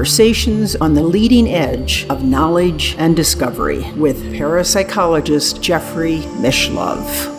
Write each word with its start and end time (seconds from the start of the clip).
Conversations 0.00 0.76
on 0.76 0.94
the 0.94 1.02
leading 1.02 1.46
edge 1.46 2.06
of 2.08 2.24
knowledge 2.24 2.94
and 2.96 3.14
discovery 3.14 3.82
with 3.98 4.16
parapsychologist 4.32 5.60
Jeffrey 5.60 6.20
Mishlove. 6.40 7.36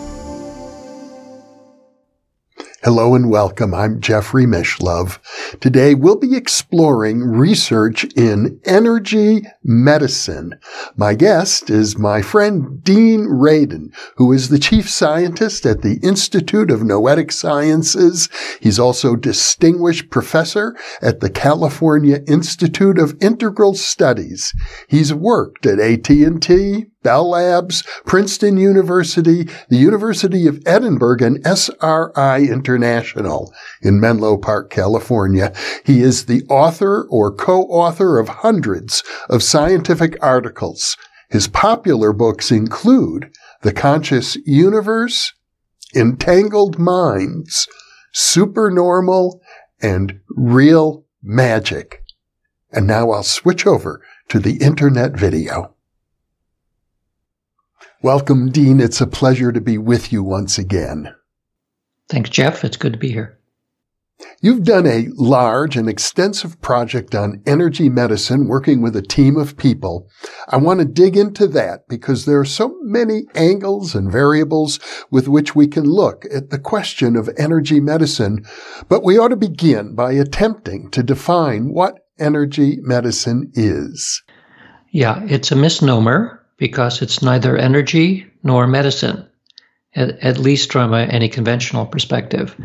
Hello 2.83 3.15
and 3.15 3.31
welcome. 3.31 3.73
I'm 3.73 3.99
Jeffrey 3.99 4.45
Mishlove. 4.45 5.17
Today 5.59 5.95
we'll 5.95 6.17
be 6.17 6.35
exploring 6.35 7.23
research 7.23 8.03
in 8.15 8.61
energy 8.65 9.47
medicine. 9.63 10.59
My 10.95 11.13
guest 11.13 11.69
is 11.69 11.97
my 11.97 12.21
friend 12.21 12.83
Dean 12.83 13.27
Radin, 13.27 13.93
who 14.15 14.31
is 14.31 14.49
the 14.49 14.59
chief 14.59 14.89
scientist 14.89 15.65
at 15.65 15.81
the 15.81 15.99
Institute 16.01 16.71
of 16.71 16.83
Noetic 16.83 17.31
Sciences. 17.31 18.29
He's 18.59 18.79
also 18.79 19.15
distinguished 19.15 20.09
professor 20.09 20.75
at 21.01 21.19
the 21.19 21.29
California 21.29 22.21
Institute 22.27 22.97
of 22.97 23.15
Integral 23.21 23.75
Studies. 23.75 24.53
He's 24.87 25.13
worked 25.13 25.65
at 25.65 25.79
AT&T, 25.79 26.85
Bell 27.03 27.31
Labs, 27.31 27.83
Princeton 28.05 28.57
University, 28.57 29.47
the 29.69 29.77
University 29.77 30.45
of 30.45 30.61
Edinburgh, 30.67 31.17
and 31.21 31.45
SRI 31.45 32.47
International 32.47 33.51
in 33.81 33.99
Menlo 33.99 34.37
Park, 34.37 34.69
California. 34.69 35.51
He 35.83 36.01
is 36.01 36.25
the 36.25 36.43
author 36.47 37.07
or 37.09 37.33
co-author 37.33 38.19
of 38.19 38.29
hundreds 38.29 39.03
of 39.29 39.41
scientific 39.51 40.17
articles. 40.23 40.95
His 41.29 41.49
popular 41.49 42.13
books 42.13 42.51
include 42.51 43.33
The 43.63 43.73
Conscious 43.73 44.37
Universe, 44.45 45.33
Entangled 45.93 46.79
Minds, 46.79 47.67
Supernormal, 48.13 49.41
and 49.81 50.21
Real 50.29 51.05
Magic. 51.21 52.01
And 52.71 52.87
now 52.87 53.11
I'll 53.11 53.23
switch 53.23 53.67
over 53.67 54.01
to 54.29 54.39
the 54.39 54.55
internet 54.57 55.19
video. 55.19 55.75
Welcome, 58.01 58.51
Dean. 58.51 58.79
It's 58.79 59.01
a 59.01 59.05
pleasure 59.05 59.51
to 59.51 59.59
be 59.59 59.77
with 59.77 60.13
you 60.13 60.23
once 60.23 60.57
again. 60.57 61.13
Thanks, 62.07 62.29
Jeff. 62.29 62.63
It's 62.63 62.77
good 62.77 62.93
to 62.93 62.99
be 62.99 63.11
here. 63.11 63.37
You've 64.41 64.63
done 64.63 64.87
a 64.87 65.07
large 65.15 65.77
and 65.77 65.87
extensive 65.87 66.59
project 66.61 67.13
on 67.13 67.41
energy 67.45 67.89
medicine 67.89 68.47
working 68.47 68.81
with 68.81 68.95
a 68.95 69.01
team 69.01 69.37
of 69.37 69.57
people. 69.57 70.09
I 70.47 70.57
want 70.57 70.79
to 70.79 70.85
dig 70.85 71.15
into 71.15 71.47
that 71.49 71.87
because 71.87 72.25
there 72.25 72.39
are 72.39 72.45
so 72.45 72.75
many 72.81 73.23
angles 73.35 73.93
and 73.93 74.11
variables 74.11 74.79
with 75.11 75.27
which 75.27 75.55
we 75.55 75.67
can 75.67 75.83
look 75.83 76.25
at 76.33 76.49
the 76.49 76.59
question 76.59 77.15
of 77.15 77.29
energy 77.37 77.79
medicine, 77.79 78.45
but 78.89 79.03
we 79.03 79.17
ought 79.17 79.29
to 79.29 79.35
begin 79.35 79.95
by 79.95 80.13
attempting 80.13 80.89
to 80.91 81.03
define 81.03 81.73
what 81.73 81.99
energy 82.19 82.77
medicine 82.81 83.51
is. 83.53 84.23
Yeah, 84.91 85.23
it's 85.25 85.51
a 85.51 85.55
misnomer 85.55 86.45
because 86.57 87.01
it's 87.01 87.21
neither 87.21 87.57
energy 87.57 88.25
nor 88.43 88.67
medicine, 88.67 89.27
at, 89.95 90.19
at 90.19 90.37
least 90.37 90.71
from 90.71 90.93
a, 90.93 90.99
any 90.99 91.29
conventional 91.29 91.85
perspective. 91.85 92.55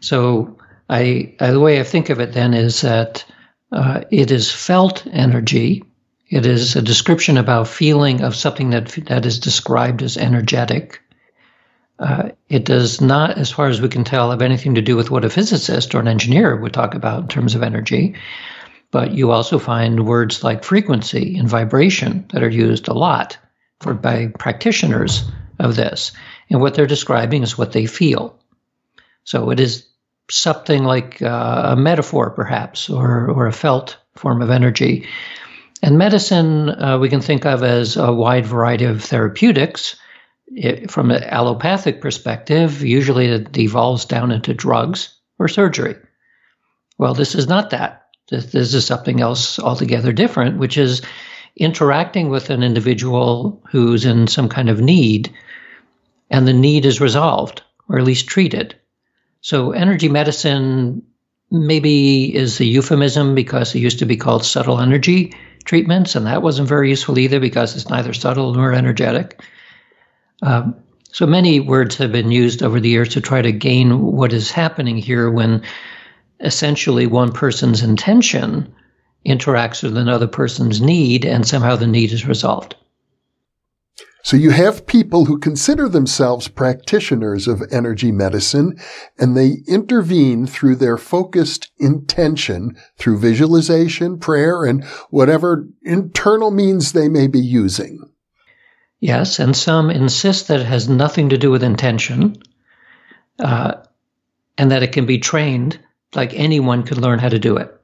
So, 0.00 0.58
I, 0.92 1.34
I, 1.40 1.50
the 1.52 1.60
way 1.60 1.80
I 1.80 1.84
think 1.84 2.10
of 2.10 2.20
it 2.20 2.34
then 2.34 2.52
is 2.52 2.82
that 2.82 3.24
uh, 3.72 4.02
it 4.10 4.30
is 4.30 4.50
felt 4.50 5.06
energy. 5.06 5.84
It 6.28 6.44
is 6.44 6.76
a 6.76 6.82
description 6.82 7.38
about 7.38 7.68
feeling 7.68 8.20
of 8.20 8.36
something 8.36 8.70
that 8.70 8.88
that 9.06 9.24
is 9.24 9.38
described 9.38 10.02
as 10.02 10.18
energetic. 10.18 11.00
Uh, 11.98 12.30
it 12.48 12.64
does 12.66 13.00
not, 13.00 13.38
as 13.38 13.50
far 13.50 13.68
as 13.68 13.80
we 13.80 13.88
can 13.88 14.04
tell, 14.04 14.30
have 14.30 14.42
anything 14.42 14.74
to 14.74 14.82
do 14.82 14.94
with 14.94 15.10
what 15.10 15.24
a 15.24 15.30
physicist 15.30 15.94
or 15.94 16.00
an 16.00 16.08
engineer 16.08 16.56
would 16.56 16.74
talk 16.74 16.94
about 16.94 17.22
in 17.22 17.28
terms 17.28 17.54
of 17.54 17.62
energy. 17.62 18.14
But 18.90 19.12
you 19.12 19.30
also 19.30 19.58
find 19.58 20.06
words 20.06 20.44
like 20.44 20.64
frequency 20.64 21.38
and 21.38 21.48
vibration 21.48 22.26
that 22.32 22.42
are 22.42 22.50
used 22.50 22.88
a 22.88 22.92
lot 22.92 23.38
for 23.80 23.94
by 23.94 24.26
practitioners 24.38 25.24
of 25.58 25.74
this. 25.76 26.12
And 26.50 26.60
what 26.60 26.74
they're 26.74 26.86
describing 26.86 27.42
is 27.42 27.56
what 27.56 27.72
they 27.72 27.86
feel. 27.86 28.38
So 29.24 29.50
it 29.50 29.60
is 29.60 29.86
something 30.30 30.84
like 30.84 31.20
uh, 31.22 31.70
a 31.72 31.76
metaphor, 31.76 32.30
perhaps, 32.30 32.88
or, 32.88 33.30
or 33.30 33.46
a 33.46 33.52
felt 33.52 33.98
form 34.14 34.42
of 34.42 34.50
energy. 34.50 35.06
And 35.82 35.98
medicine, 35.98 36.70
uh, 36.70 36.98
we 36.98 37.08
can 37.08 37.20
think 37.20 37.44
of 37.44 37.62
as 37.62 37.96
a 37.96 38.12
wide 38.12 38.46
variety 38.46 38.84
of 38.84 39.02
therapeutics. 39.02 39.96
It, 40.46 40.90
from 40.90 41.10
an 41.10 41.24
allopathic 41.24 42.00
perspective, 42.00 42.82
usually 42.82 43.26
it 43.26 43.52
devolves 43.52 44.04
down 44.04 44.30
into 44.30 44.54
drugs 44.54 45.14
or 45.38 45.48
surgery. 45.48 45.96
Well, 46.98 47.14
this 47.14 47.34
is 47.34 47.48
not 47.48 47.70
that. 47.70 48.06
This 48.30 48.74
is 48.74 48.86
something 48.86 49.20
else 49.20 49.58
altogether 49.58 50.12
different, 50.12 50.58
which 50.58 50.78
is 50.78 51.02
interacting 51.56 52.30
with 52.30 52.50
an 52.50 52.62
individual 52.62 53.62
who's 53.70 54.04
in 54.04 54.26
some 54.26 54.48
kind 54.48 54.70
of 54.70 54.80
need, 54.80 55.34
and 56.30 56.46
the 56.46 56.52
need 56.52 56.86
is 56.86 57.00
resolved, 57.00 57.62
or 57.88 57.98
at 57.98 58.04
least 58.04 58.28
treated. 58.28 58.76
So, 59.42 59.72
energy 59.72 60.08
medicine 60.08 61.02
maybe 61.50 62.34
is 62.34 62.60
a 62.60 62.64
euphemism 62.64 63.34
because 63.34 63.74
it 63.74 63.80
used 63.80 63.98
to 63.98 64.06
be 64.06 64.16
called 64.16 64.44
subtle 64.44 64.80
energy 64.80 65.34
treatments, 65.64 66.14
and 66.14 66.26
that 66.26 66.42
wasn't 66.42 66.68
very 66.68 66.90
useful 66.90 67.18
either 67.18 67.40
because 67.40 67.74
it's 67.74 67.88
neither 67.88 68.14
subtle 68.14 68.54
nor 68.54 68.72
energetic. 68.72 69.42
Um, 70.42 70.76
so 71.10 71.26
many 71.26 71.58
words 71.58 71.96
have 71.96 72.12
been 72.12 72.30
used 72.30 72.62
over 72.62 72.78
the 72.78 72.88
years 72.88 73.10
to 73.10 73.20
try 73.20 73.42
to 73.42 73.50
gain 73.52 74.00
what 74.00 74.32
is 74.32 74.52
happening 74.52 74.96
here 74.96 75.28
when 75.28 75.64
essentially 76.38 77.06
one 77.06 77.32
person's 77.32 77.82
intention 77.82 78.72
interacts 79.26 79.82
with 79.82 79.96
another 79.96 80.28
person's 80.28 80.80
need, 80.80 81.24
and 81.24 81.46
somehow 81.46 81.74
the 81.74 81.88
need 81.88 82.12
is 82.12 82.26
resolved. 82.26 82.76
So 84.22 84.36
you 84.36 84.50
have 84.50 84.86
people 84.86 85.24
who 85.24 85.38
consider 85.38 85.88
themselves 85.88 86.46
practitioners 86.46 87.48
of 87.48 87.62
energy 87.72 88.12
medicine 88.12 88.78
and 89.18 89.36
they 89.36 89.56
intervene 89.66 90.46
through 90.46 90.76
their 90.76 90.96
focused 90.96 91.70
intention 91.78 92.76
through 92.96 93.18
visualization, 93.18 94.18
prayer, 94.18 94.64
and 94.64 94.84
whatever 95.10 95.66
internal 95.82 96.52
means 96.52 96.92
they 96.92 97.08
may 97.08 97.26
be 97.26 97.40
using. 97.40 98.08
Yes, 99.00 99.40
and 99.40 99.56
some 99.56 99.90
insist 99.90 100.46
that 100.48 100.60
it 100.60 100.66
has 100.66 100.88
nothing 100.88 101.30
to 101.30 101.38
do 101.38 101.50
with 101.50 101.64
intention 101.64 102.40
uh, 103.40 103.74
and 104.56 104.70
that 104.70 104.84
it 104.84 104.92
can 104.92 105.06
be 105.06 105.18
trained 105.18 105.80
like 106.14 106.32
anyone 106.34 106.84
could 106.84 106.98
learn 106.98 107.18
how 107.18 107.28
to 107.28 107.40
do 107.40 107.56
it. 107.56 107.76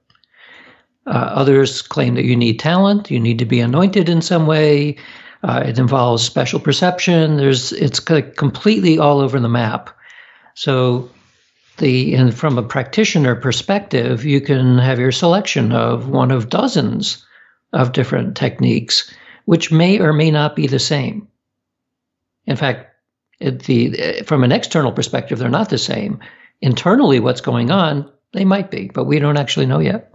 Uh, 1.04 1.10
others 1.10 1.82
claim 1.82 2.14
that 2.14 2.26
you 2.26 2.36
need 2.36 2.60
talent, 2.60 3.10
you 3.10 3.18
need 3.18 3.40
to 3.40 3.46
be 3.46 3.58
anointed 3.58 4.08
in 4.08 4.22
some 4.22 4.46
way. 4.46 4.96
Uh, 5.42 5.62
it 5.66 5.78
involves 5.78 6.24
special 6.24 6.58
perception. 6.58 7.36
There's 7.36 7.72
it's 7.72 8.00
completely 8.00 8.98
all 8.98 9.20
over 9.20 9.38
the 9.38 9.48
map. 9.48 9.90
So, 10.54 11.10
the 11.78 12.14
and 12.14 12.34
from 12.34 12.58
a 12.58 12.62
practitioner 12.62 13.36
perspective, 13.36 14.24
you 14.24 14.40
can 14.40 14.78
have 14.78 14.98
your 14.98 15.12
selection 15.12 15.72
of 15.72 16.08
one 16.08 16.30
of 16.30 16.48
dozens 16.48 17.24
of 17.72 17.92
different 17.92 18.36
techniques, 18.36 19.12
which 19.44 19.70
may 19.70 20.00
or 20.00 20.12
may 20.12 20.30
not 20.30 20.56
be 20.56 20.66
the 20.66 20.80
same. 20.80 21.28
In 22.46 22.56
fact, 22.56 22.94
the 23.40 24.22
from 24.26 24.42
an 24.42 24.52
external 24.52 24.92
perspective, 24.92 25.38
they're 25.38 25.48
not 25.48 25.70
the 25.70 25.78
same. 25.78 26.20
Internally, 26.60 27.20
what's 27.20 27.40
going 27.40 27.70
on 27.70 28.10
they 28.32 28.44
might 28.44 28.70
be, 28.70 28.90
but 28.92 29.04
we 29.04 29.18
don't 29.18 29.36
actually 29.36 29.66
know 29.66 29.78
yet. 29.78 30.12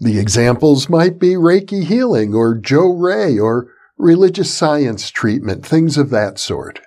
The 0.00 0.18
examples 0.18 0.88
might 0.88 1.18
be 1.18 1.34
Reiki 1.34 1.84
healing 1.84 2.34
or 2.34 2.56
Johrei 2.56 3.40
or 3.42 3.68
religious 4.02 4.52
science 4.52 5.10
treatment, 5.10 5.64
things 5.64 5.96
of 5.96 6.10
that 6.10 6.36
sort. 6.36 6.80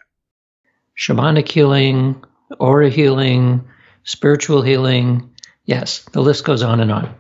Shamanic 1.00 1.50
healing, 1.50 2.22
aura 2.60 2.90
healing, 2.90 3.66
spiritual 4.04 4.62
healing. 4.62 5.34
Yes, 5.64 6.02
the 6.12 6.22
list 6.22 6.44
goes 6.44 6.62
on 6.62 6.82
and 6.82 6.92
on. 6.92 7.16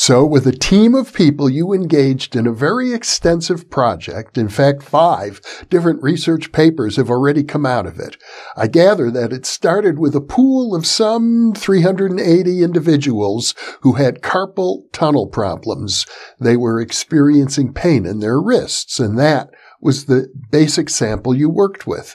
So, 0.00 0.24
with 0.24 0.46
a 0.46 0.52
team 0.52 0.94
of 0.94 1.12
people, 1.12 1.50
you 1.50 1.72
engaged 1.72 2.36
in 2.36 2.46
a 2.46 2.52
very 2.52 2.92
extensive 2.92 3.68
project. 3.68 4.38
In 4.38 4.48
fact, 4.48 4.84
five 4.84 5.40
different 5.70 6.00
research 6.04 6.52
papers 6.52 6.94
have 6.94 7.10
already 7.10 7.42
come 7.42 7.66
out 7.66 7.84
of 7.84 7.98
it. 7.98 8.16
I 8.56 8.68
gather 8.68 9.10
that 9.10 9.32
it 9.32 9.44
started 9.44 9.98
with 9.98 10.14
a 10.14 10.20
pool 10.20 10.76
of 10.76 10.86
some 10.86 11.52
380 11.52 12.62
individuals 12.62 13.56
who 13.80 13.94
had 13.94 14.22
carpal 14.22 14.84
tunnel 14.92 15.26
problems. 15.26 16.06
They 16.38 16.56
were 16.56 16.80
experiencing 16.80 17.74
pain 17.74 18.06
in 18.06 18.20
their 18.20 18.40
wrists, 18.40 19.00
and 19.00 19.18
that 19.18 19.50
was 19.80 20.04
the 20.04 20.28
basic 20.52 20.90
sample 20.90 21.34
you 21.34 21.50
worked 21.50 21.88
with. 21.88 22.14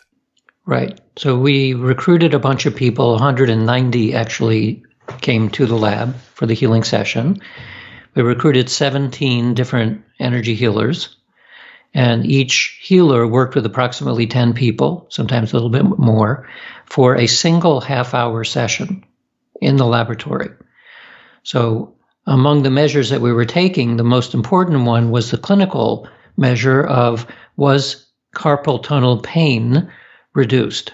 Right. 0.65 1.01
So 1.17 1.37
we 1.37 1.73
recruited 1.73 2.33
a 2.33 2.39
bunch 2.39 2.65
of 2.65 2.77
people, 2.77 3.11
190 3.11 4.15
actually 4.15 4.83
came 5.21 5.49
to 5.49 5.65
the 5.65 5.77
lab 5.77 6.15
for 6.33 6.45
the 6.45 6.53
healing 6.53 6.83
session. 6.83 7.41
We 8.15 8.21
recruited 8.21 8.69
17 8.69 9.53
different 9.53 10.03
energy 10.19 10.55
healers, 10.55 11.15
and 11.93 12.25
each 12.25 12.79
healer 12.81 13.27
worked 13.27 13.55
with 13.55 13.65
approximately 13.65 14.27
10 14.27 14.53
people, 14.53 15.07
sometimes 15.09 15.51
a 15.51 15.55
little 15.55 15.69
bit 15.69 15.85
more, 15.97 16.47
for 16.85 17.15
a 17.15 17.27
single 17.27 17.81
half 17.81 18.13
hour 18.13 18.43
session 18.43 19.03
in 19.61 19.77
the 19.77 19.85
laboratory. 19.85 20.49
So, 21.43 21.95
among 22.25 22.63
the 22.63 22.71
measures 22.71 23.09
that 23.09 23.21
we 23.21 23.33
were 23.33 23.45
taking, 23.45 23.97
the 23.97 24.03
most 24.03 24.33
important 24.33 24.85
one 24.85 25.11
was 25.11 25.29
the 25.29 25.37
clinical 25.37 26.07
measure 26.37 26.81
of 26.81 27.27
was 27.57 28.07
carpal 28.33 28.81
tunnel 28.81 29.19
pain 29.19 29.91
reduced. 30.33 30.93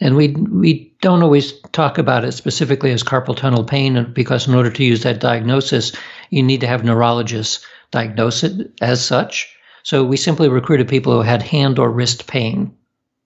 And 0.00 0.16
we 0.16 0.28
we 0.28 0.91
don't 1.02 1.22
always 1.22 1.52
talk 1.72 1.98
about 1.98 2.24
it 2.24 2.32
specifically 2.32 2.92
as 2.92 3.02
carpal 3.02 3.36
tunnel 3.36 3.64
pain 3.64 4.12
because 4.12 4.48
in 4.48 4.54
order 4.54 4.70
to 4.70 4.84
use 4.84 5.02
that 5.02 5.20
diagnosis, 5.20 5.92
you 6.30 6.42
need 6.42 6.60
to 6.60 6.66
have 6.66 6.84
neurologists 6.84 7.66
diagnose 7.90 8.44
it 8.44 8.72
as 8.80 9.04
such. 9.04 9.54
So 9.82 10.04
we 10.04 10.16
simply 10.16 10.48
recruited 10.48 10.88
people 10.88 11.12
who 11.12 11.22
had 11.22 11.42
hand 11.42 11.78
or 11.78 11.90
wrist 11.90 12.28
pain 12.28 12.74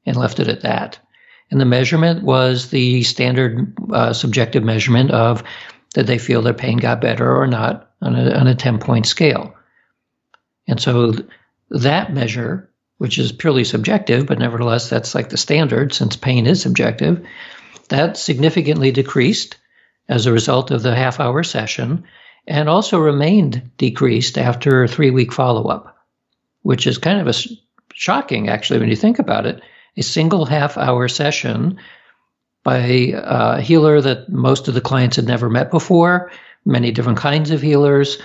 and 0.06 0.17
left 0.17 0.40
it 0.40 0.49
at 0.49 0.62
that. 0.62 0.99
And 1.50 1.61
the 1.61 1.67
measurement 1.67 2.25
was 2.25 2.70
the 2.70 3.02
standard 3.02 3.73
uh, 3.93 4.12
subjective 4.14 4.64
measurement 4.64 5.11
of 5.11 5.44
did 5.93 6.06
they 6.06 6.19
feel 6.19 6.43
their 6.43 6.55
pain 6.55 6.78
got 6.78 7.00
better 7.00 7.37
or 7.37 7.46
not 7.46 7.90
on 8.00 8.17
a, 8.17 8.32
on 8.32 8.46
a 8.46 8.55
10 8.55 8.78
point 8.78 9.06
scale. 9.06 9.55
And 10.67 10.81
so 10.81 11.12
that 11.70 12.12
measure, 12.12 12.70
which 12.99 13.19
is 13.19 13.32
purely 13.32 13.64
subjective, 13.64 14.26
but 14.26 14.38
nevertheless, 14.38 14.88
that's 14.88 15.14
like 15.14 15.28
the 15.28 15.37
standard 15.37 15.93
since 15.93 16.17
pain 16.17 16.46
is 16.46 16.62
subjective, 16.62 17.25
that 17.88 18.17
significantly 18.17 18.91
decreased 18.91 19.56
as 20.09 20.27
a 20.27 20.33
result 20.33 20.71
of 20.71 20.83
the 20.83 20.94
half 20.94 21.21
hour 21.21 21.43
session 21.43 22.05
and 22.47 22.69
also 22.69 22.99
remained 22.99 23.71
decreased 23.77 24.38
after 24.38 24.85
a 24.85 24.88
three 24.88 25.11
week 25.11 25.33
follow 25.33 25.65
up, 25.69 25.97
which 26.62 26.87
is 26.87 26.99
kind 26.99 27.21
of 27.21 27.27
a 27.27 27.38
shocking 27.93 28.49
actually 28.49 28.79
when 28.79 28.88
you 28.88 28.97
think 28.97 29.19
about 29.19 29.47
it 29.47 29.61
a 29.97 30.03
single 30.03 30.44
half 30.44 30.77
hour 30.77 31.09
session 31.09 31.79
by 32.62 32.79
a 32.79 33.61
healer 33.61 34.00
that 34.00 34.29
most 34.29 34.69
of 34.69 34.75
the 34.75 34.81
clients 34.81 35.17
had 35.17 35.25
never 35.25 35.49
met 35.49 35.71
before, 35.71 36.31
many 36.65 36.91
different 36.91 37.19
kinds 37.19 37.50
of 37.50 37.62
healers, 37.62 38.19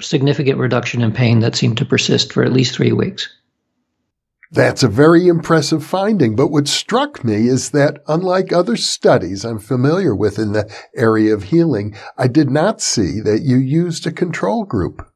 significant 0.00 0.58
reduction 0.58 1.02
in 1.02 1.12
pain 1.12 1.40
that 1.40 1.54
seemed 1.54 1.78
to 1.78 1.84
persist 1.84 2.32
for 2.32 2.42
at 2.42 2.52
least 2.52 2.74
three 2.74 2.92
weeks. 2.92 3.28
That's 4.52 4.82
a 4.82 4.88
very 4.88 5.26
impressive 5.26 5.84
finding. 5.84 6.36
But 6.36 6.48
what 6.48 6.68
struck 6.68 7.24
me 7.24 7.48
is 7.48 7.70
that 7.70 8.02
unlike 8.06 8.52
other 8.52 8.76
studies 8.76 9.44
I'm 9.44 9.58
familiar 9.58 10.14
with 10.14 10.38
in 10.38 10.52
the 10.52 10.72
area 10.94 11.34
of 11.34 11.44
healing, 11.44 11.96
I 12.16 12.28
did 12.28 12.50
not 12.50 12.80
see 12.80 13.20
that 13.20 13.42
you 13.42 13.56
used 13.56 14.06
a 14.06 14.12
control 14.12 14.64
group. 14.64 15.06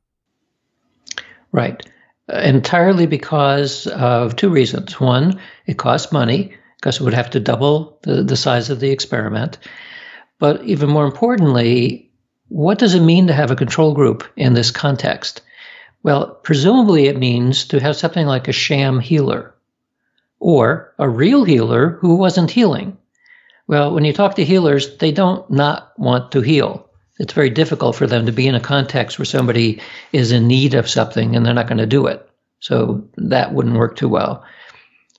Right 1.53 1.85
uh, 2.31 2.39
entirely 2.39 3.07
because 3.07 3.87
of 3.87 4.37
two 4.37 4.51
reasons. 4.51 5.01
One, 5.01 5.41
it 5.67 5.79
costs 5.79 6.13
money 6.13 6.55
because 6.77 7.01
it 7.01 7.05
would 7.05 7.15
have 7.15 7.31
to 7.31 7.41
double 7.41 7.99
the, 8.03 8.23
the 8.23 8.37
size 8.37 8.71
of 8.71 8.81
the 8.81 8.91
experiment. 8.91 9.59
But 10.39 10.63
even 10.65 10.91
more 10.91 11.05
importantly, 11.05 12.11
what 12.49 12.79
does 12.79 12.95
it 12.95 13.01
mean 13.01 13.27
to 13.27 13.33
have 13.33 13.51
a 13.51 13.57
control 13.57 13.95
group 13.95 14.25
in 14.37 14.55
this 14.55 14.71
context? 14.71 15.43
Well, 16.03 16.35
presumably 16.43 17.07
it 17.07 17.19
means 17.19 17.65
to 17.67 17.81
have 17.81 17.97
something 17.97 18.27
like 18.27 18.49
a 18.49 18.53
sham 18.53 19.01
healer 19.01 19.55
or 20.39 20.95
a 20.99 21.09
real 21.09 21.45
healer 21.45 21.99
who 22.01 22.17
wasn't 22.17 22.51
healing. 22.51 22.97
Well, 23.67 23.93
when 23.93 24.05
you 24.05 24.13
talk 24.13 24.35
to 24.37 24.45
healers, 24.45 24.97
they 24.97 25.13
don't 25.13 25.49
not 25.51 25.93
want 25.99 26.33
to 26.33 26.41
heal. 26.41 26.89
It's 27.19 27.35
very 27.35 27.51
difficult 27.51 27.97
for 27.97 28.07
them 28.07 28.27
to 28.27 28.33
be 28.33 28.49
in 28.49 28.55
a 28.55 28.61
context 28.61 29.19
where 29.19 29.27
somebody 29.27 29.81
is 30.13 30.33
in 30.33 30.47
need 30.47 30.75
of 30.75 30.89
something 30.89 31.37
and 31.37 31.45
they're 31.45 31.53
not 31.53 31.69
going 31.69 31.79
to 31.79 31.87
do 31.87 32.07
it. 32.07 32.27
So 32.61 33.07
that 33.17 33.53
wouldn't 33.53 33.77
work 33.77 33.97
too 33.97 34.09
well. 34.09 34.43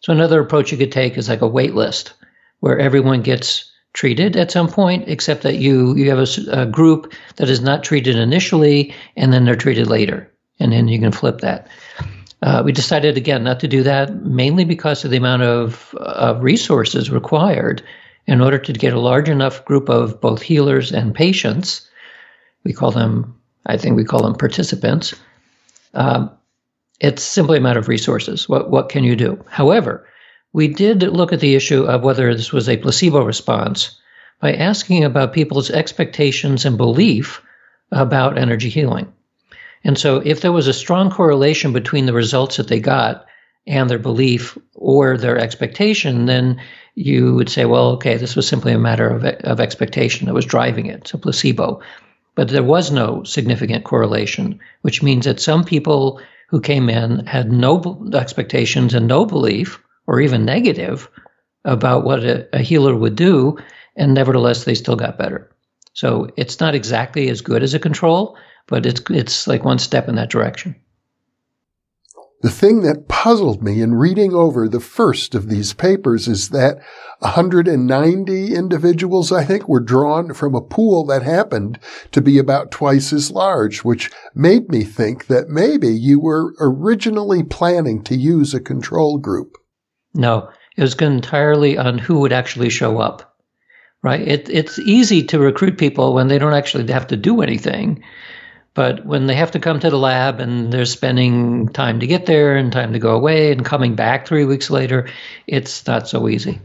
So 0.02 0.12
another 0.12 0.42
approach 0.42 0.72
you 0.72 0.78
could 0.78 0.92
take 0.92 1.18
is 1.18 1.30
like 1.30 1.42
a 1.42 1.48
wait 1.48 1.76
list 1.76 2.14
where 2.60 2.80
everyone 2.80 3.22
gets 3.22 3.72
treated 3.94 4.36
at 4.36 4.52
some 4.52 4.68
point, 4.68 5.08
except 5.08 5.44
that 5.44 5.58
you 5.58 5.96
you 5.96 6.10
have 6.10 6.20
a, 6.20 6.62
a, 6.62 6.66
group 6.66 7.14
that 7.36 7.50
is 7.50 7.62
not 7.62 7.84
treated 7.84 8.16
initially 8.16 8.96
and 9.16 9.34
then 9.34 9.46
they're 9.46 9.56
treated 9.56 9.88
later, 9.88 10.31
and 10.62 10.72
then 10.72 10.88
you 10.88 11.00
can 11.00 11.12
flip 11.12 11.40
that. 11.42 11.68
Uh, 12.42 12.64
we 12.66 12.72
decided 12.72 13.18
again 13.18 13.44
not 13.44 13.60
to 13.60 13.68
do 13.68 13.84
that 13.84 14.16
mainly 14.24 14.66
because 14.66 15.06
of 15.06 15.12
the 15.12 15.18
amount 15.18 15.44
of, 15.44 15.94
resources 16.42 17.12
required 17.12 17.84
in 18.26 18.42
order 18.42 18.58
to 18.58 18.74
get 18.74 18.94
a 18.94 19.00
large 19.00 19.30
enough 19.30 19.66
group 19.66 19.90
of 19.90 20.22
both 20.22 20.42
healers 20.42 20.92
and 20.92 21.14
patients. 21.14 21.90
We 22.64 22.74
call 22.74 22.92
them, 22.92 23.40
I 23.66 23.78
think 23.78 23.96
we 23.96 24.06
call 24.06 24.24
them 24.24 24.36
participants. 24.36 25.14
Um, 25.94 26.32
it's 27.00 27.24
simply 27.24 27.58
a 27.58 27.62
matter 27.62 27.80
of 27.80 27.88
resources. 27.88 28.48
What 28.48 28.70
what 28.70 28.90
can 28.90 29.04
you 29.04 29.16
do? 29.16 29.44
However, 29.50 30.08
we 30.54 30.68
did 30.68 31.02
look 31.02 31.34
at 31.34 31.40
the 31.40 31.56
issue 31.56 31.84
of 31.84 32.04
whether 32.04 32.34
this 32.34 32.54
was 32.54 32.70
a 32.70 32.78
placebo 32.78 33.24
response 33.24 34.00
by 34.40 34.54
asking 34.54 35.04
about 35.04 35.34
people's 35.34 35.72
expectations 35.72 36.66
and 36.66 36.78
belief 36.78 37.42
about 37.92 38.38
energy 38.38 38.70
healing. 38.70 39.12
And 39.84 39.98
so 39.98 40.22
if 40.24 40.42
there 40.42 40.52
was 40.52 40.68
a 40.68 40.74
strong 40.74 41.10
correlation 41.10 41.74
between 41.74 42.06
the 42.06 42.14
results 42.14 42.58
that 42.58 42.68
they 42.68 42.80
got 42.80 43.26
and 43.68 43.90
their 43.90 44.00
belief 44.00 44.58
or 44.74 45.18
their 45.18 45.38
expectation, 45.38 46.26
then 46.26 46.62
you 46.96 47.36
would 47.36 47.50
say, 47.50 47.66
well, 47.66 47.92
okay, 47.92 48.18
this 48.18 48.36
was 48.36 48.48
simply 48.48 48.74
a 48.74 48.80
matter 48.80 49.08
of, 49.10 49.24
of 49.24 49.60
expectation 49.60 50.28
that 50.28 50.34
was 50.34 50.46
driving 50.46 50.88
it, 50.88 51.08
so 51.08 51.18
placebo. 51.18 51.82
But 52.36 52.50
there 52.50 52.64
was 52.64 52.92
no 52.92 53.24
significant 53.24 53.84
correlation, 53.84 54.60
which 54.82 55.04
means 55.04 55.26
that 55.26 55.40
some 55.40 55.64
people 55.64 56.22
who 56.50 56.62
came 56.62 56.90
in 56.90 57.26
had 57.26 57.52
no 57.52 58.08
expectations 58.14 58.94
and 58.94 59.08
no 59.08 59.26
belief, 59.26 59.82
or 60.08 60.20
even 60.20 60.46
negative, 60.46 61.10
about 61.64 62.04
what 62.04 62.24
a, 62.24 62.48
a 62.54 62.60
healer 62.60 62.96
would 62.96 63.16
do, 63.16 63.58
and 63.96 64.14
nevertheless 64.14 64.64
they 64.64 64.76
still 64.76 64.96
got 64.96 65.18
better. 65.18 65.50
So 65.94 66.30
it's 66.38 66.60
not 66.60 66.76
exactly 66.76 67.30
as 67.30 67.42
good 67.42 67.64
as 67.64 67.74
a 67.74 67.80
control, 67.80 68.38
but 68.68 68.86
it's 68.86 69.02
it's 69.10 69.48
like 69.48 69.64
one 69.64 69.80
step 69.80 70.08
in 70.08 70.16
that 70.16 70.30
direction. 70.30 70.76
The 72.42 72.50
thing 72.50 72.82
that 72.82 73.08
puzzled 73.08 73.62
me 73.62 73.82
in 73.82 73.94
reading 73.94 74.34
over 74.34 74.68
the 74.68 74.80
first 74.80 75.36
of 75.36 75.48
these 75.48 75.74
papers 75.74 76.28
is 76.28 76.50
that 76.50 76.80
190 77.20 78.56
individuals, 78.56 79.32
I 79.32 79.44
think, 79.44 79.68
were 79.68 79.80
drawn 79.80 80.34
from 80.34 80.56
a 80.56 80.62
pool 80.62 81.06
that 81.06 81.22
happened 81.22 81.78
to 82.12 82.20
be 82.20 82.40
about 82.40 82.72
twice 82.72 83.14
as 83.14 83.30
large, 83.30 83.84
which 83.84 84.10
made 84.34 84.70
me 84.70 84.84
think 84.84 85.28
that 85.28 85.50
maybe 85.50 85.90
you 85.90 86.20
were 86.20 86.56
originally 86.60 87.44
planning 87.44 88.04
to 88.06 88.16
use 88.16 88.56
a 88.56 88.60
control 88.60 89.20
group. 89.20 89.56
No, 90.16 90.50
it 90.76 90.82
was 90.82 90.96
entirely 90.96 91.78
on 91.78 92.00
who 92.00 92.22
would 92.22 92.34
actually 92.34 92.72
show 92.72 93.00
up. 93.00 93.38
Right? 94.02 94.28
It, 94.28 94.50
it's 94.50 94.80
easy 94.80 95.22
to 95.26 95.38
recruit 95.38 95.78
people 95.78 96.16
when 96.16 96.28
they 96.28 96.40
don't 96.40 96.56
actually 96.56 96.92
have 96.92 97.06
to 97.08 97.18
do 97.18 97.42
anything. 97.42 98.04
But 98.74 99.06
when 99.06 99.28
they 99.28 99.36
have 99.36 99.52
to 99.52 99.60
come 99.60 99.80
to 99.80 99.90
the 99.90 99.98
lab 99.98 100.40
and 100.40 100.72
they're 100.72 100.86
spending 100.86 101.68
time 101.70 102.00
to 102.00 102.08
get 102.08 102.26
there 102.26 102.56
and 102.56 102.72
time 102.72 102.94
to 102.94 103.00
go 103.00 103.16
away 103.16 103.52
and 103.52 103.66
coming 103.66 103.96
back 103.96 104.26
three 104.28 104.46
weeks 104.46 104.70
later, 104.70 105.10
it's 105.46 105.86
not 105.88 106.08
so 106.08 106.30
easy. 106.30 106.62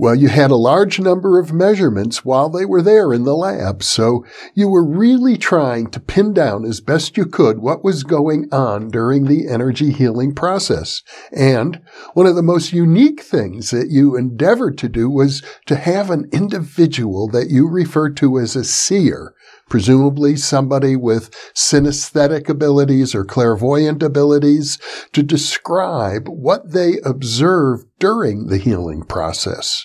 Well, 0.00 0.14
you 0.14 0.28
had 0.28 0.52
a 0.52 0.56
large 0.56 1.00
number 1.00 1.40
of 1.40 1.52
measurements 1.52 2.24
while 2.24 2.48
they 2.48 2.64
were 2.64 2.82
there 2.82 3.12
in 3.12 3.24
the 3.24 3.34
lab, 3.34 3.82
so 3.82 4.24
you 4.54 4.68
were 4.68 4.84
really 4.84 5.36
trying 5.36 5.90
to 5.90 5.98
pin 5.98 6.32
down 6.32 6.64
as 6.64 6.80
best 6.80 7.16
you 7.16 7.26
could 7.26 7.58
what 7.58 7.82
was 7.82 8.04
going 8.04 8.48
on 8.52 8.90
during 8.90 9.24
the 9.24 9.48
energy 9.48 9.90
healing 9.90 10.36
process. 10.36 11.02
And 11.32 11.80
one 12.14 12.26
of 12.26 12.36
the 12.36 12.42
most 12.44 12.72
unique 12.72 13.22
things 13.22 13.70
that 13.70 13.90
you 13.90 14.14
endeavored 14.14 14.78
to 14.78 14.88
do 14.88 15.10
was 15.10 15.42
to 15.66 15.74
have 15.74 16.10
an 16.10 16.28
individual 16.32 17.26
that 17.30 17.50
you 17.50 17.68
refer 17.68 18.08
to 18.10 18.38
as 18.38 18.54
a 18.54 18.62
seer 18.62 19.34
presumably 19.68 20.36
somebody 20.36 20.96
with 20.96 21.30
synesthetic 21.54 22.48
abilities 22.48 23.14
or 23.14 23.24
clairvoyant 23.24 24.02
abilities, 24.02 24.78
to 25.12 25.22
describe 25.22 26.26
what 26.28 26.72
they 26.72 26.98
observed 27.04 27.86
during 27.98 28.46
the 28.46 28.58
healing 28.58 29.02
process. 29.02 29.84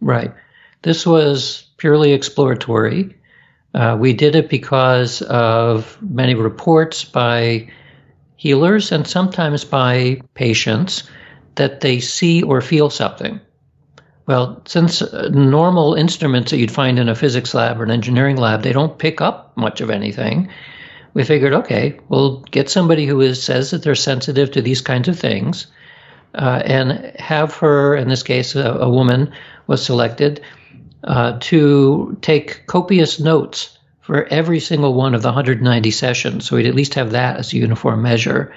Right. 0.00 0.32
This 0.82 1.06
was 1.06 1.68
purely 1.76 2.12
exploratory. 2.12 3.16
Uh, 3.74 3.96
we 3.98 4.12
did 4.12 4.34
it 4.34 4.48
because 4.48 5.22
of 5.22 5.98
many 6.02 6.34
reports 6.34 7.04
by 7.04 7.68
healers 8.36 8.92
and 8.92 9.06
sometimes 9.06 9.64
by 9.64 10.20
patients 10.34 11.10
that 11.56 11.80
they 11.80 12.00
see 12.00 12.42
or 12.42 12.60
feel 12.60 12.88
something. 12.90 13.40
Well, 14.26 14.62
since 14.66 15.02
uh, 15.02 15.30
normal 15.32 15.94
instruments 15.94 16.50
that 16.50 16.58
you'd 16.58 16.70
find 16.70 16.98
in 16.98 17.08
a 17.08 17.14
physics 17.14 17.54
lab 17.54 17.80
or 17.80 17.84
an 17.84 17.90
engineering 17.90 18.36
lab, 18.36 18.62
they 18.62 18.72
don't 18.72 18.98
pick 18.98 19.20
up 19.20 19.56
much 19.56 19.80
of 19.80 19.90
anything. 19.90 20.48
We 21.14 21.24
figured, 21.24 21.54
okay, 21.54 21.98
we'll 22.08 22.40
get 22.42 22.70
somebody 22.70 23.06
who 23.06 23.20
is, 23.22 23.42
says 23.42 23.70
that 23.70 23.82
they're 23.82 23.94
sensitive 23.94 24.50
to 24.52 24.62
these 24.62 24.80
kinds 24.80 25.08
of 25.08 25.18
things, 25.18 25.66
uh, 26.34 26.62
and 26.64 27.12
have 27.18 27.54
her, 27.56 27.96
in 27.96 28.08
this 28.08 28.22
case, 28.22 28.54
a, 28.54 28.72
a 28.72 28.88
woman 28.88 29.32
was 29.68 29.84
selected 29.84 30.40
uh, 31.04 31.38
to 31.38 32.18
take 32.20 32.66
copious 32.66 33.20
notes 33.20 33.78
for 34.00 34.24
every 34.24 34.58
single 34.58 34.94
one 34.94 35.14
of 35.14 35.22
the 35.22 35.28
190 35.28 35.90
sessions. 35.92 36.46
So 36.46 36.56
we'd 36.56 36.66
at 36.66 36.74
least 36.74 36.94
have 36.94 37.12
that 37.12 37.36
as 37.36 37.52
a 37.52 37.58
uniform 37.58 38.02
measure, 38.02 38.54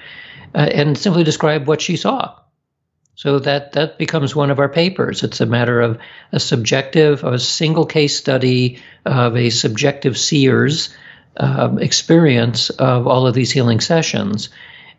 uh, 0.54 0.68
and 0.72 0.98
simply 0.98 1.22
describe 1.22 1.68
what 1.68 1.80
she 1.80 1.96
saw 1.96 2.34
So 3.14 3.38
that, 3.40 3.72
that 3.72 3.98
becomes 3.98 4.34
one 4.34 4.50
of 4.50 4.58
our 4.58 4.70
papers. 4.70 5.22
It's 5.22 5.40
a 5.40 5.46
matter 5.46 5.80
of 5.80 5.98
a 6.32 6.40
subjective, 6.40 7.22
a 7.22 7.38
single 7.38 7.86
case 7.86 8.16
study 8.16 8.80
of 9.04 9.36
a 9.36 9.50
subjective 9.50 10.18
seer's 10.18 10.88
uh, 11.36 11.76
experience 11.80 12.70
of 12.70 13.06
all 13.06 13.26
of 13.26 13.34
these 13.34 13.50
healing 13.50 13.80
sessions. 13.80 14.48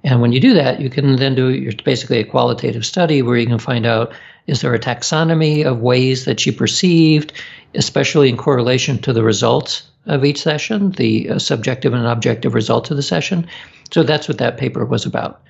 And 0.03 0.22
when 0.22 0.34
you 0.34 0.39
do 0.39 0.53
that, 0.55 0.79
you 0.79 0.89
can 0.89 1.15
then 1.15 1.36
do 1.36 1.72
basically 1.84 2.20
a 2.20 2.25
qualitative 2.25 2.86
study 2.86 3.22
where 3.22 3.38
you 3.38 3.48
can 3.48 3.60
find 3.60 3.86
out 3.86 4.13
is 4.47 4.62
there 4.62 4.73
a 4.73 4.79
taxonomy 4.79 5.65
of 5.65 5.79
ways 5.79 6.25
that 6.25 6.39
she 6.39 6.51
perceived, 6.51 7.33
especially 7.75 8.29
in 8.29 8.38
correlation 8.38 8.97
to 9.00 9.13
the 9.13 9.23
results 9.23 9.83
of 10.05 10.25
each 10.25 10.41
session, 10.41 10.91
the 10.91 11.29
uh, 11.29 11.39
subjective 11.39 11.93
and 11.93 12.05
objective 12.05 12.53
results 12.53 12.91
of 12.91 12.97
the 12.97 13.03
session. 13.03 13.47
So 13.91 14.03
that's 14.03 14.27
what 14.27 14.39
that 14.39 14.57
paper 14.57 14.85
was 14.85 15.05
about. 15.05 15.41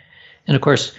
And 0.48 0.56
of 0.56 0.62
course, 0.62 0.94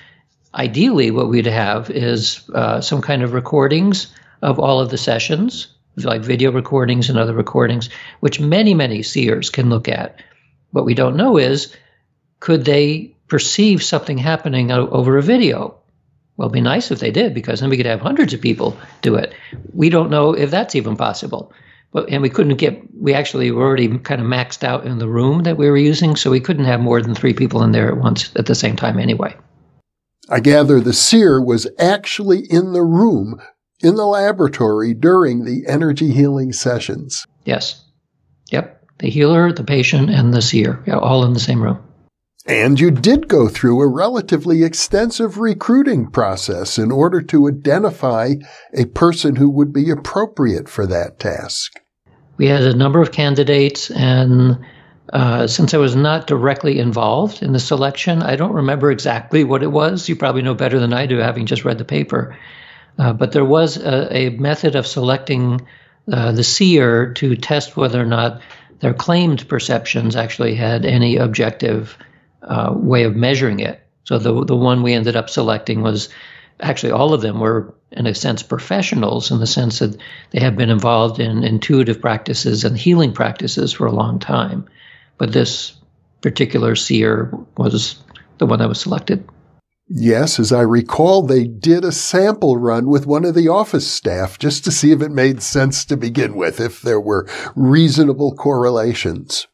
ideally, 0.54 1.10
what 1.10 1.28
we'd 1.28 1.46
have 1.46 1.90
is 1.90 2.48
uh, 2.54 2.80
some 2.80 3.00
kind 3.00 3.22
of 3.22 3.32
recordings 3.32 4.08
of 4.42 4.58
all 4.58 4.80
of 4.80 4.90
the 4.90 4.98
sessions, 4.98 5.68
like 5.96 6.22
video 6.22 6.50
recordings 6.50 7.08
and 7.08 7.18
other 7.18 7.34
recordings, 7.34 7.88
which 8.20 8.40
many, 8.40 8.74
many 8.74 9.02
seers 9.02 9.50
can 9.50 9.70
look 9.70 9.88
at. 9.88 10.20
What 10.72 10.84
we 10.84 10.94
don't 10.94 11.16
know 11.16 11.36
is 11.36 11.74
could 12.40 12.64
they 12.64 13.14
perceive 13.28 13.82
something 13.82 14.18
happening 14.18 14.72
over 14.72 15.16
a 15.16 15.22
video? 15.22 15.76
Well, 16.36 16.46
it'd 16.46 16.54
be 16.54 16.60
nice 16.60 16.90
if 16.90 16.98
they 16.98 17.10
did, 17.10 17.32
because 17.32 17.60
then 17.60 17.70
we 17.70 17.76
could 17.76 17.86
have 17.86 18.00
hundreds 18.00 18.34
of 18.34 18.40
people 18.40 18.76
do 19.02 19.14
it. 19.14 19.34
We 19.72 19.88
don't 19.88 20.10
know 20.10 20.32
if 20.32 20.50
that's 20.50 20.74
even 20.74 20.96
possible. 20.96 21.52
But, 21.92 22.08
and 22.10 22.22
we 22.22 22.28
couldn't 22.28 22.56
get, 22.56 22.82
we 22.92 23.14
actually 23.14 23.52
were 23.52 23.62
already 23.62 23.98
kind 23.98 24.20
of 24.20 24.26
maxed 24.26 24.64
out 24.64 24.84
in 24.84 24.98
the 24.98 25.08
room 25.08 25.44
that 25.44 25.56
we 25.56 25.70
were 25.70 25.76
using, 25.76 26.16
so 26.16 26.30
we 26.30 26.40
couldn't 26.40 26.64
have 26.64 26.80
more 26.80 27.00
than 27.00 27.14
three 27.14 27.34
people 27.34 27.62
in 27.62 27.70
there 27.70 27.88
at 27.88 27.98
once 27.98 28.34
at 28.34 28.46
the 28.46 28.54
same 28.56 28.74
time 28.74 28.98
anyway. 28.98 29.36
I 30.28 30.40
gather 30.40 30.80
the 30.80 30.92
seer 30.92 31.40
was 31.40 31.68
actually 31.78 32.40
in 32.50 32.72
the 32.72 32.82
room, 32.82 33.40
in 33.80 33.94
the 33.94 34.06
laboratory 34.06 34.92
during 34.92 35.44
the 35.44 35.62
energy 35.68 36.12
healing 36.12 36.52
sessions. 36.52 37.24
Yes. 37.44 37.84
Yep. 38.50 38.86
The 38.98 39.10
healer, 39.10 39.52
the 39.52 39.62
patient, 39.62 40.10
and 40.10 40.34
the 40.34 40.42
seer, 40.42 40.82
yeah, 40.86 40.98
all 40.98 41.24
in 41.24 41.32
the 41.32 41.40
same 41.40 41.62
room. 41.62 41.78
And 42.46 42.78
you 42.78 42.90
did 42.90 43.26
go 43.26 43.48
through 43.48 43.80
a 43.80 43.88
relatively 43.88 44.64
extensive 44.64 45.38
recruiting 45.38 46.10
process 46.10 46.76
in 46.76 46.92
order 46.92 47.22
to 47.22 47.48
identify 47.48 48.34
a 48.74 48.84
person 48.86 49.36
who 49.36 49.48
would 49.48 49.72
be 49.72 49.88
appropriate 49.88 50.68
for 50.68 50.86
that 50.86 51.18
task. 51.18 51.80
We 52.36 52.46
had 52.46 52.62
a 52.62 52.76
number 52.76 53.00
of 53.00 53.12
candidates, 53.12 53.90
and 53.90 54.58
uh, 55.12 55.46
since 55.46 55.72
I 55.72 55.78
was 55.78 55.96
not 55.96 56.26
directly 56.26 56.80
involved 56.80 57.42
in 57.42 57.52
the 57.52 57.60
selection, 57.60 58.22
I 58.22 58.36
don't 58.36 58.52
remember 58.52 58.90
exactly 58.90 59.42
what 59.44 59.62
it 59.62 59.72
was. 59.72 60.06
You 60.08 60.16
probably 60.16 60.42
know 60.42 60.54
better 60.54 60.78
than 60.78 60.92
I 60.92 61.06
do, 61.06 61.18
having 61.18 61.46
just 61.46 61.64
read 61.64 61.78
the 61.78 61.84
paper. 61.84 62.36
Uh, 62.98 63.14
but 63.14 63.32
there 63.32 63.44
was 63.44 63.78
a, 63.78 64.14
a 64.14 64.30
method 64.30 64.76
of 64.76 64.86
selecting 64.86 65.66
uh, 66.12 66.32
the 66.32 66.44
seer 66.44 67.14
to 67.14 67.36
test 67.36 67.74
whether 67.76 68.00
or 68.00 68.06
not 68.06 68.42
their 68.80 68.92
claimed 68.92 69.48
perceptions 69.48 70.14
actually 70.14 70.54
had 70.54 70.84
any 70.84 71.16
objective 71.16 71.96
uh, 72.44 72.72
way 72.74 73.04
of 73.04 73.16
measuring 73.16 73.60
it. 73.60 73.80
So 74.04 74.18
the 74.18 74.44
the 74.44 74.56
one 74.56 74.82
we 74.82 74.92
ended 74.92 75.16
up 75.16 75.30
selecting 75.30 75.82
was 75.82 76.08
actually 76.60 76.92
all 76.92 77.12
of 77.12 77.22
them 77.22 77.40
were 77.40 77.74
in 77.90 78.06
a 78.06 78.14
sense 78.14 78.42
professionals 78.42 79.30
in 79.30 79.40
the 79.40 79.46
sense 79.46 79.78
that 79.78 79.96
they 80.30 80.40
have 80.40 80.56
been 80.56 80.70
involved 80.70 81.20
in 81.20 81.42
intuitive 81.42 82.00
practices 82.00 82.64
and 82.64 82.76
healing 82.76 83.12
practices 83.12 83.72
for 83.72 83.86
a 83.86 83.92
long 83.92 84.18
time. 84.18 84.66
But 85.18 85.32
this 85.32 85.74
particular 86.20 86.74
seer 86.74 87.32
was 87.56 88.02
the 88.38 88.46
one 88.46 88.58
that 88.58 88.68
was 88.68 88.80
selected. 88.80 89.28
Yes, 89.86 90.40
as 90.40 90.50
I 90.50 90.62
recall, 90.62 91.22
they 91.22 91.44
did 91.44 91.84
a 91.84 91.92
sample 91.92 92.56
run 92.56 92.86
with 92.86 93.06
one 93.06 93.24
of 93.26 93.34
the 93.34 93.48
office 93.48 93.86
staff 93.86 94.38
just 94.38 94.64
to 94.64 94.70
see 94.70 94.92
if 94.92 95.02
it 95.02 95.10
made 95.10 95.42
sense 95.42 95.84
to 95.84 95.96
begin 95.96 96.36
with, 96.36 96.58
if 96.58 96.80
there 96.80 97.00
were 97.00 97.28
reasonable 97.54 98.34
correlations. 98.34 99.46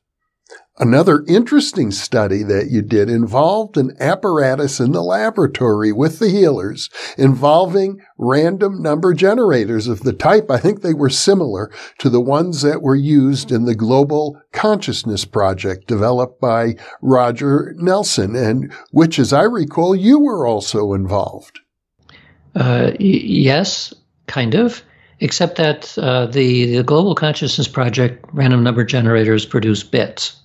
Another 0.80 1.22
interesting 1.28 1.90
study 1.90 2.42
that 2.42 2.70
you 2.70 2.80
did 2.80 3.10
involved 3.10 3.76
an 3.76 3.94
apparatus 4.00 4.80
in 4.80 4.92
the 4.92 5.02
laboratory 5.02 5.92
with 5.92 6.18
the 6.18 6.30
healers 6.30 6.88
involving 7.18 8.00
random 8.16 8.80
number 8.80 9.12
generators 9.12 9.88
of 9.88 10.00
the 10.04 10.14
type 10.14 10.50
I 10.50 10.56
think 10.56 10.80
they 10.80 10.94
were 10.94 11.10
similar 11.10 11.70
to 11.98 12.08
the 12.08 12.22
ones 12.22 12.62
that 12.62 12.80
were 12.80 12.96
used 12.96 13.52
in 13.52 13.66
the 13.66 13.74
Global 13.74 14.40
Consciousness 14.52 15.26
Project 15.26 15.86
developed 15.86 16.40
by 16.40 16.76
Roger 17.02 17.74
Nelson 17.76 18.34
and 18.34 18.72
which, 18.90 19.18
as 19.18 19.34
I 19.34 19.42
recall, 19.42 19.94
you 19.94 20.18
were 20.18 20.46
also 20.46 20.94
involved. 20.94 21.60
Uh, 22.54 22.92
y- 22.92 22.96
yes, 23.00 23.92
kind 24.28 24.54
of 24.54 24.82
except 25.22 25.56
that 25.56 25.98
uh, 25.98 26.24
the, 26.24 26.76
the 26.76 26.82
Global 26.82 27.14
Consciousness 27.14 27.68
Project 27.68 28.24
random 28.32 28.62
number 28.62 28.82
generators 28.82 29.44
produce 29.44 29.82
bits. 29.82 30.40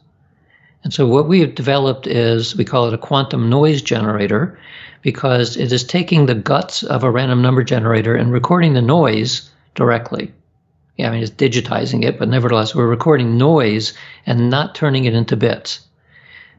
And 0.85 0.93
so 0.93 1.07
what 1.07 1.27
we 1.27 1.39
have 1.39 1.55
developed 1.55 2.05
is 2.05 2.55
we 2.55 2.63
call 2.63 2.87
it 2.87 2.93
a 2.93 2.99
quantum 2.99 3.49
noise 3.49 3.81
generator 3.81 4.59
because 5.01 5.57
it 5.57 5.71
is 5.71 5.83
taking 5.83 6.27
the 6.27 6.35
guts 6.35 6.83
of 6.83 7.03
a 7.03 7.09
random 7.09 7.41
number 7.41 7.63
generator 7.63 8.15
and 8.15 8.31
recording 8.31 8.75
the 8.75 8.83
noise 8.83 9.49
directly. 9.73 10.31
Yeah, 10.95 11.07
I 11.07 11.11
mean, 11.11 11.23
it's 11.23 11.31
digitizing 11.31 12.03
it, 12.03 12.19
but 12.19 12.29
nevertheless, 12.29 12.75
we're 12.75 12.85
recording 12.85 13.35
noise 13.35 13.93
and 14.27 14.51
not 14.51 14.75
turning 14.75 15.05
it 15.05 15.15
into 15.15 15.35
bits. 15.35 15.79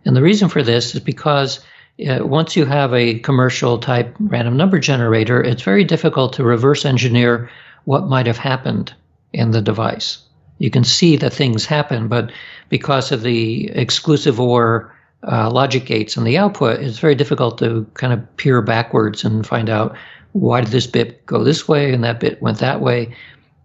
And 0.04 0.16
the 0.16 0.22
reason 0.22 0.48
for 0.48 0.64
this 0.64 0.96
is 0.96 1.00
because 1.00 1.60
uh, 2.04 2.26
once 2.26 2.56
you 2.56 2.64
have 2.64 2.92
a 2.92 3.20
commercial 3.20 3.78
type 3.78 4.12
random 4.18 4.56
number 4.56 4.80
generator, 4.80 5.40
it's 5.40 5.62
very 5.62 5.84
difficult 5.84 6.32
to 6.32 6.42
reverse 6.42 6.84
engineer 6.84 7.48
what 7.84 8.08
might 8.08 8.26
have 8.26 8.38
happened 8.38 8.92
in 9.32 9.52
the 9.52 9.62
device 9.62 10.25
you 10.58 10.70
can 10.70 10.84
see 10.84 11.16
that 11.16 11.32
things 11.32 11.66
happen, 11.66 12.08
but 12.08 12.32
because 12.68 13.12
of 13.12 13.22
the 13.22 13.68
exclusive 13.68 14.40
or 14.40 14.94
uh, 15.26 15.50
logic 15.50 15.86
gates 15.86 16.16
on 16.16 16.24
the 16.24 16.38
output, 16.38 16.80
it's 16.80 16.98
very 16.98 17.14
difficult 17.14 17.58
to 17.58 17.86
kind 17.94 18.12
of 18.12 18.36
peer 18.36 18.62
backwards 18.62 19.24
and 19.24 19.46
find 19.46 19.68
out 19.68 19.96
why 20.32 20.60
did 20.60 20.70
this 20.70 20.86
bit 20.86 21.24
go 21.26 21.42
this 21.42 21.66
way 21.66 21.92
and 21.92 22.04
that 22.04 22.20
bit 22.20 22.40
went 22.40 22.58
that 22.58 22.80
way. 22.80 23.14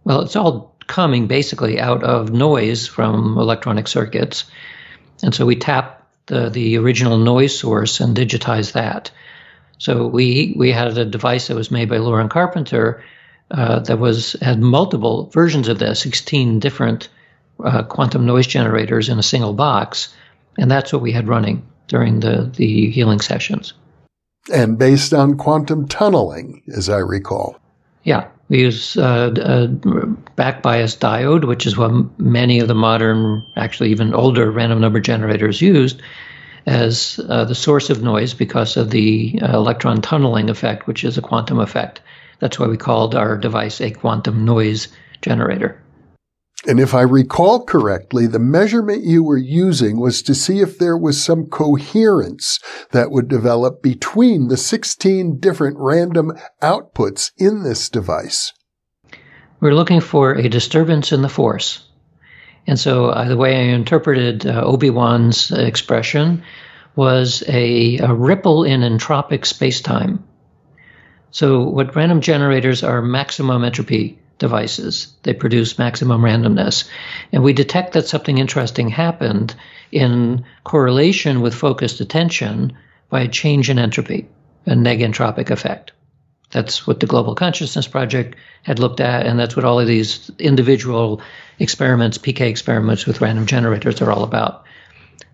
Well, 0.04 0.22
it's 0.22 0.36
all 0.36 0.76
coming 0.88 1.28
basically 1.28 1.80
out 1.80 2.04
of 2.04 2.32
noise 2.32 2.88
from 2.88 3.38
electronic 3.38 3.88
circuits. 3.88 4.46
And 5.24 5.34
so 5.34 5.46
we 5.46 5.56
tap 5.56 6.08
the, 6.26 6.50
the 6.50 6.78
original 6.78 7.18
noise 7.18 7.58
source 7.58 8.00
and 8.00 8.16
digitize 8.16 8.74
that. 8.74 9.12
So 9.78 10.08
we, 10.08 10.54
we 10.58 10.72
had 10.72 10.98
a 10.98 11.06
device 11.06 11.48
that 11.48 11.56
was 11.56 11.72
made 11.72 11.90
by 11.90 11.98
Loren 11.98 12.30
Carpenter 12.30 13.04
uh, 13.52 13.80
that 13.80 14.00
was 14.00 14.34
had 14.42 14.60
multiple 14.60 15.30
versions 15.34 15.68
of 15.68 15.80
this, 15.80 16.02
16 16.02 16.60
different 16.60 17.10
uh, 17.64 17.84
quantum 17.84 18.26
noise 18.26 18.48
generators 18.48 19.10
in 19.10 19.20
a 19.20 19.24
single 19.24 19.54
box, 19.54 20.14
and 20.58 20.70
that's 20.70 20.92
what 20.92 21.02
we 21.02 21.12
had 21.12 21.28
running 21.28 21.66
during 21.88 22.20
the 22.22 22.50
the 22.56 22.90
healing 22.92 23.20
sessions. 23.20 23.74
And 24.52 24.78
based 24.78 25.14
on 25.14 25.38
quantum 25.38 25.88
tunneling, 25.88 26.64
as 26.76 26.90
I 26.90 26.98
recall. 26.98 27.60
Yeah, 28.04 28.28
we 28.50 28.62
use 28.62 28.98
uh, 28.98 29.32
a 29.38 29.68
back 30.36 30.64
bias 30.64 30.96
diode, 30.96 31.46
which 31.46 31.68
is 31.68 31.78
what 31.78 32.20
many 32.20 32.60
of 32.60 32.68
the 32.68 32.76
modern, 32.76 33.46
actually 33.56 33.92
even 33.92 34.14
older 34.14 34.50
random 34.50 34.82
number 34.82 35.00
generators 35.00 35.62
used 35.62 36.02
as 36.66 37.20
uh, 37.30 37.46
the 37.46 37.56
source 37.56 37.90
of 37.90 38.04
noise 38.04 38.34
because 38.34 38.78
of 38.78 38.90
the 38.90 39.40
uh, 39.42 39.56
electron 39.56 40.02
tunneling 40.02 40.50
effect, 40.50 40.88
which 40.88 41.04
is 41.04 41.18
a 41.18 41.22
quantum 41.22 41.60
effect. 41.60 42.02
That's 42.42 42.60
why 42.60 42.68
we 42.68 42.76
called 42.76 43.16
our 43.16 43.38
device 43.38 43.80
a 43.80 43.92
quantum 43.92 44.44
noise 44.44 44.90
generator. 45.22 45.82
And 46.68 46.80
if 46.80 46.94
I 46.94 47.02
recall 47.02 47.66
correctly, 47.66 48.28
the 48.28 48.38
measurement 48.38 49.04
you 49.04 49.24
were 49.24 49.38
using 49.38 50.00
was 50.00 50.22
to 50.24 50.36
see 50.36 50.60
if 50.60 50.78
there 50.78 50.98
was 50.98 51.24
some 51.24 51.46
coherence 51.48 52.60
that 52.92 53.10
would 53.10 53.28
develop 53.28 53.82
between 53.82 54.48
the 54.48 54.58
16 54.58 55.40
different 55.40 55.78
random 55.80 56.34
outputs 56.62 57.32
in 57.38 57.64
this 57.64 57.90
device. 57.90 58.54
We're 59.60 59.74
looking 59.74 60.02
for 60.02 60.34
a 60.34 60.50
disturbance 60.50 61.12
in 61.12 61.24
the 61.24 61.30
force. 61.30 61.88
And 62.68 62.80
so 62.80 63.08
uh, 63.08 63.28
the 63.28 63.38
way 63.38 63.56
I 63.56 63.74
interpreted 63.74 64.46
uh, 64.46 64.62
Obi-Wan's 64.64 65.52
expression 65.52 66.44
was 66.96 67.44
a, 67.48 67.98
a 68.00 68.14
ripple 68.14 68.64
in 68.64 68.82
entropic 68.82 69.42
spacetime. 69.42 70.20
So, 71.32 71.64
what 71.64 71.96
random 71.96 72.22
generators 72.22 72.84
are 72.84 73.02
maximum 73.02 73.64
entropy 73.64 74.20
devices. 74.42 75.14
They 75.22 75.36
produce 75.36 75.78
maximum 75.78 76.22
randomness. 76.22 76.90
And 77.32 77.44
we 77.44 77.54
detect 77.54 77.94
that 77.94 78.08
something 78.08 78.40
interesting 78.40 78.90
happened 78.90 79.56
in 79.92 80.44
correlation 80.64 81.42
with 81.42 81.54
focused 81.54 82.02
attention 82.02 82.76
by 83.10 83.22
a 83.22 83.28
change 83.28 83.70
in 83.70 83.78
entropy, 83.78 84.28
a 84.66 84.72
negentropic 84.72 85.52
effect. 85.52 85.92
That's 86.50 86.88
what 86.88 87.00
the 87.00 87.06
Global 87.06 87.36
Consciousness 87.36 87.88
Project 87.88 88.36
had 88.64 88.80
looked 88.80 89.00
at, 89.00 89.28
and 89.28 89.40
that's 89.40 89.56
what 89.56 89.64
all 89.64 89.80
of 89.80 89.88
these 89.88 90.32
individual 90.40 91.22
experiments, 91.60 92.18
PK 92.18 92.42
experiments 92.42 93.06
with 93.06 93.22
random 93.22 93.46
generators, 93.46 94.02
are 94.02 94.12
all 94.12 94.24
about. 94.24 94.66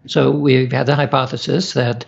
So 0.05 0.31
we've 0.31 0.71
had 0.71 0.85
the 0.85 0.95
hypothesis 0.95 1.73
that 1.73 2.05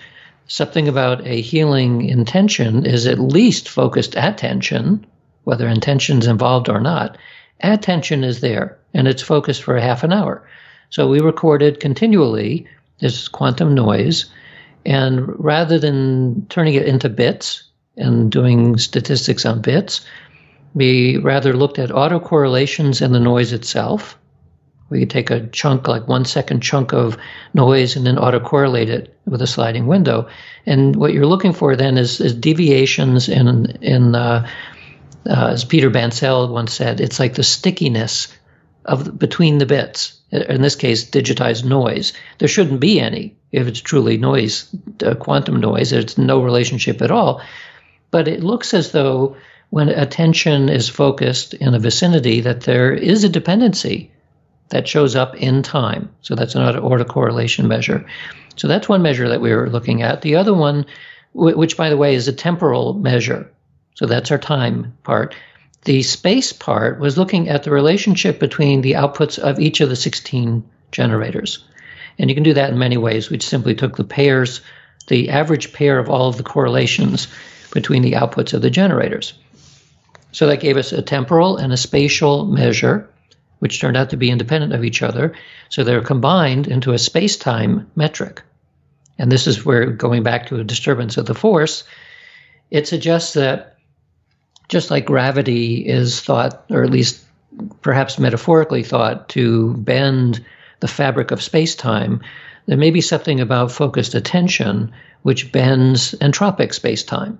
something 0.50 0.88
about 0.88 1.26
a 1.26 1.42
healing 1.42 2.10
intention 2.10 2.86
is 2.86 3.06
at 3.06 3.20
least 3.20 3.70
focused 3.70 4.16
attention, 4.18 5.06
whether 5.46 5.68
intention's 5.68 6.28
involved 6.28 6.70
or 6.70 6.82
not. 6.82 7.18
Attention 7.62 8.24
is 8.24 8.42
there 8.42 8.78
and 8.94 9.08
it's 9.08 9.22
focused 9.22 9.64
for 9.64 9.78
a 9.78 9.82
half 9.82 10.04
an 10.04 10.12
hour. 10.12 10.46
So 10.90 11.08
we 11.08 11.20
recorded 11.20 11.80
continually 11.80 12.68
this 13.00 13.28
quantum 13.28 13.76
noise, 13.76 14.26
and 14.86 15.40
rather 15.40 15.78
than 15.78 16.48
turning 16.48 16.74
it 16.74 16.88
into 16.88 17.10
bits 17.10 17.64
and 17.96 18.32
doing 18.32 18.78
statistics 18.78 19.46
on 19.46 19.62
bits, 19.62 20.06
we 20.74 21.18
rather 21.18 21.56
looked 21.56 21.80
at 21.80 21.90
autocorrelations 21.90 23.02
in 23.02 23.12
the 23.12 23.20
noise 23.20 23.54
itself. 23.54 24.18
We 24.90 25.00
could 25.00 25.10
take 25.10 25.30
a 25.30 25.48
chunk, 25.48 25.88
like 25.88 26.08
one 26.08 26.26
second 26.26 26.62
chunk 26.62 26.94
of 26.94 27.18
noise, 27.54 27.96
and 27.96 28.06
then 28.06 28.16
autocorrelate 28.16 28.88
it 28.88 29.16
with 29.26 29.42
a 29.42 29.48
sliding 29.48 29.88
window. 29.88 30.30
And 30.66 30.96
what 30.96 31.14
you're 31.14 31.26
looking 31.26 31.54
for 31.54 31.76
then 31.76 31.98
is, 31.98 32.20
is 32.20 32.34
deviations 32.34 33.30
in, 33.30 33.78
in 33.82 34.16
uh, 34.16 34.48
uh, 35.28 35.48
as 35.52 35.66
Peter 35.66 35.90
Bancel 35.92 36.50
once 36.50 36.74
said, 36.74 37.02
it's 37.02 37.20
like 37.20 37.36
the 37.36 37.44
stickiness 37.44 38.30
of 38.86 39.20
between 39.20 39.58
the 39.58 39.66
bits. 39.66 40.20
In 40.32 40.62
this 40.62 40.76
case, 40.76 41.10
digitized 41.10 41.66
noise. 41.66 42.14
There 42.38 42.48
shouldn't 42.48 42.80
be 42.80 43.00
any 43.00 43.36
if 43.52 43.68
it's 43.68 43.82
truly 43.82 44.18
noise, 44.18 44.74
uh, 45.04 45.16
quantum 45.16 45.60
noise. 45.60 45.90
There's 45.90 46.18
no 46.18 46.44
relationship 46.44 47.02
at 47.02 47.12
all. 47.12 47.42
But 48.12 48.28
it 48.28 48.44
looks 48.44 48.74
as 48.74 48.92
though 48.92 49.38
when 49.70 49.90
attention 49.90 50.70
is 50.70 50.90
focused 50.90 51.54
in 51.56 51.74
a 51.74 51.80
vicinity, 51.80 52.42
that 52.42 52.62
there 52.62 52.94
is 52.94 53.24
a 53.24 53.30
dependency 53.30 54.12
that 54.70 54.88
shows 54.88 55.16
up 55.16 55.36
in 55.36 55.64
time. 55.64 56.10
So 56.22 56.36
that's 56.36 56.56
an 56.56 56.62
autocorrelation 56.62 57.66
measure. 57.68 58.06
So 58.56 58.68
that's 58.68 58.90
one 58.90 59.02
measure 59.02 59.30
that 59.30 59.42
we 59.42 59.54
were 59.54 59.70
looking 59.70 60.02
at. 60.02 60.22
The 60.22 60.36
other 60.36 60.54
one, 60.54 60.86
which 61.34 61.78
by 61.78 61.90
the 61.90 61.98
way 61.98 62.16
is 62.16 62.28
a 62.28 62.34
temporal 62.34 62.94
measure, 62.94 63.52
so 63.96 64.06
that's 64.06 64.32
our 64.32 64.38
time 64.38 64.98
part. 65.04 65.36
The 65.84 66.04
space 66.04 66.54
part 66.54 67.00
was 67.00 67.18
looking 67.18 67.50
at 67.50 67.64
the 67.64 67.72
relationship 67.72 68.40
between 68.40 68.82
the 68.82 68.94
outputs 68.94 69.40
of 69.40 69.60
each 69.60 69.82
of 69.82 69.90
the 69.90 69.96
16 69.96 70.64
generators. 70.92 71.64
And 72.18 72.30
you 72.30 72.36
can 72.36 72.44
do 72.44 72.54
that 72.54 72.70
in 72.70 72.78
many 72.78 72.98
ways. 72.98 73.30
We 73.30 73.40
simply 73.40 73.76
took 73.76 73.96
the 73.96 74.04
pairs, 74.04 74.62
the 75.08 75.30
average 75.30 75.72
pair 75.72 76.00
of 76.00 76.10
all 76.10 76.28
of 76.28 76.38
the 76.38 76.44
correlations 76.44 77.28
between 77.72 78.02
the 78.02 78.14
outputs 78.14 78.54
of 78.54 78.62
the 78.62 78.70
generators. 78.70 79.34
So 80.32 80.48
that 80.48 80.60
gave 80.60 80.78
us 80.78 80.92
a 80.92 81.02
temporal 81.02 81.58
and 81.58 81.74
a 81.74 81.78
spatial 81.78 82.46
measure, 82.46 83.10
which 83.60 83.80
turned 83.80 83.98
out 83.98 84.10
to 84.10 84.18
be 84.18 84.32
independent 84.32 84.74
of 84.74 84.84
each 84.84 85.02
other. 85.02 85.36
So 85.70 85.84
they're 85.84 86.02
combined 86.02 86.68
into 86.68 86.94
a 86.94 86.98
space 86.98 87.38
time 87.38 87.90
metric. 87.96 88.42
And 89.18 89.32
this 89.32 89.48
is 89.48 89.66
where, 89.66 89.86
going 89.86 90.24
back 90.24 90.48
to 90.48 90.60
a 90.60 90.64
disturbance 90.64 91.18
of 91.18 91.26
the 91.26 91.36
force, 91.36 91.84
it 92.72 92.88
suggests 92.88 93.34
that 93.34 93.78
just 94.70 94.92
like 94.92 95.06
gravity 95.06 95.86
is 95.86 96.22
thought, 96.22 96.66
or 96.70 96.84
at 96.84 96.90
least 96.90 97.26
perhaps 97.82 98.20
metaphorically 98.20 98.84
thought, 98.84 99.30
to 99.30 99.74
bend 99.74 100.46
the 100.80 100.88
fabric 100.88 101.32
of 101.32 101.44
space 101.44 101.76
time, 101.76 102.22
there 102.68 102.78
may 102.78 102.92
be 102.92 103.02
something 103.02 103.42
about 103.42 103.72
focused 103.72 104.16
attention 104.16 104.94
which 105.24 105.52
bends 105.52 106.14
entropic 106.22 106.74
space 106.74 107.04
time. 107.04 107.40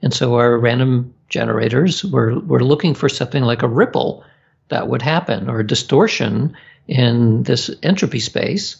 And 0.00 0.12
so 0.12 0.34
our 0.34 0.58
random 0.58 1.14
generators 1.28 2.04
were, 2.04 2.40
were 2.40 2.64
looking 2.64 2.94
for 2.94 3.08
something 3.08 3.44
like 3.44 3.62
a 3.62 3.68
ripple 3.68 4.24
that 4.72 4.88
would 4.88 5.02
happen 5.02 5.48
or 5.48 5.62
distortion 5.62 6.56
in 6.88 7.42
this 7.42 7.70
entropy 7.82 8.20
space. 8.20 8.76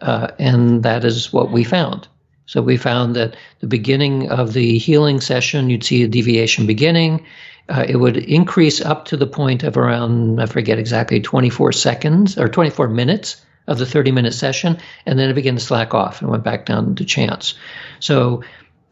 Uh, 0.00 0.28
and 0.38 0.82
that 0.82 1.04
is 1.04 1.32
what 1.32 1.50
we 1.50 1.64
found. 1.64 2.08
So 2.46 2.62
we 2.62 2.78
found 2.78 3.16
that 3.16 3.36
the 3.60 3.66
beginning 3.66 4.30
of 4.30 4.54
the 4.54 4.78
healing 4.78 5.20
session, 5.20 5.68
you'd 5.68 5.84
see 5.84 6.02
a 6.02 6.08
deviation 6.08 6.66
beginning. 6.66 7.26
Uh, 7.68 7.84
it 7.86 7.96
would 7.96 8.16
increase 8.16 8.80
up 8.80 9.04
to 9.06 9.18
the 9.18 9.26
point 9.26 9.64
of 9.64 9.76
around, 9.76 10.40
I 10.40 10.46
forget 10.46 10.78
exactly, 10.78 11.20
24 11.20 11.72
seconds 11.72 12.38
or 12.38 12.48
24 12.48 12.88
minutes 12.88 13.44
of 13.66 13.76
the 13.76 13.84
30 13.84 14.12
minute 14.12 14.32
session, 14.32 14.78
and 15.04 15.18
then 15.18 15.28
it 15.28 15.34
began 15.34 15.56
to 15.56 15.60
slack 15.60 15.92
off 15.92 16.22
and 16.22 16.30
went 16.30 16.42
back 16.42 16.64
down 16.64 16.94
to 16.94 17.04
chance. 17.04 17.52
So 18.00 18.44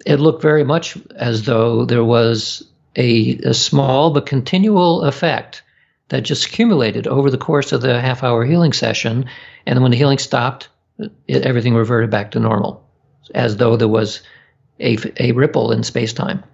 it 0.05 0.21
looked 0.21 0.43
very 0.43 0.65
much 0.65 0.99
as 1.15 1.45
though 1.45 1.87
there 1.87 2.05
was 2.05 2.63
a, 2.95 3.39
a 3.39 3.55
small 3.55 4.11
but 4.11 4.27
continual 4.27 5.03
effect 5.03 5.63
that 6.09 6.23
just 6.23 6.47
accumulated 6.47 7.07
over 7.07 7.31
the 7.31 7.39
course 7.39 7.73
of 7.73 7.81
the 7.81 8.01
half 8.01 8.23
hour 8.23 8.45
healing 8.45 8.73
session. 8.73 9.29
And 9.67 9.83
when 9.83 9.91
the 9.91 9.97
healing 9.97 10.19
stopped, 10.19 10.69
it, 10.99 11.43
everything 11.45 11.75
reverted 11.75 12.11
back 12.11 12.31
to 12.33 12.41
normal 12.41 12.87
as 13.35 13.57
though 13.57 13.77
there 13.77 13.89
was 13.89 14.23
a, 14.79 14.97
a 15.19 15.33
ripple 15.33 15.73
in 15.73 15.83
space 15.83 16.13
time. 16.13 16.45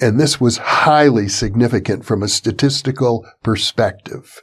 And 0.00 0.18
this 0.18 0.40
was 0.40 0.58
highly 0.58 1.28
significant 1.28 2.04
from 2.04 2.22
a 2.22 2.28
statistical 2.28 3.26
perspective. 3.42 4.42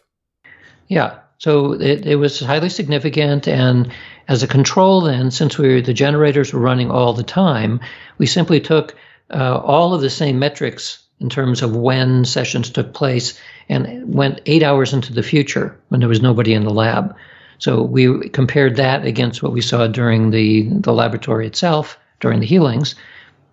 Yeah. 0.87 1.19
So 1.37 1.73
it, 1.73 2.05
it 2.05 2.15
was 2.17 2.39
highly 2.39 2.69
significant. 2.69 3.47
And 3.47 3.91
as 4.27 4.43
a 4.43 4.47
control, 4.47 5.01
then, 5.01 5.31
since 5.31 5.57
we 5.57 5.75
were, 5.75 5.81
the 5.81 5.93
generators 5.93 6.53
were 6.53 6.59
running 6.59 6.91
all 6.91 7.13
the 7.13 7.23
time, 7.23 7.79
we 8.17 8.25
simply 8.25 8.59
took 8.59 8.95
uh, 9.33 9.57
all 9.57 9.93
of 9.93 10.01
the 10.01 10.09
same 10.09 10.39
metrics 10.39 11.03
in 11.19 11.29
terms 11.29 11.61
of 11.61 11.75
when 11.75 12.25
sessions 12.25 12.69
took 12.69 12.93
place 12.93 13.39
and 13.69 14.13
went 14.13 14.41
eight 14.45 14.63
hours 14.63 14.93
into 14.93 15.13
the 15.13 15.23
future 15.23 15.79
when 15.89 15.99
there 15.99 16.09
was 16.09 16.21
nobody 16.21 16.53
in 16.53 16.63
the 16.63 16.73
lab. 16.73 17.15
So 17.57 17.83
we 17.83 18.29
compared 18.29 18.75
that 18.75 19.05
against 19.05 19.41
what 19.41 19.53
we 19.53 19.61
saw 19.61 19.87
during 19.87 20.31
the, 20.31 20.69
the 20.69 20.93
laboratory 20.93 21.47
itself, 21.47 21.97
during 22.19 22.39
the 22.39 22.45
healings. 22.45 22.95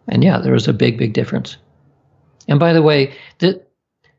And 0.08 0.24
yeah, 0.24 0.38
there 0.38 0.52
was 0.52 0.68
a 0.68 0.72
big, 0.72 0.98
big 0.98 1.12
difference. 1.12 1.56
And 2.48 2.58
by 2.58 2.72
the 2.72 2.82
way, 2.82 3.14
th- 3.38 3.60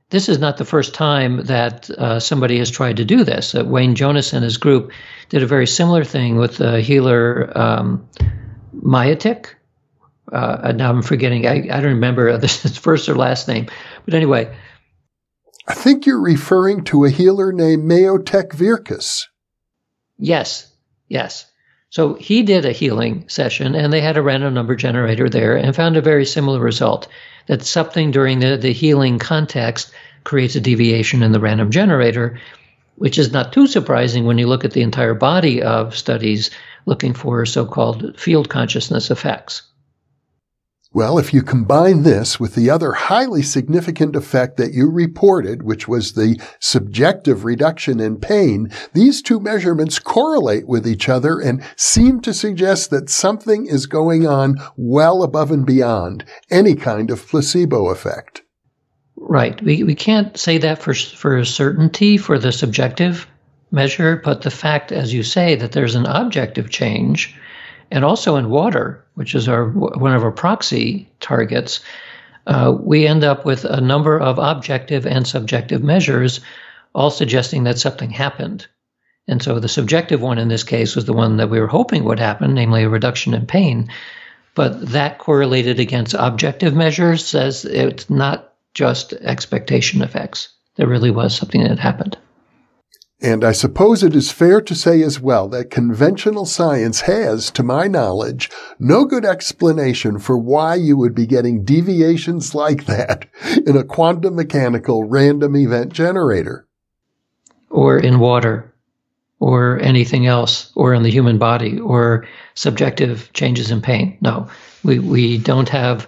this 0.10 0.30
is 0.30 0.40
not 0.40 0.58
the 0.58 0.66
first 0.66 0.94
time 0.94 1.46
that 1.46 1.90
uh, 1.90 2.20
somebody 2.20 2.60
has 2.60 2.72
tried 2.72 2.98
to 2.98 3.06
do 3.06 3.24
this. 3.24 3.56
Uh, 3.56 3.64
Wayne 3.66 3.96
Jonas 3.96 4.32
and 4.32 4.44
his 4.44 4.58
group 4.58 4.92
did 5.30 5.44
a 5.44 5.48
very 5.48 5.68
similar 5.68 6.04
thing 6.04 6.38
with 6.38 6.58
the 6.58 6.82
healer 6.82 7.52
um. 7.58 8.08
Uh, 10.32 10.72
now 10.76 10.90
I'm 10.90 11.02
forgetting, 11.02 11.46
I, 11.46 11.68
I 11.72 11.82
don't 11.82 11.94
remember 11.96 12.38
his 12.40 12.78
first 12.78 13.10
or 13.10 13.16
last 13.16 13.48
name. 13.48 13.68
But 14.06 14.14
anyway. 14.14 14.56
I 15.68 15.74
think 15.74 16.06
you're 16.06 16.20
referring 16.20 16.84
to 16.86 17.06
a 17.06 17.10
healer 17.10 17.54
named 17.54 17.90
Mietek 17.90 18.50
Wirkus. 18.50 19.28
Yes, 20.18 20.72
yes. 21.08 21.46
So 21.90 22.16
he 22.16 22.44
did 22.44 22.66
a 22.66 22.72
healing 22.72 23.30
session 23.30 23.76
and 23.76 23.94
they 23.94 24.02
had 24.02 24.18
a 24.18 24.22
random 24.22 24.54
number 24.54 24.76
generator 24.76 25.30
there 25.30 25.56
and 25.56 25.76
found 25.76 25.96
a 25.96 26.02
very 26.02 26.26
similar 26.26 26.60
result 26.60 27.08
that 27.48 27.64
something 27.64 28.12
during 28.12 28.40
the, 28.40 28.58
the 28.58 28.74
healing 28.74 29.20
context 29.20 29.92
creates 30.24 30.56
a 30.56 30.62
deviation 30.62 31.24
in 31.24 31.32
the 31.32 31.40
random 31.40 31.72
generator, 31.72 32.40
which 32.96 33.18
is 33.18 33.32
not 33.32 33.54
too 33.54 33.68
surprising 33.68 34.26
when 34.26 34.38
you 34.38 34.48
look 34.48 34.66
at 34.66 34.72
the 34.72 34.82
entire 34.82 35.14
body 35.14 35.62
of 35.62 35.96
studies 35.96 36.52
looking 36.86 37.14
for 37.14 37.46
so 37.46 37.66
called 37.66 38.20
field 38.20 38.50
consciousness 38.50 39.12
effects. 39.12 39.62
Well, 40.96 41.18
if 41.18 41.34
you 41.34 41.42
combine 41.42 42.04
this 42.04 42.40
with 42.40 42.54
the 42.54 42.70
other 42.70 42.92
highly 42.92 43.42
significant 43.42 44.16
effect 44.16 44.58
that 44.58 44.74
you 44.74 44.92
reported, 44.92 45.64
which 45.64 45.88
was 45.88 46.14
the 46.14 46.40
subjective 46.60 47.44
reduction 47.44 48.00
in 48.00 48.18
pain, 48.18 48.72
these 48.94 49.24
two 49.24 49.40
measurements 49.40 49.98
correlate 49.98 50.68
with 50.68 50.88
each 50.88 51.10
other 51.10 51.40
and 51.40 51.64
seem 51.76 52.22
to 52.22 52.34
suggest 52.34 52.92
that 52.92 53.10
something 53.10 53.66
is 53.66 53.88
going 53.88 54.28
on 54.28 54.58
well 54.78 55.24
above 55.24 55.50
and 55.50 55.66
beyond 55.66 56.26
any 56.52 56.76
kind 56.76 57.10
of 57.10 57.28
placebo 57.28 57.90
effect. 57.90 58.44
Right. 59.16 59.60
We, 59.64 59.84
we 59.84 59.96
can't 59.96 60.38
say 60.38 60.60
that 60.60 60.84
for, 60.84 60.94
for 60.94 61.44
certainty 61.44 62.18
for 62.18 62.38
the 62.38 62.52
subjective 62.52 63.26
measure, 63.72 64.22
but 64.24 64.44
the 64.44 64.52
fact, 64.52 64.92
as 64.92 65.12
you 65.12 65.24
say, 65.24 65.56
that 65.56 65.72
there's 65.72 65.96
an 65.96 66.06
objective 66.06 66.70
change 66.70 67.36
and 67.90 68.06
also 68.06 68.36
in 68.36 68.52
water, 68.52 69.03
which 69.16 69.36
is 69.36 69.48
our 69.48 69.68
one 69.68 70.14
of 70.14 70.24
our 70.24 70.32
proxy 70.32 71.10
targets, 71.20 71.82
uh, 72.48 72.76
we 72.78 73.08
end 73.08 73.24
up 73.24 73.46
with 73.46 73.66
a 73.66 73.82
number 73.82 74.20
of 74.20 74.38
objective 74.40 75.06
and 75.06 75.28
subjective 75.28 75.84
measures, 75.84 76.42
all 76.94 77.12
suggesting 77.12 77.64
that 77.64 77.78
something 77.78 78.10
happened. 78.10 78.68
And 79.28 79.42
so 79.42 79.60
the 79.60 79.70
subjective 79.70 80.22
one 80.22 80.38
in 80.38 80.50
this 80.50 80.64
case 80.64 80.96
was 80.96 81.06
the 81.06 81.14
one 81.14 81.38
that 81.38 81.50
we 81.50 81.60
were 81.60 81.68
hoping 81.68 82.04
would 82.04 82.20
happen, 82.20 82.54
namely 82.54 82.84
a 82.84 82.90
reduction 82.90 83.34
in 83.34 83.46
pain. 83.46 83.90
But 84.56 84.90
that 84.90 85.18
correlated 85.18 85.80
against 85.80 86.14
objective 86.14 86.76
measures 86.76 87.26
says 87.26 87.66
it's 87.66 88.10
not 88.10 88.54
just 88.74 89.14
expectation 89.14 90.02
effects. 90.02 90.50
There 90.76 90.88
really 90.88 91.12
was 91.12 91.36
something 91.36 91.64
that 91.64 91.80
happened. 91.80 92.18
And 93.24 93.46
I 93.46 93.54
suppose 93.54 94.04
it 94.04 94.16
is 94.18 94.34
fair 94.34 94.60
to 94.60 94.76
say 94.76 95.02
as 95.02 95.18
well 95.18 95.48
that 95.48 95.72
conventional 95.72 96.46
science 96.46 97.02
has, 97.02 97.50
to 97.52 97.64
my 97.64 97.88
knowledge, 97.88 98.52
no 98.78 99.06
good 99.06 99.24
explanation 99.24 100.20
for 100.20 100.38
why 100.38 100.76
you 100.76 100.98
would 100.98 101.16
be 101.16 101.26
getting 101.26 101.64
deviations 101.64 102.54
like 102.54 102.84
that 102.86 103.26
in 103.66 103.78
a 103.78 103.86
quantum 103.86 104.36
mechanical 104.36 105.06
random 105.06 105.56
event 105.56 105.94
generator. 105.94 106.68
Or 107.70 107.98
in 107.98 108.20
water. 108.20 108.74
or 109.44 109.78
anything 109.82 110.26
else, 110.26 110.72
or 110.74 110.94
in 110.94 111.04
the 111.04 111.10
human 111.10 111.38
body, 111.38 111.78
or 111.78 112.26
subjective 112.54 113.30
changes 113.34 113.72
in 113.72 113.82
pain. 113.82 114.18
No, 114.22 114.48
we, 114.86 115.00
we 115.00 115.38
don't 115.38 115.68
have. 115.68 116.08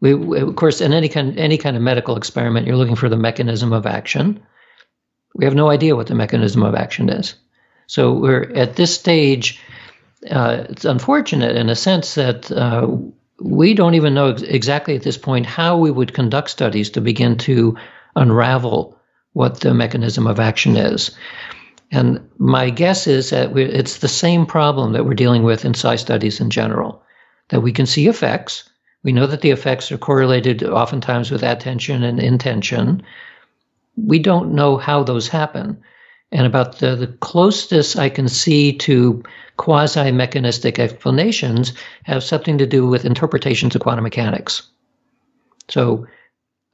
We, 0.00 0.40
of 0.40 0.56
course, 0.56 0.80
in 0.80 0.92
any 0.92 1.08
kind 1.08 1.38
any 1.38 1.56
kind 1.56 1.76
of 1.76 1.82
medical 1.82 2.16
experiment, 2.16 2.66
you're 2.66 2.76
looking 2.76 2.96
for 2.96 3.08
the 3.08 3.16
mechanism 3.16 3.72
of 3.72 3.86
action. 3.86 4.42
We 5.34 5.44
have 5.44 5.54
no 5.54 5.68
idea 5.68 5.96
what 5.96 6.06
the 6.06 6.14
mechanism 6.14 6.62
of 6.62 6.74
action 6.74 7.08
is. 7.08 7.34
So 7.86 8.14
we're 8.14 8.50
at 8.54 8.76
this 8.76 8.94
stage. 8.94 9.60
Uh, 10.28 10.64
it's 10.70 10.84
unfortunate 10.84 11.56
in 11.56 11.68
a 11.68 11.76
sense 11.76 12.14
that 12.14 12.50
uh, 12.50 12.88
we 13.40 13.74
don't 13.74 13.94
even 13.94 14.14
know 14.14 14.30
ex- 14.30 14.42
exactly 14.42 14.96
at 14.96 15.02
this 15.02 15.18
point 15.18 15.46
how 15.46 15.76
we 15.76 15.90
would 15.90 16.14
conduct 16.14 16.50
studies 16.50 16.90
to 16.90 17.00
begin 17.00 17.36
to 17.38 17.76
unravel 18.16 18.98
what 19.32 19.60
the 19.60 19.74
mechanism 19.74 20.26
of 20.26 20.40
action 20.40 20.76
is. 20.76 21.10
And 21.90 22.30
my 22.38 22.70
guess 22.70 23.06
is 23.06 23.30
that 23.30 23.56
it's 23.56 23.98
the 23.98 24.08
same 24.08 24.46
problem 24.46 24.92
that 24.92 25.04
we're 25.04 25.14
dealing 25.14 25.42
with 25.42 25.64
in 25.64 25.74
psi 25.74 25.96
studies 25.96 26.40
in 26.40 26.50
general, 26.50 27.02
that 27.50 27.60
we 27.60 27.72
can 27.72 27.86
see 27.86 28.08
effects. 28.08 28.68
We 29.02 29.12
know 29.12 29.26
that 29.26 29.42
the 29.42 29.50
effects 29.50 29.92
are 29.92 29.98
correlated 29.98 30.62
oftentimes 30.64 31.30
with 31.30 31.42
attention 31.42 32.02
and 32.02 32.18
intention. 32.18 33.02
We 33.96 34.18
don't 34.18 34.54
know 34.54 34.76
how 34.76 35.02
those 35.02 35.28
happen. 35.28 35.82
And 36.32 36.46
about 36.46 36.78
the, 36.78 36.96
the 36.96 37.06
closest 37.06 37.96
I 37.96 38.08
can 38.08 38.28
see 38.28 38.76
to 38.78 39.22
quasi 39.56 40.10
mechanistic 40.10 40.78
explanations 40.78 41.74
have 42.02 42.24
something 42.24 42.58
to 42.58 42.66
do 42.66 42.86
with 42.86 43.04
interpretations 43.04 43.74
of 43.74 43.82
quantum 43.82 44.02
mechanics. 44.02 44.68
So 45.68 46.06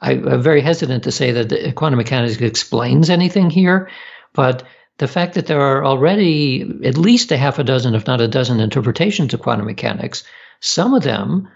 I, 0.01 0.13
am 0.13 0.43
very 0.43 0.63
hesitant 0.63 1.05
to 1.05 1.13
say 1.13 1.33
that 1.33 1.75
quantum 1.75 1.99
mechanics 1.99 2.41
explains 2.41 3.11
anything 3.11 3.51
here, 3.51 3.91
but 4.33 4.63
the 4.99 5.09
fact 5.09 5.35
that 5.35 5.47
there 5.47 5.61
are 5.61 5.85
already 5.85 6.63
at 6.85 6.97
least 6.97 7.33
a 7.33 7.37
half 7.37 7.59
a 7.59 7.65
dozen, 7.65 7.95
if 7.95 8.07
not 8.07 8.21
a 8.21 8.29
dozen, 8.29 8.61
interpretations 8.61 9.35
of 9.35 9.41
quantum 9.41 9.67
mechanics, 9.67 10.25
some 10.61 10.95
of 10.95 11.03
them 11.03 11.49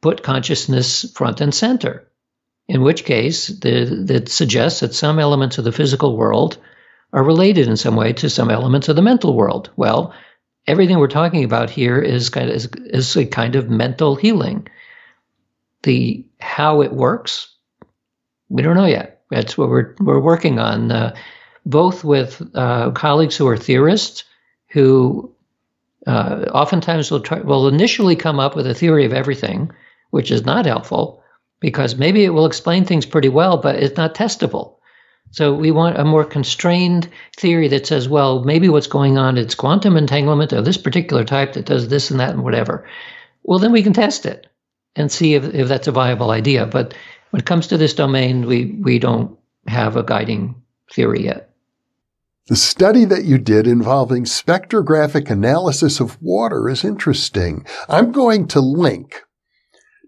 put 0.00 0.22
consciousness 0.22 1.10
front 1.12 1.40
and 1.40 1.54
center, 1.54 2.09
in 2.70 2.82
which 2.82 3.04
case 3.04 3.48
that 3.48 4.28
suggests 4.28 4.78
that 4.78 4.94
some 4.94 5.18
elements 5.18 5.58
of 5.58 5.64
the 5.64 5.72
physical 5.72 6.16
world 6.16 6.56
are 7.12 7.24
related 7.24 7.66
in 7.66 7.76
some 7.76 7.96
way 7.96 8.12
to 8.12 8.30
some 8.30 8.48
elements 8.48 8.88
of 8.88 8.94
the 8.94 9.02
mental 9.02 9.34
world. 9.34 9.70
Well, 9.74 10.14
everything 10.68 11.00
we're 11.00 11.08
talking 11.08 11.42
about 11.42 11.68
here 11.68 11.98
is 11.98 12.30
kind 12.30 12.48
of 12.48 12.54
is, 12.54 12.68
is 12.84 13.16
a 13.16 13.26
kind 13.26 13.56
of 13.56 13.68
mental 13.68 14.14
healing. 14.14 14.68
The 15.82 16.24
how 16.38 16.82
it 16.82 16.92
works, 16.92 17.52
we 18.48 18.62
don't 18.62 18.76
know 18.76 18.86
yet. 18.86 19.22
That's 19.30 19.58
what 19.58 19.68
we're 19.68 19.96
we're 19.98 20.20
working 20.20 20.60
on, 20.60 20.92
uh, 20.92 21.16
both 21.66 22.04
with 22.04 22.40
uh, 22.54 22.92
colleagues 22.92 23.36
who 23.36 23.48
are 23.48 23.56
theorists 23.56 24.22
who 24.68 25.34
uh, 26.06 26.44
oftentimes 26.52 27.10
will 27.10 27.18
try 27.18 27.40
will 27.40 27.66
initially 27.66 28.14
come 28.14 28.38
up 28.38 28.54
with 28.54 28.68
a 28.68 28.74
theory 28.74 29.06
of 29.06 29.12
everything, 29.12 29.72
which 30.10 30.30
is 30.30 30.44
not 30.44 30.66
helpful 30.66 31.19
because 31.60 31.96
maybe 31.96 32.24
it 32.24 32.30
will 32.30 32.46
explain 32.46 32.84
things 32.84 33.06
pretty 33.06 33.28
well, 33.28 33.58
but 33.58 33.76
it's 33.76 33.96
not 33.96 34.14
testable. 34.14 34.76
So 35.32 35.54
we 35.54 35.70
want 35.70 35.98
a 35.98 36.04
more 36.04 36.24
constrained 36.24 37.08
theory 37.36 37.68
that 37.68 37.86
says, 37.86 38.08
well, 38.08 38.42
maybe 38.42 38.68
what's 38.68 38.88
going 38.88 39.16
on 39.16 39.38
is 39.38 39.54
quantum 39.54 39.96
entanglement 39.96 40.52
of 40.52 40.64
this 40.64 40.78
particular 40.78 41.24
type 41.24 41.52
that 41.52 41.66
does 41.66 41.88
this 41.88 42.10
and 42.10 42.18
that 42.18 42.30
and 42.30 42.42
whatever. 42.42 42.88
Well, 43.44 43.60
then 43.60 43.72
we 43.72 43.82
can 43.82 43.92
test 43.92 44.26
it 44.26 44.48
and 44.96 45.12
see 45.12 45.34
if, 45.34 45.44
if 45.54 45.68
that's 45.68 45.86
a 45.86 45.92
viable 45.92 46.30
idea. 46.30 46.66
But 46.66 46.94
when 47.30 47.40
it 47.40 47.46
comes 47.46 47.68
to 47.68 47.78
this 47.78 47.94
domain, 47.94 48.46
we, 48.46 48.76
we 48.82 48.98
don't 48.98 49.38
have 49.68 49.96
a 49.96 50.02
guiding 50.02 50.60
theory 50.92 51.24
yet. 51.24 51.50
The 52.48 52.56
study 52.56 53.04
that 53.04 53.24
you 53.24 53.38
did 53.38 53.68
involving 53.68 54.24
spectrographic 54.24 55.30
analysis 55.30 56.00
of 56.00 56.20
water 56.20 56.68
is 56.68 56.82
interesting. 56.82 57.64
I'm 57.88 58.10
going 58.10 58.48
to 58.48 58.60
link 58.60 59.22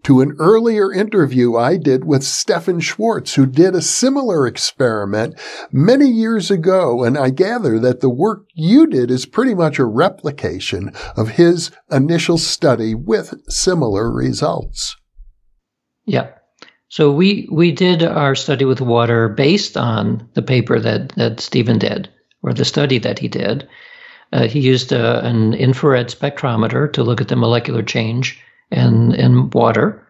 to 0.04 0.20
an 0.20 0.34
earlier 0.38 0.92
interview 0.92 1.56
I 1.56 1.76
did 1.76 2.04
with 2.04 2.24
Stephan 2.24 2.80
Schwartz, 2.80 3.34
who 3.34 3.46
did 3.46 3.74
a 3.74 3.82
similar 3.82 4.46
experiment 4.46 5.38
many 5.70 6.08
years 6.08 6.50
ago. 6.50 7.04
And 7.04 7.16
I 7.16 7.30
gather 7.30 7.78
that 7.78 8.00
the 8.00 8.10
work 8.10 8.46
you 8.54 8.86
did 8.86 9.10
is 9.10 9.26
pretty 9.26 9.54
much 9.54 9.78
a 9.78 9.84
replication 9.84 10.92
of 11.16 11.30
his 11.30 11.70
initial 11.90 12.38
study 12.38 12.94
with 12.94 13.34
similar 13.48 14.10
results. 14.10 14.96
Yeah. 16.04 16.30
So 16.88 17.10
we, 17.10 17.48
we 17.50 17.72
did 17.72 18.02
our 18.02 18.34
study 18.34 18.64
with 18.64 18.80
water 18.80 19.28
based 19.28 19.76
on 19.76 20.28
the 20.34 20.42
paper 20.42 20.78
that, 20.78 21.10
that 21.10 21.40
Stephen 21.40 21.78
did, 21.78 22.10
or 22.42 22.52
the 22.52 22.64
study 22.64 22.98
that 22.98 23.18
he 23.18 23.28
did. 23.28 23.66
Uh, 24.32 24.46
he 24.46 24.60
used 24.60 24.92
uh, 24.92 25.20
an 25.22 25.54
infrared 25.54 26.08
spectrometer 26.08 26.92
to 26.92 27.02
look 27.02 27.20
at 27.20 27.28
the 27.28 27.36
molecular 27.36 27.82
change 27.82 28.40
and 28.72 29.14
in 29.14 29.50
water, 29.50 30.06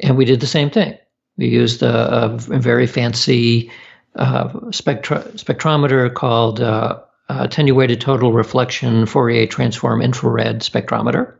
and 0.00 0.16
we 0.16 0.24
did 0.24 0.40
the 0.40 0.46
same 0.46 0.70
thing. 0.70 0.96
We 1.36 1.48
used 1.48 1.82
a, 1.82 2.34
a 2.34 2.38
very 2.38 2.86
fancy 2.86 3.70
uh, 4.14 4.48
spectrometer 4.70 6.14
called 6.14 6.60
uh, 6.60 7.00
attenuated 7.28 8.00
total 8.00 8.32
reflection 8.32 9.06
Fourier 9.06 9.46
transform 9.46 10.00
infrared 10.00 10.60
spectrometer 10.60 11.34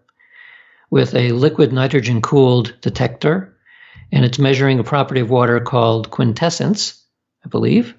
with 0.90 1.14
a 1.14 1.32
liquid 1.32 1.72
nitrogen 1.72 2.20
cooled 2.22 2.74
detector. 2.80 3.56
And 4.12 4.24
it's 4.24 4.38
measuring 4.38 4.78
a 4.78 4.84
property 4.84 5.20
of 5.20 5.30
water 5.30 5.58
called 5.60 6.10
quintessence, 6.10 7.02
I 7.44 7.48
believe. 7.48 7.94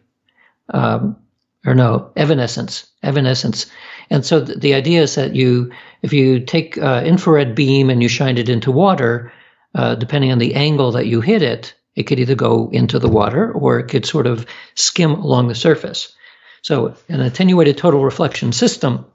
Um, 0.70 1.17
or 1.65 1.76
no, 1.76 2.12
evanescence. 2.15 2.89
Evanescence. 3.04 3.65
And 4.10 4.26
so 4.26 4.43
th- 4.43 4.60
the 4.60 4.74
idea 4.74 5.02
is 5.02 5.15
that 5.15 5.36
you, 5.36 5.72
if 6.02 6.13
you 6.13 6.39
take 6.39 6.78
uh, 6.78 7.04
infrared 7.06 7.56
beam 7.56 7.89
and 7.89 8.02
you 8.02 8.08
shine 8.08 8.38
it 8.38 8.50
into 8.50 8.72
water, 8.72 9.32
uh, 9.76 9.96
depending 9.96 10.32
on 10.32 10.39
the 10.39 10.56
angle 10.56 10.91
that 10.93 11.08
you 11.08 11.22
hit 11.22 11.41
it, 11.41 11.74
it 11.96 12.04
could 12.04 12.20
either 12.20 12.36
go 12.36 12.70
into 12.72 13.00
the 13.00 13.10
water 13.10 13.52
or 13.52 13.80
it 13.80 13.88
could 13.88 14.06
sort 14.06 14.28
of 14.28 14.46
skim 14.76 15.12
along 15.12 15.48
the 15.48 15.56
surface. 15.56 16.15
So 16.62 16.96
an 17.10 17.22
attenuated 17.22 17.78
total 17.78 18.04
reflection 18.04 18.52
system 18.52 19.06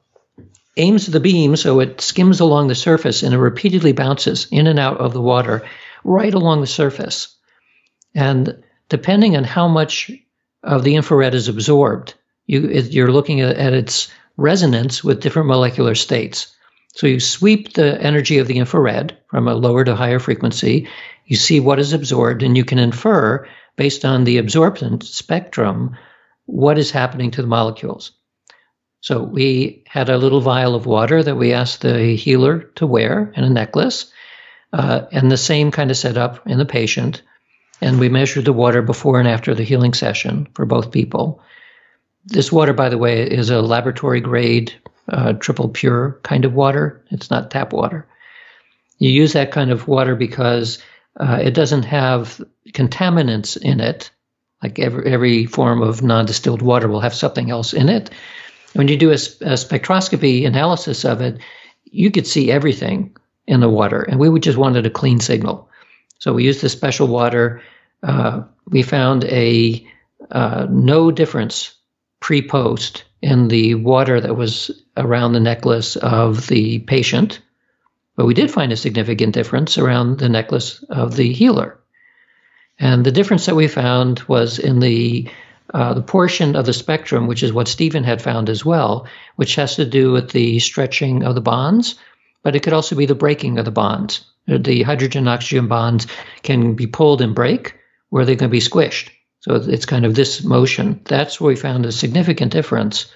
aims 0.76 1.07
the 1.07 1.20
beam 1.20 1.55
so 1.57 1.81
it 1.81 2.00
skims 2.00 2.40
along 2.40 2.68
the 2.68 2.74
surface 2.74 3.22
and 3.22 3.35
it 3.35 3.38
repeatedly 3.38 3.92
bounces 3.92 4.48
in 4.50 4.66
and 4.66 4.78
out 4.78 4.98
of 4.98 5.12
the 5.12 5.20
water 5.20 5.62
right 6.02 6.33
along 6.33 6.61
the 6.61 6.66
surface. 6.66 7.37
And 8.14 8.62
depending 8.88 9.37
on 9.37 9.44
how 9.44 9.68
much 9.68 10.11
of 10.62 10.85
the 10.85 10.96
infrared 10.96 11.35
is 11.35 11.48
absorbed, 11.48 12.14
you, 12.46 12.61
you're 12.68 13.12
looking 13.12 13.40
at, 13.40 13.57
at 13.57 13.72
its 13.72 14.12
resonance 14.42 15.02
with 15.02 15.20
different 15.20 15.48
molecular 15.48 15.94
states. 15.94 16.55
So 16.94 17.07
you 17.07 17.20
sweep 17.20 17.72
the 17.72 18.00
energy 18.02 18.38
of 18.38 18.46
the 18.46 18.59
infrared 18.59 19.16
from 19.28 19.48
a 19.48 19.55
lower 19.55 19.85
to 19.85 19.96
higher 19.96 20.18
frequency, 20.18 20.88
you 21.24 21.37
see 21.37 21.61
what 21.61 21.78
is 21.78 21.92
absorbed, 21.92 22.42
and 22.42 22.57
you 22.57 22.64
can 22.64 22.78
infer 22.78 23.48
based 23.76 24.05
on 24.05 24.24
the 24.24 24.38
absorption 24.38 25.00
spectrum 25.00 25.96
what 26.44 26.76
is 26.76 26.90
happening 26.90 27.31
to 27.31 27.40
the 27.40 27.48
molecules. 27.48 28.12
So 29.00 29.22
we 29.22 29.85
had 29.87 30.09
a 30.11 30.18
little 30.18 30.40
vial 30.40 30.74
of 30.74 30.87
water 30.87 31.22
that 31.22 31.37
we 31.37 31.52
asked 31.52 31.81
the 31.81 32.14
healer 32.16 32.61
to 32.76 32.87
wear 32.87 33.33
in 33.35 33.44
a 33.44 33.50
necklace, 33.50 34.12
uh, 34.72 35.02
and 35.11 35.31
the 35.31 35.37
same 35.37 35.70
kind 35.70 35.90
of 35.90 35.96
setup 35.96 36.46
in 36.46 36.59
the 36.59 36.66
patient. 36.66 37.22
And 37.81 37.98
we 37.98 38.09
measured 38.09 38.44
the 38.44 38.52
water 38.52 38.83
before 38.83 39.18
and 39.18 39.28
after 39.28 39.55
the 39.55 39.64
healing 39.64 39.94
session 39.94 40.48
for 40.55 40.66
both 40.66 40.92
people. 40.92 41.42
This 42.24 42.52
water, 42.52 42.72
by 42.72 42.88
the 42.88 42.98
way, 42.98 43.22
is 43.22 43.50
a 43.50 43.61
laboratory 43.61 44.20
grade, 44.20 44.72
uh, 45.08 45.32
triple 45.35 45.68
pure 45.68 46.20
kind 46.22 46.44
of 46.44 46.54
water. 46.54 47.04
It's 47.11 47.30
not 47.30 47.50
tap 47.50 47.72
water. 47.72 48.06
You 48.98 49.11
use 49.11 49.32
that 49.32 49.50
kind 49.50 49.70
of 49.70 49.88
water 49.88 50.14
because 50.14 50.78
uh, 51.18 51.40
it 51.42 51.52
doesn't 51.52 51.82
have 51.85 52.40
contaminants 52.68 53.56
in 53.56 53.80
it. 53.80 54.11
Like 54.62 54.78
every, 54.78 55.12
every 55.12 55.46
form 55.46 55.82
of 55.82 56.02
non 56.02 56.26
distilled 56.26 56.62
water 56.62 56.87
will 56.87 57.00
have 57.00 57.14
something 57.14 57.50
else 57.50 57.72
in 57.72 57.88
it. 57.88 58.11
When 58.74 58.88
you 58.88 58.96
do 58.96 59.11
a, 59.11 59.14
a 59.14 59.58
spectroscopy 59.58 60.46
analysis 60.46 61.04
of 61.04 61.20
it, 61.20 61.38
you 61.85 62.11
could 62.11 62.26
see 62.26 62.50
everything 62.50 63.16
in 63.46 63.61
the 63.61 63.68
water, 63.68 64.02
and 64.02 64.20
we 64.20 64.40
just 64.40 64.56
wanted 64.56 64.87
a 64.87 64.90
clean 64.90 65.18
signal. 65.18 65.68
So 66.20 66.32
we 66.32 66.44
used 66.44 66.62
this 66.62 66.72
special 66.72 67.08
water. 67.08 67.61
Uh, 68.02 68.44
we 68.68 68.82
found 68.82 69.24
a 69.24 69.85
uh, 70.30 70.68
no 70.70 71.11
difference 71.11 71.74
pre-post 72.22 73.04
in 73.20 73.48
the 73.48 73.74
water 73.74 74.20
that 74.20 74.37
was 74.37 74.70
around 74.96 75.32
the 75.32 75.40
necklace 75.40 75.96
of 75.96 76.46
the 76.46 76.78
patient, 76.78 77.40
but 78.16 78.26
we 78.26 78.35
did 78.35 78.50
find 78.50 78.72
a 78.72 78.76
significant 78.76 79.35
difference 79.35 79.76
around 79.76 80.18
the 80.18 80.28
necklace 80.28 80.82
of 80.88 81.16
the 81.16 81.32
healer. 81.32 81.78
And 82.78 83.04
the 83.04 83.12
difference 83.12 83.46
that 83.46 83.56
we 83.56 83.68
found 83.68 84.20
was 84.20 84.58
in 84.58 84.80
the 84.80 85.28
uh, 85.74 85.94
the 85.94 86.02
portion 86.02 86.54
of 86.54 86.66
the 86.66 86.72
spectrum, 86.72 87.26
which 87.26 87.42
is 87.42 87.52
what 87.52 87.68
Stephen 87.68 88.04
had 88.04 88.20
found 88.20 88.50
as 88.50 88.64
well, 88.64 89.06
which 89.37 89.54
has 89.54 89.76
to 89.76 89.87
do 89.87 90.12
with 90.12 90.30
the 90.30 90.58
stretching 90.58 91.22
of 91.22 91.35
the 91.35 91.40
bonds, 91.40 91.94
but 92.42 92.54
it 92.54 92.62
could 92.62 92.74
also 92.74 92.94
be 92.94 93.06
the 93.06 93.14
breaking 93.14 93.58
of 93.58 93.64
the 93.64 93.70
bonds. 93.70 94.24
The 94.46 94.82
hydrogen 94.82 95.28
oxygen 95.28 95.68
bonds 95.68 96.06
can 96.42 96.74
be 96.74 96.87
pulled 96.87 97.22
and 97.22 97.35
break, 97.35 97.74
or 98.11 98.24
they 98.24 98.37
can 98.37 98.50
be 98.50 98.61
squished. 98.61 99.11
So 99.42 99.57
it's 99.57 99.87
kind 99.87 100.07
of 100.07 100.14
this 100.14 100.44
motion. 100.44 101.00
That's 101.05 101.40
where 101.40 101.48
we 101.48 101.57
found 101.57 101.85
a 101.85 101.92
significant 101.92 102.52
difference 102.52 103.12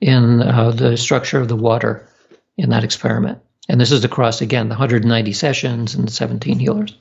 in 0.00 0.40
uh, 0.42 0.70
the 0.70 0.96
structure 0.96 1.40
of 1.40 1.48
the 1.48 1.56
water 1.56 2.08
in 2.56 2.70
that 2.70 2.84
experiment. 2.84 3.40
And 3.68 3.80
this 3.80 3.92
is 3.92 4.04
across, 4.04 4.40
again, 4.40 4.68
the 4.68 4.74
190 4.74 5.32
sessions 5.32 5.94
and 5.94 6.10
17 6.10 6.58
healers. 6.58 6.96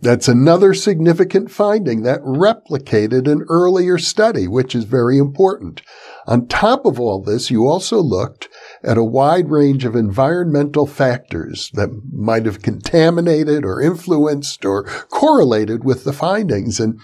That's 0.00 0.28
another 0.28 0.74
significant 0.74 1.50
finding 1.50 2.02
that 2.02 2.20
replicated 2.20 3.26
an 3.26 3.44
earlier 3.48 3.98
study, 3.98 4.46
which 4.46 4.74
is 4.74 4.84
very 4.84 5.18
important. 5.18 5.82
On 6.26 6.46
top 6.46 6.84
of 6.84 7.00
all 7.00 7.22
this, 7.22 7.50
you 7.50 7.66
also 7.66 8.00
looked 8.00 8.48
at 8.84 8.98
a 8.98 9.04
wide 9.04 9.50
range 9.50 9.84
of 9.84 9.96
environmental 9.96 10.86
factors 10.86 11.70
that 11.74 11.90
might 12.12 12.46
have 12.46 12.62
contaminated 12.62 13.64
or 13.64 13.80
influenced 13.80 14.64
or 14.64 14.84
correlated 14.84 15.84
with 15.84 16.04
the 16.04 16.12
findings. 16.12 16.78
And 16.78 17.00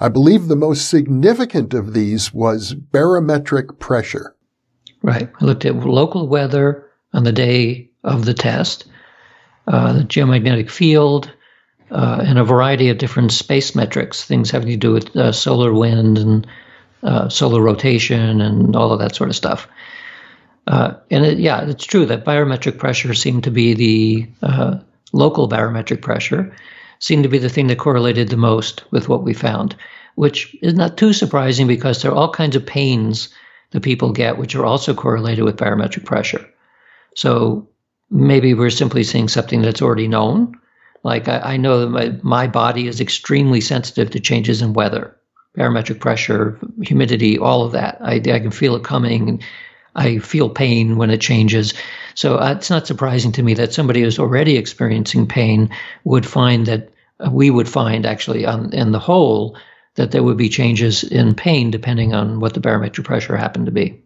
I 0.00 0.08
believe 0.08 0.48
the 0.48 0.56
most 0.56 0.88
significant 0.88 1.74
of 1.74 1.94
these 1.94 2.34
was 2.34 2.74
barometric 2.74 3.78
pressure. 3.78 4.34
Right. 5.02 5.30
We 5.40 5.46
looked 5.46 5.64
at 5.64 5.76
local 5.76 6.28
weather 6.28 6.88
on 7.12 7.24
the 7.24 7.32
day 7.32 7.90
of 8.04 8.24
the 8.24 8.34
test, 8.34 8.86
uh, 9.66 9.92
the 9.92 10.04
geomagnetic 10.04 10.70
field, 10.70 11.32
uh, 11.90 12.24
and 12.24 12.38
a 12.38 12.44
variety 12.44 12.88
of 12.88 12.98
different 12.98 13.32
space 13.32 13.74
metrics, 13.74 14.24
things 14.24 14.50
having 14.50 14.68
to 14.68 14.76
do 14.76 14.92
with 14.92 15.14
uh, 15.14 15.30
solar 15.30 15.72
wind 15.74 16.18
and 16.18 16.46
uh, 17.02 17.28
solar 17.28 17.60
rotation 17.60 18.40
and 18.40 18.74
all 18.74 18.92
of 18.92 19.00
that 19.00 19.14
sort 19.14 19.28
of 19.28 19.36
stuff. 19.36 19.68
Uh, 20.66 20.94
and 21.10 21.24
it, 21.24 21.38
yeah, 21.38 21.62
it's 21.62 21.84
true 21.84 22.06
that 22.06 22.24
barometric 22.24 22.78
pressure 22.78 23.14
seemed 23.14 23.44
to 23.44 23.50
be 23.50 23.74
the 23.74 24.28
uh, 24.42 24.78
local 25.12 25.48
barometric 25.48 26.02
pressure 26.02 26.54
seemed 26.98 27.24
to 27.24 27.28
be 27.28 27.38
the 27.38 27.48
thing 27.48 27.66
that 27.66 27.78
correlated 27.78 28.28
the 28.28 28.36
most 28.36 28.84
with 28.92 29.08
what 29.08 29.24
we 29.24 29.34
found, 29.34 29.74
which 30.14 30.54
is 30.62 30.74
not 30.74 30.96
too 30.96 31.12
surprising 31.12 31.66
because 31.66 32.00
there 32.00 32.12
are 32.12 32.14
all 32.14 32.30
kinds 32.30 32.54
of 32.54 32.64
pains 32.64 33.28
that 33.72 33.82
people 33.82 34.12
get 34.12 34.38
which 34.38 34.54
are 34.54 34.64
also 34.64 34.94
correlated 34.94 35.44
with 35.44 35.56
barometric 35.56 36.04
pressure. 36.04 36.48
So 37.16 37.68
maybe 38.10 38.54
we're 38.54 38.70
simply 38.70 39.02
seeing 39.02 39.28
something 39.28 39.62
that's 39.62 39.82
already 39.82 40.06
known. 40.06 40.54
Like 41.02 41.28
I, 41.28 41.38
I 41.38 41.56
know 41.56 41.80
that 41.80 41.88
my, 41.88 42.18
my 42.22 42.46
body 42.46 42.86
is 42.86 43.00
extremely 43.00 43.60
sensitive 43.60 44.10
to 44.10 44.20
changes 44.20 44.62
in 44.62 44.74
weather, 44.74 45.16
barometric 45.54 46.00
pressure, 46.00 46.58
humidity, 46.82 47.38
all 47.38 47.64
of 47.64 47.72
that. 47.72 47.98
I, 48.00 48.14
I 48.14 48.38
can 48.38 48.52
feel 48.52 48.76
it 48.76 48.84
coming. 48.84 49.42
I 49.94 50.18
feel 50.18 50.48
pain 50.48 50.96
when 50.96 51.10
it 51.10 51.20
changes. 51.20 51.74
So 52.14 52.36
uh, 52.38 52.54
it's 52.56 52.70
not 52.70 52.86
surprising 52.86 53.32
to 53.32 53.42
me 53.42 53.54
that 53.54 53.72
somebody 53.72 54.02
who's 54.02 54.18
already 54.18 54.56
experiencing 54.56 55.26
pain 55.26 55.70
would 56.04 56.26
find 56.26 56.66
that 56.66 56.90
uh, 57.20 57.30
we 57.30 57.50
would 57.50 57.68
find 57.68 58.06
actually 58.06 58.46
on, 58.46 58.72
in 58.72 58.92
the 58.92 58.98
whole 58.98 59.56
that 59.94 60.10
there 60.10 60.22
would 60.22 60.38
be 60.38 60.48
changes 60.48 61.04
in 61.04 61.34
pain 61.34 61.70
depending 61.70 62.14
on 62.14 62.40
what 62.40 62.54
the 62.54 62.60
barometric 62.60 63.06
pressure 63.06 63.36
happened 63.36 63.66
to 63.66 63.72
be. 63.72 64.02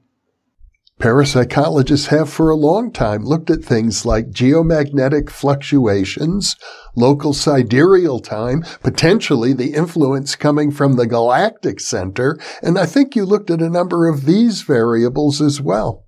Parapsychologists 1.01 2.07
have 2.07 2.31
for 2.31 2.49
a 2.49 2.57
long 2.57 2.91
time 2.91 3.23
looked 3.23 3.51
at 3.51 3.63
things 3.63 4.07
like 4.07 4.31
geomagnetic 4.31 5.29
fluctuations, 5.29 6.57
local 6.97 7.35
sidereal 7.35 8.19
time, 8.19 8.65
potentially 8.83 9.53
the 9.53 9.75
influence 9.75 10.35
coming 10.35 10.71
from 10.71 10.95
the 10.95 11.07
galactic 11.07 11.81
center, 11.81 12.39
and 12.63 12.79
I 12.79 12.87
think 12.87 13.15
you 13.15 13.27
looked 13.27 13.51
at 13.51 13.61
a 13.61 13.69
number 13.69 14.09
of 14.09 14.25
these 14.25 14.63
variables 14.63 15.43
as 15.43 15.61
well. 15.61 16.07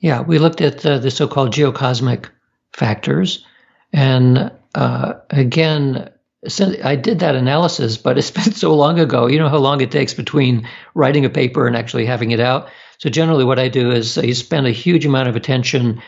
Yeah, 0.00 0.22
we 0.22 0.40
looked 0.40 0.60
at 0.60 0.84
uh, 0.84 0.98
the 0.98 1.10
so 1.12 1.28
called 1.28 1.52
geocosmic 1.52 2.26
factors, 2.72 3.46
and 3.92 4.50
uh, 4.74 5.12
again, 5.30 6.10
I 6.82 6.96
did 6.96 7.20
that 7.20 7.36
analysis, 7.36 7.96
but 7.98 8.18
it's 8.18 8.30
been 8.32 8.52
so 8.52 8.74
long 8.74 8.98
ago. 8.98 9.28
You 9.28 9.38
know 9.38 9.48
how 9.48 9.58
long 9.58 9.80
it 9.80 9.92
takes 9.92 10.12
between 10.12 10.66
writing 10.94 11.24
a 11.24 11.30
paper 11.30 11.68
and 11.68 11.76
actually 11.76 12.06
having 12.06 12.32
it 12.32 12.40
out? 12.40 12.68
So 13.00 13.08
generally, 13.08 13.44
what 13.44 13.58
I 13.58 13.68
do 13.68 13.90
is 13.90 14.18
I 14.18 14.30
spend 14.32 14.66
a 14.66 14.72
huge 14.72 15.06
amount 15.06 15.28
of 15.28 15.34
attention 15.34 16.02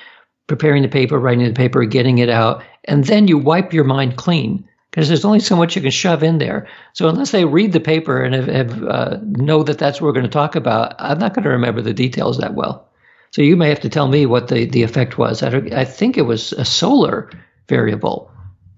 preparing 0.47 0.83
the 0.83 0.89
paper, 0.89 1.19
writing 1.19 1.47
the 1.47 1.55
paper, 1.55 1.85
getting 1.87 2.19
it 2.19 2.29
out, 2.29 2.63
and 2.85 3.05
then 3.05 3.29
you 3.29 3.39
wipe 3.39 3.73
your 3.73 3.85
mind 3.85 4.17
clean 4.17 4.69
because 4.91 5.09
there's 5.09 5.25
only 5.25 5.41
so 5.41 5.57
much 5.57 5.75
you 5.75 5.81
can 5.81 5.91
shove 5.91 6.23
in 6.23 6.37
there. 6.37 6.69
So 6.93 7.09
unless 7.09 7.31
they 7.31 7.47
read 7.47 7.73
the 7.73 7.81
paper 7.81 8.23
and 8.23 8.35
have, 8.35 8.47
have, 8.47 8.85
uh, 8.85 9.19
know 9.23 9.63
that 9.63 9.79
that's 9.79 10.03
what 10.03 10.09
we're 10.09 10.13
going 10.13 10.25
to 10.25 10.31
talk 10.31 10.55
about, 10.55 10.95
I'm 10.99 11.19
not 11.19 11.33
going 11.33 11.45
to 11.45 11.49
remember 11.49 11.81
the 11.81 11.95
details 11.95 12.37
that 12.39 12.53
well. 12.53 12.87
So 13.31 13.41
you 13.41 13.57
may 13.57 13.71
have 13.71 13.81
to 13.81 13.89
tell 13.89 14.09
me 14.09 14.27
what 14.27 14.49
the, 14.49 14.67
the 14.67 14.83
effect 14.83 15.17
was. 15.17 15.43
I, 15.43 15.57
I 15.73 15.87
think 15.87 16.19
it 16.19 16.27
was 16.27 16.53
a 16.53 16.67
solar 16.67 17.31
variable 17.71 18.31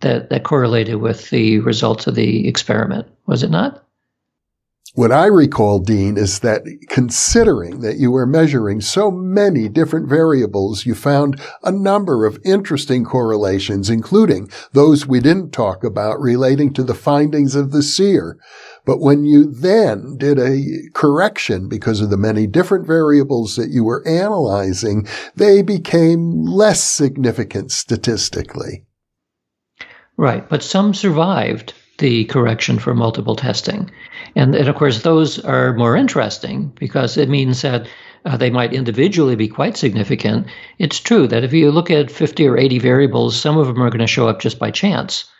that, 0.03 0.31
that 0.31 0.45
correlated 0.45 0.97
with 0.97 1.31
the 1.31 1.59
results 1.59 2.07
of 2.07 2.15
the 2.15 2.47
experiment, 2.47 3.09
was 3.27 3.43
it 3.43 3.51
not? 3.51 3.85
What 4.97 5.11
I 5.11 5.27
recall, 5.27 5.81
Dean, 5.81 6.17
is 6.17 6.39
that 6.39 6.63
considering 6.89 7.81
that 7.81 7.97
you 7.97 8.13
were 8.13 8.27
measuring 8.27 8.81
so 8.81 9.11
many 9.11 9.69
different 9.69 10.09
variables, 10.09 10.87
you 10.87 10.95
found 10.95 11.41
a 11.65 11.73
number 11.73 12.25
of 12.25 12.39
interesting 12.45 13.05
correlations, 13.05 13.91
including 13.91 14.49
those 14.71 15.05
we 15.05 15.19
didn't 15.19 15.51
talk 15.51 15.83
about 15.83 16.21
relating 16.21 16.73
to 16.75 16.85
the 16.85 16.95
findings 16.95 17.57
of 17.57 17.73
the 17.73 17.83
seer. 17.83 18.39
But 18.85 19.01
when 19.01 19.25
you 19.25 19.51
then 19.51 20.17
did 20.17 20.39
a 20.39 20.63
correction 20.95 21.69
because 21.69 22.01
of 22.01 22.11
the 22.11 22.17
many 22.17 22.47
different 22.47 22.87
variables 22.87 23.57
that 23.57 23.71
you 23.71 23.83
were 23.83 24.07
analyzing, 24.07 25.09
they 25.35 25.61
became 25.63 26.45
less 26.45 26.85
significant 26.85 27.73
statistically. 27.73 28.85
Right, 30.17 30.49
but 30.49 30.63
some 30.63 30.95
survived 30.95 31.75
the 31.99 32.25
correction 32.25 32.79
for 32.79 32.95
multiple 32.95 33.37
testing. 33.37 33.91
And, 34.35 34.55
and 34.55 34.69
of 34.69 34.75
course, 34.75 35.03
those 35.03 35.39
are 35.39 35.75
more 35.75 35.97
interesting 35.97 36.73
because 36.79 37.17
it 37.17 37.29
means 37.29 37.63
that 37.63 37.89
uh, 38.25 38.37
they 38.37 38.51
might 38.51 38.73
individually 38.73 39.37
be 39.37 39.49
quite 39.49 39.77
significant. 39.77 40.49
It's 40.79 40.99
true 40.99 41.29
that 41.29 41.45
if 41.45 41.53
you 41.53 41.71
look 41.71 41.91
at 41.91 42.11
50 42.11 42.47
or 42.49 42.59
80 42.59 42.79
variables, 42.79 43.41
some 43.41 43.59
of 43.59 43.67
them 43.67 43.83
are 43.83 43.91
going 43.91 44.01
to 44.01 44.07
show 44.07 44.29
up 44.29 44.41
just 44.41 44.59
by 44.59 44.71
chance. 44.71 45.31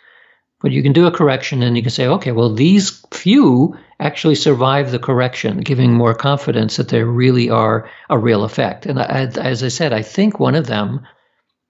But 0.61 0.71
you 0.71 0.81
can 0.81 0.93
do 0.93 1.07
a 1.07 1.11
correction 1.11 1.61
and 1.61 1.75
you 1.75 1.83
can 1.83 1.91
say, 1.91 2.07
okay, 2.07 2.31
well, 2.31 2.53
these 2.53 3.03
few 3.11 3.77
actually 3.99 4.35
survive 4.35 4.91
the 4.91 4.99
correction, 4.99 5.59
giving 5.59 5.93
more 5.93 6.15
confidence 6.15 6.77
that 6.77 6.87
there 6.87 7.05
really 7.05 7.49
are 7.49 7.89
a 8.09 8.17
real 8.17 8.43
effect. 8.43 8.85
And 8.85 8.99
I, 8.99 9.29
as 9.37 9.61
I 9.63 9.67
said, 9.67 9.91
I 9.91 10.01
think 10.01 10.39
one 10.39 10.55
of 10.55 10.67
them 10.67 11.05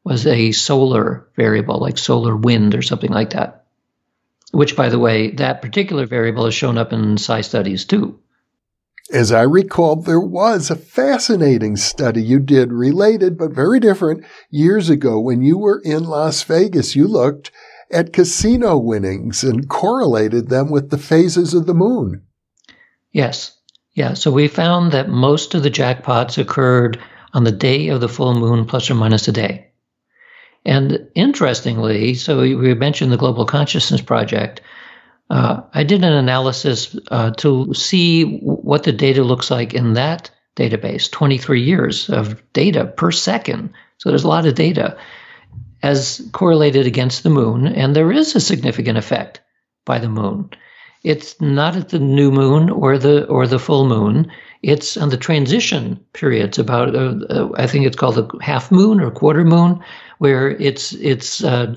was 0.03 0.27
a 0.27 0.51
solar 0.51 1.27
variable, 1.35 1.79
like 1.79 1.97
solar 1.97 2.35
wind 2.35 2.75
or 2.75 2.83
something 2.83 3.11
like 3.11 3.31
that 3.31 3.64
which, 4.55 4.75
by 4.75 4.89
the 4.89 4.99
way, 4.99 5.31
that 5.31 5.61
particular 5.61 6.05
variable 6.05 6.45
has 6.45 6.53
shown 6.53 6.77
up 6.77 6.93
in 6.93 7.17
psi 7.17 7.41
studies 7.41 7.83
too. 7.83 8.19
As 9.11 9.31
I 9.31 9.41
recall, 9.41 9.97
there 9.97 10.19
was 10.19 10.71
a 10.71 10.75
fascinating 10.75 11.75
study 11.75 12.23
you 12.23 12.39
did 12.39 12.71
related 12.71 13.37
but 13.37 13.51
very 13.51 13.79
different 13.79 14.25
years 14.49 14.89
ago 14.89 15.19
when 15.19 15.41
you 15.43 15.57
were 15.57 15.81
in 15.83 16.05
Las 16.05 16.41
Vegas. 16.43 16.95
You 16.95 17.07
looked 17.07 17.51
at 17.91 18.13
casino 18.13 18.77
winnings 18.77 19.43
and 19.43 19.69
correlated 19.69 20.49
them 20.49 20.71
with 20.71 20.89
the 20.89 20.97
phases 20.97 21.53
of 21.53 21.67
the 21.67 21.75
moon. 21.75 22.23
Yes. 23.11 23.57
Yeah. 23.93 24.13
So 24.13 24.31
we 24.31 24.47
found 24.47 24.93
that 24.93 25.09
most 25.09 25.53
of 25.53 25.63
the 25.63 25.69
jackpots 25.69 26.37
occurred 26.37 26.99
on 27.33 27.43
the 27.43 27.51
day 27.51 27.89
of 27.89 28.01
the 28.01 28.09
full 28.09 28.33
moon 28.33 28.65
plus 28.65 28.89
or 28.89 28.95
minus 28.95 29.27
a 29.27 29.31
day. 29.31 29.71
And 30.65 31.07
interestingly, 31.13 32.15
so 32.15 32.39
we 32.39 32.73
mentioned 32.73 33.11
the 33.11 33.17
Global 33.17 33.45
Consciousness 33.45 34.01
Project. 34.01 34.61
Uh, 35.29 35.61
I 35.73 35.83
did 35.83 36.03
an 36.03 36.13
analysis 36.13 36.97
uh, 37.11 37.31
to 37.31 37.73
see 37.73 38.39
what 38.39 38.83
the 38.83 38.91
data 38.91 39.23
looks 39.23 39.51
like 39.51 39.73
in 39.73 39.93
that 39.93 40.31
database 40.55 41.11
23 41.11 41.61
years 41.61 42.09
of 42.09 42.41
data 42.53 42.85
per 42.85 43.11
second. 43.11 43.73
So 43.97 44.09
there's 44.09 44.23
a 44.23 44.27
lot 44.27 44.45
of 44.45 44.55
data 44.55 44.97
as 45.83 46.27
correlated 46.31 46.87
against 46.87 47.21
the 47.21 47.29
moon, 47.29 47.67
and 47.67 47.95
there 47.95 48.11
is 48.11 48.35
a 48.35 48.39
significant 48.39 48.97
effect 48.97 49.41
by 49.85 49.99
the 49.99 50.09
moon. 50.09 50.49
It's 51.05 51.39
not 51.39 51.75
at 51.75 51.89
the 51.89 51.99
new 51.99 52.31
moon 52.31 52.71
or 52.71 52.97
the 52.97 53.27
or 53.27 53.45
the 53.45 53.59
full 53.59 53.87
moon. 53.87 54.31
It's 54.63 54.97
on 54.97 55.09
the 55.09 55.17
transition 55.17 56.03
periods. 56.13 56.57
About 56.57 56.95
uh, 56.95 57.13
uh 57.29 57.49
I 57.55 57.67
think 57.67 57.85
it's 57.85 57.95
called 57.95 58.15
the 58.15 58.27
half 58.41 58.71
moon 58.71 58.99
or 58.99 59.11
quarter 59.11 59.45
moon, 59.45 59.83
where 60.17 60.49
it's 60.49 60.93
it's 60.93 61.43
uh, 61.43 61.75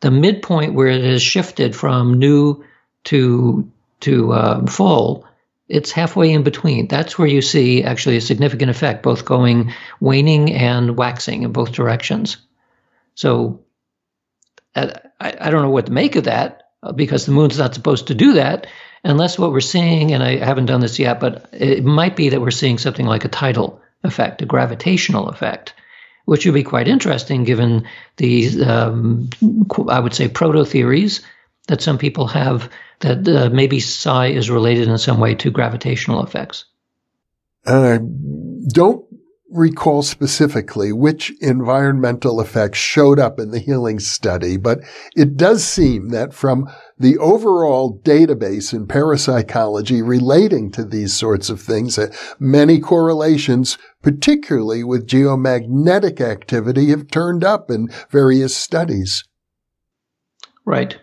the 0.00 0.10
midpoint 0.10 0.72
where 0.72 0.86
it 0.86 1.04
has 1.04 1.20
shifted 1.20 1.76
from 1.76 2.18
new 2.18 2.64
to 3.04 3.70
to 4.00 4.32
uh, 4.32 4.66
full. 4.66 5.26
It's 5.68 5.92
halfway 5.92 6.32
in 6.32 6.42
between. 6.42 6.88
That's 6.88 7.18
where 7.18 7.28
you 7.28 7.42
see 7.42 7.84
actually 7.84 8.16
a 8.16 8.22
significant 8.22 8.70
effect, 8.70 9.02
both 9.02 9.26
going 9.26 9.74
waning 10.00 10.54
and 10.54 10.96
waxing 10.96 11.42
in 11.42 11.52
both 11.52 11.72
directions. 11.72 12.38
So 13.14 13.60
uh, 14.74 14.92
I, 15.20 15.36
I 15.38 15.50
don't 15.50 15.60
know 15.60 15.70
what 15.70 15.86
to 15.86 15.92
make 15.92 16.16
of 16.16 16.24
that 16.24 16.59
because 16.94 17.26
the 17.26 17.32
moon's 17.32 17.58
not 17.58 17.74
supposed 17.74 18.08
to 18.08 18.14
do 18.14 18.34
that 18.34 18.66
unless 19.04 19.38
what 19.38 19.52
we're 19.52 19.60
seeing, 19.60 20.12
and 20.12 20.22
I 20.22 20.36
haven't 20.36 20.66
done 20.66 20.80
this 20.80 20.98
yet, 20.98 21.20
but 21.20 21.48
it 21.52 21.84
might 21.84 22.16
be 22.16 22.30
that 22.30 22.40
we're 22.40 22.50
seeing 22.50 22.78
something 22.78 23.06
like 23.06 23.24
a 23.24 23.28
tidal 23.28 23.80
effect, 24.04 24.42
a 24.42 24.46
gravitational 24.46 25.28
effect 25.28 25.74
which 26.30 26.46
would 26.46 26.54
be 26.54 26.62
quite 26.62 26.86
interesting 26.86 27.42
given 27.42 27.88
the, 28.16 28.62
um, 28.62 29.28
I 29.88 29.98
would 29.98 30.14
say, 30.14 30.28
proto 30.28 30.64
theories 30.64 31.22
that 31.66 31.82
some 31.82 31.98
people 31.98 32.28
have 32.28 32.70
that 33.00 33.26
uh, 33.26 33.50
maybe 33.50 33.80
psi 33.80 34.28
is 34.28 34.48
related 34.48 34.86
in 34.86 34.96
some 34.98 35.18
way 35.18 35.34
to 35.34 35.50
gravitational 35.50 36.22
effects. 36.22 36.66
I 37.66 37.98
don't 38.68 39.04
recall 39.50 40.02
specifically 40.02 40.92
which 40.92 41.32
environmental 41.40 42.40
effects 42.40 42.78
showed 42.78 43.18
up 43.18 43.38
in 43.38 43.50
the 43.50 43.58
healing 43.58 43.98
study, 43.98 44.56
but 44.56 44.80
it 45.16 45.36
does 45.36 45.64
seem 45.64 46.10
that 46.10 46.32
from 46.32 46.70
the 46.98 47.18
overall 47.18 48.00
database 48.04 48.72
in 48.72 48.86
parapsychology 48.86 50.02
relating 50.02 50.70
to 50.70 50.84
these 50.84 51.16
sorts 51.16 51.50
of 51.50 51.60
things, 51.60 51.98
many 52.38 52.78
correlations, 52.78 53.78
particularly 54.02 54.84
with 54.84 55.08
geomagnetic 55.08 56.20
activity, 56.20 56.90
have 56.90 57.08
turned 57.08 57.42
up 57.42 57.70
in 57.70 57.88
various 58.10 58.56
studies. 58.56 59.24
Right, 60.64 60.96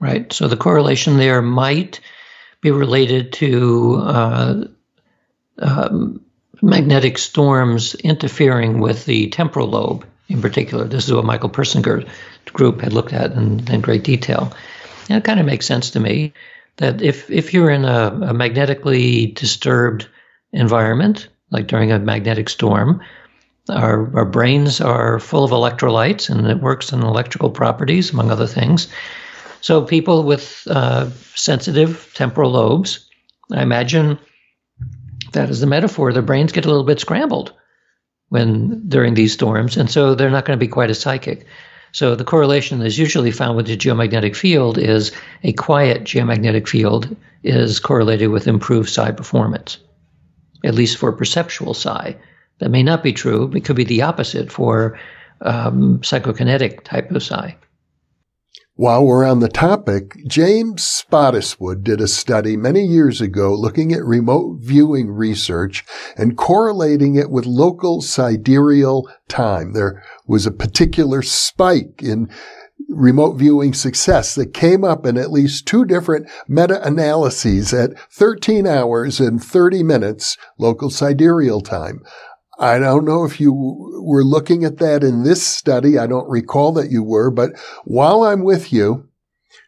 right. 0.00 0.32
So 0.32 0.48
the 0.48 0.56
correlation 0.56 1.16
there 1.16 1.42
might 1.42 2.00
be 2.60 2.70
related 2.70 3.32
to 3.32 3.96
uh, 4.02 4.64
um, 5.58 6.24
magnetic 6.62 7.18
storms 7.18 7.94
interfering 7.96 8.80
with 8.80 9.04
the 9.04 9.28
temporal 9.28 9.68
lobe 9.68 10.06
in 10.28 10.40
particular. 10.40 10.84
This 10.84 11.06
is 11.06 11.12
what 11.12 11.24
Michael 11.24 11.50
Persinger 11.50 12.08
group 12.52 12.80
had 12.80 12.92
looked 12.92 13.12
at 13.12 13.32
in, 13.32 13.68
in 13.68 13.80
great 13.80 14.04
detail. 14.04 14.52
And 15.08 15.18
it 15.18 15.24
kind 15.24 15.40
of 15.40 15.46
makes 15.46 15.66
sense 15.66 15.90
to 15.90 16.00
me 16.00 16.32
that 16.76 17.02
if, 17.02 17.30
if 17.30 17.52
you're 17.52 17.70
in 17.70 17.84
a, 17.84 18.08
a 18.28 18.34
magnetically 18.34 19.26
disturbed 19.26 20.08
environment, 20.52 21.28
like 21.50 21.66
during 21.66 21.92
a 21.92 21.98
magnetic 21.98 22.48
storm, 22.48 23.02
our, 23.68 24.16
our 24.16 24.24
brains 24.24 24.80
are 24.80 25.18
full 25.18 25.44
of 25.44 25.50
electrolytes 25.50 26.30
and 26.30 26.46
it 26.46 26.60
works 26.60 26.92
in 26.92 27.02
electrical 27.02 27.50
properties, 27.50 28.12
among 28.12 28.30
other 28.30 28.46
things. 28.46 28.88
So 29.60 29.82
people 29.82 30.24
with 30.24 30.66
uh, 30.68 31.10
sensitive 31.34 32.10
temporal 32.14 32.50
lobes, 32.50 33.08
I 33.52 33.62
imagine 33.62 34.18
that 35.32 35.50
is 35.50 35.60
the 35.60 35.66
metaphor. 35.66 36.12
Their 36.12 36.22
brains 36.22 36.52
get 36.52 36.64
a 36.64 36.68
little 36.68 36.84
bit 36.84 37.00
scrambled 37.00 37.52
when 38.28 38.88
during 38.88 39.14
these 39.14 39.32
storms, 39.32 39.76
and 39.76 39.90
so 39.90 40.14
they're 40.14 40.30
not 40.30 40.44
going 40.44 40.58
to 40.58 40.64
be 40.64 40.68
quite 40.68 40.90
as 40.90 41.00
psychic. 41.00 41.46
So 41.92 42.14
the 42.14 42.24
correlation 42.24 42.78
that 42.78 42.86
is 42.86 42.98
usually 42.98 43.30
found 43.30 43.56
with 43.56 43.66
the 43.66 43.76
geomagnetic 43.76 44.34
field 44.34 44.78
is 44.78 45.12
a 45.42 45.52
quiet 45.52 46.04
geomagnetic 46.04 46.66
field 46.66 47.14
is 47.42 47.80
correlated 47.80 48.30
with 48.30 48.48
improved 48.48 48.88
psi 48.88 49.10
performance, 49.10 49.78
at 50.64 50.74
least 50.74 50.96
for 50.96 51.12
perceptual 51.12 51.74
psi. 51.74 52.16
That 52.60 52.70
may 52.70 52.82
not 52.82 53.02
be 53.02 53.12
true. 53.12 53.52
It 53.54 53.64
could 53.64 53.76
be 53.76 53.84
the 53.84 54.02
opposite 54.02 54.50
for 54.50 54.98
um, 55.42 55.98
psychokinetic 55.98 56.84
type 56.84 57.10
of 57.10 57.22
psi. 57.22 57.56
While 58.74 59.04
we're 59.04 59.26
on 59.26 59.40
the 59.40 59.50
topic, 59.50 60.16
James 60.26 60.82
Spottiswoode 60.82 61.84
did 61.84 62.00
a 62.00 62.08
study 62.08 62.56
many 62.56 62.82
years 62.82 63.20
ago 63.20 63.54
looking 63.54 63.92
at 63.92 64.02
remote 64.02 64.60
viewing 64.60 65.10
research 65.10 65.84
and 66.16 66.38
correlating 66.38 67.14
it 67.14 67.30
with 67.30 67.44
local 67.44 68.00
sidereal 68.00 69.10
time. 69.28 69.74
There 69.74 70.02
was 70.26 70.46
a 70.46 70.50
particular 70.50 71.20
spike 71.20 72.02
in 72.02 72.30
remote 72.88 73.34
viewing 73.34 73.74
success 73.74 74.34
that 74.36 74.54
came 74.54 74.84
up 74.84 75.04
in 75.04 75.18
at 75.18 75.30
least 75.30 75.66
two 75.66 75.84
different 75.84 76.26
meta-analyses 76.48 77.74
at 77.74 77.98
13 78.10 78.66
hours 78.66 79.20
and 79.20 79.44
30 79.44 79.82
minutes 79.82 80.38
local 80.58 80.88
sidereal 80.88 81.60
time. 81.60 82.02
I 82.58 82.78
don't 82.78 83.04
know 83.04 83.24
if 83.24 83.40
you 83.40 83.52
were 83.52 84.24
looking 84.24 84.64
at 84.64 84.78
that 84.78 85.02
in 85.02 85.22
this 85.22 85.46
study. 85.46 85.98
I 85.98 86.06
don't 86.06 86.28
recall 86.28 86.72
that 86.72 86.90
you 86.90 87.02
were, 87.02 87.30
but 87.30 87.50
while 87.84 88.24
I'm 88.24 88.44
with 88.44 88.72
you, 88.72 89.08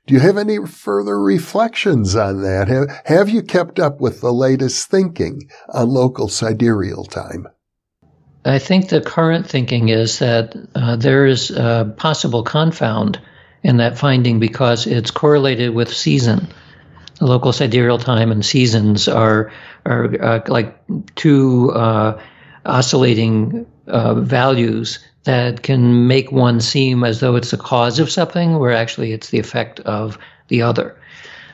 do 0.06 0.14
you 0.14 0.20
have 0.20 0.36
any 0.36 0.66
further 0.66 1.20
reflections 1.20 2.14
on 2.14 2.42
that? 2.42 2.68
Have, 2.68 3.02
have 3.06 3.28
you 3.30 3.42
kept 3.42 3.78
up 3.78 4.00
with 4.00 4.20
the 4.20 4.32
latest 4.32 4.90
thinking 4.90 5.48
on 5.72 5.88
local 5.88 6.28
sidereal 6.28 7.04
time? 7.04 7.48
I 8.44 8.58
think 8.58 8.90
the 8.90 9.00
current 9.00 9.48
thinking 9.48 9.88
is 9.88 10.18
that 10.18 10.54
uh, 10.74 10.96
there 10.96 11.24
is 11.24 11.50
a 11.50 11.94
possible 11.96 12.42
confound 12.42 13.18
in 13.62 13.78
that 13.78 13.96
finding 13.96 14.38
because 14.38 14.86
it's 14.86 15.10
correlated 15.10 15.74
with 15.74 15.92
season. 15.92 16.48
The 17.18 17.26
local 17.26 17.52
sidereal 17.52 17.98
time 17.98 18.30
and 18.30 18.44
seasons 18.44 19.08
are 19.08 19.50
are 19.86 20.22
uh, 20.22 20.40
like 20.48 20.76
two 21.14 21.72
uh, 21.72 22.20
oscillating 22.64 23.66
uh, 23.86 24.14
values 24.14 24.98
that 25.24 25.62
can 25.62 26.06
make 26.06 26.30
one 26.30 26.60
seem 26.60 27.04
as 27.04 27.20
though 27.20 27.36
it's 27.36 27.50
the 27.50 27.56
cause 27.56 27.98
of 27.98 28.10
something, 28.10 28.58
where 28.58 28.72
actually 28.72 29.12
it's 29.12 29.30
the 29.30 29.38
effect 29.38 29.80
of 29.80 30.18
the 30.48 30.62
other. 30.62 30.96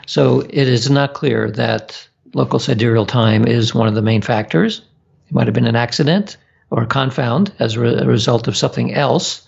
So 0.07 0.41
it 0.41 0.53
is 0.69 0.91
not 0.91 1.15
clear 1.15 1.51
that 1.53 2.09
local 2.35 2.59
sidereal 2.59 3.07
time 3.07 3.47
is 3.47 3.75
one 3.75 3.89
of 3.89 3.95
the 3.95 4.03
main 4.03 4.23
factors. 4.23 4.83
It 5.29 5.35
might 5.35 5.47
have 5.47 5.55
been 5.55 5.67
an 5.67 5.77
accident 5.77 6.37
or 6.71 6.83
a 6.83 6.87
confound 6.87 7.53
as 7.59 7.77
a 7.77 7.81
result 7.81 8.49
of 8.49 8.57
something 8.57 8.95
else. 8.95 9.47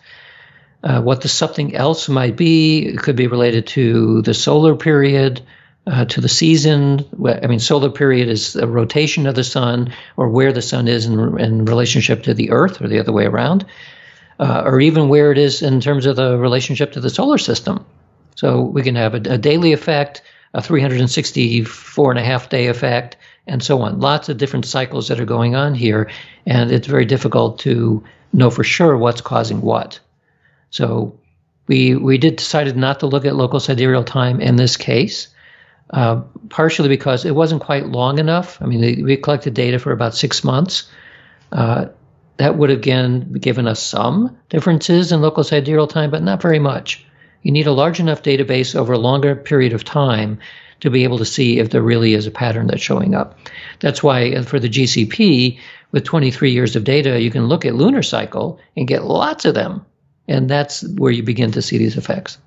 Uh, 0.84 1.00
what 1.00 1.20
the 1.20 1.28
something 1.28 1.74
else 1.76 2.08
might 2.08 2.36
be 2.36 2.96
could 2.96 3.14
be 3.14 3.28
related 3.28 3.68
to 3.68 4.22
the 4.22 4.34
solar 4.34 4.74
period 4.74 5.40
uh, 5.86 6.04
to 6.06 6.20
the 6.20 6.28
season. 6.28 7.04
I 7.24 7.46
mean, 7.46 7.58
solar 7.58 7.90
period 7.90 8.28
is 8.28 8.56
a 8.56 8.66
rotation 8.66 9.26
of 9.26 9.34
the 9.34 9.44
sun 9.44 9.92
or 10.16 10.28
where 10.28 10.52
the 10.52 10.62
sun 10.62 10.88
is 10.88 11.06
in, 11.06 11.38
in 11.40 11.64
relationship 11.64 12.22
to 12.24 12.34
the 12.34 12.50
Earth 12.50 12.80
or 12.80 12.88
the 12.88 13.00
other 13.00 13.12
way 13.12 13.26
around, 13.26 13.66
uh, 14.38 14.62
or 14.64 14.80
even 14.80 15.08
where 15.08 15.32
it 15.32 15.38
is 15.38 15.62
in 15.62 15.80
terms 15.80 16.06
of 16.06 16.16
the 16.16 16.38
relationship 16.38 16.92
to 16.92 17.00
the 17.00 17.10
solar 17.10 17.38
system. 17.38 17.84
So 18.36 18.62
we 18.62 18.82
can 18.82 18.94
have 18.94 19.14
a, 19.14 19.18
a 19.32 19.38
daily 19.38 19.72
effect, 19.72 20.22
a 20.54 20.62
364 20.62 22.10
and 22.10 22.18
a 22.18 22.24
half 22.24 22.48
day 22.48 22.68
effect, 22.68 23.16
and 23.46 23.62
so 23.62 23.82
on. 23.82 23.98
Lots 23.98 24.28
of 24.28 24.38
different 24.38 24.66
cycles 24.66 25.08
that 25.08 25.20
are 25.20 25.24
going 25.24 25.56
on 25.56 25.74
here, 25.74 26.10
and 26.46 26.70
it's 26.70 26.86
very 26.86 27.04
difficult 27.04 27.58
to 27.60 28.04
know 28.32 28.50
for 28.50 28.64
sure 28.64 28.96
what's 28.96 29.20
causing 29.20 29.60
what. 29.60 29.98
So 30.70 31.18
we 31.66 31.96
we 31.96 32.18
did 32.18 32.36
decided 32.36 32.76
not 32.76 33.00
to 33.00 33.06
look 33.06 33.24
at 33.24 33.34
local 33.34 33.60
sidereal 33.60 34.04
time 34.04 34.40
in 34.40 34.56
this 34.56 34.76
case 34.76 35.28
uh, 35.92 36.22
partially 36.48 36.88
because 36.88 37.24
it 37.24 37.34
wasn't 37.34 37.62
quite 37.62 37.86
long 37.86 38.18
enough. 38.18 38.60
I 38.62 38.66
mean, 38.66 39.04
we 39.04 39.16
collected 39.16 39.54
data 39.54 39.78
for 39.78 39.92
about 39.92 40.14
six 40.14 40.42
months. 40.42 40.90
Uh, 41.50 41.86
that 42.38 42.56
would 42.56 42.70
again 42.70 43.32
given 43.32 43.66
us 43.66 43.82
some 43.82 44.38
differences 44.48 45.12
in 45.12 45.20
local 45.20 45.44
sidereal 45.44 45.86
time, 45.86 46.10
but 46.10 46.22
not 46.22 46.40
very 46.40 46.58
much. 46.58 47.04
You 47.42 47.52
need 47.52 47.66
a 47.66 47.72
large 47.72 48.00
enough 48.00 48.22
database 48.22 48.74
over 48.74 48.92
a 48.92 48.98
longer 48.98 49.36
period 49.36 49.72
of 49.72 49.84
time 49.84 50.38
to 50.80 50.90
be 50.90 51.04
able 51.04 51.18
to 51.18 51.24
see 51.24 51.58
if 51.58 51.70
there 51.70 51.82
really 51.82 52.14
is 52.14 52.26
a 52.26 52.30
pattern 52.30 52.66
that's 52.66 52.82
showing 52.82 53.14
up. 53.14 53.38
That's 53.80 54.02
why 54.02 54.32
uh, 54.32 54.42
for 54.42 54.58
the 54.58 54.68
GCP, 54.68 55.60
with 55.92 56.04
23 56.04 56.52
years 56.52 56.74
of 56.74 56.84
data, 56.84 57.20
you 57.20 57.30
can 57.30 57.46
look 57.46 57.64
at 57.64 57.74
lunar 57.74 58.02
cycle 58.02 58.58
and 58.76 58.88
get 58.88 59.04
lots 59.04 59.44
of 59.44 59.54
them. 59.54 59.84
And 60.26 60.48
that's 60.48 60.82
where 60.96 61.12
you 61.12 61.22
begin 61.22 61.52
to 61.52 61.62
see 61.62 61.78
these 61.78 61.96
effects. 61.96 62.38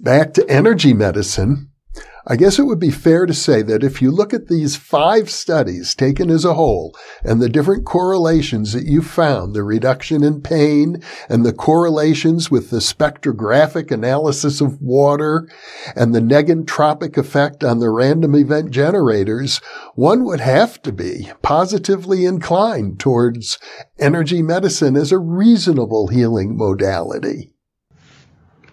Back 0.00 0.34
to 0.34 0.48
energy 0.48 0.92
medicine. 0.92 1.69
I 2.26 2.36
guess 2.36 2.58
it 2.58 2.66
would 2.66 2.78
be 2.78 2.90
fair 2.90 3.24
to 3.26 3.32
say 3.32 3.62
that 3.62 3.82
if 3.82 4.02
you 4.02 4.10
look 4.10 4.34
at 4.34 4.48
these 4.48 4.76
five 4.76 5.30
studies 5.30 5.94
taken 5.94 6.30
as 6.30 6.44
a 6.44 6.54
whole 6.54 6.94
and 7.24 7.40
the 7.40 7.48
different 7.48 7.86
correlations 7.86 8.72
that 8.72 8.84
you 8.84 9.00
found, 9.00 9.54
the 9.54 9.64
reduction 9.64 10.22
in 10.22 10.42
pain 10.42 11.02
and 11.28 11.44
the 11.44 11.52
correlations 11.52 12.50
with 12.50 12.70
the 12.70 12.78
spectrographic 12.78 13.90
analysis 13.90 14.60
of 14.60 14.80
water 14.80 15.48
and 15.96 16.14
the 16.14 16.20
negentropic 16.20 17.16
effect 17.16 17.64
on 17.64 17.78
the 17.80 17.90
random 17.90 18.34
event 18.34 18.70
generators, 18.70 19.58
one 19.94 20.22
would 20.24 20.40
have 20.40 20.80
to 20.82 20.92
be 20.92 21.30
positively 21.42 22.26
inclined 22.26 23.00
towards 23.00 23.58
energy 23.98 24.42
medicine 24.42 24.94
as 24.94 25.10
a 25.10 25.18
reasonable 25.18 26.08
healing 26.08 26.56
modality. 26.56 27.50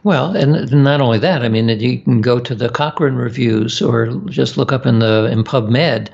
Well, 0.08 0.38
and 0.38 0.72
not 0.72 1.02
only 1.02 1.20
that, 1.20 1.44
I 1.44 1.50
mean, 1.50 1.68
you 1.68 2.00
can 2.00 2.22
go 2.22 2.40
to 2.40 2.56
the 2.56 2.70
Cochrane 2.70 3.16
reviews 3.16 3.82
or 3.82 4.08
just 4.28 4.56
look 4.56 4.72
up 4.72 4.86
in 4.86 5.00
the 5.00 5.26
in 5.30 5.44
PubMed 5.44 6.08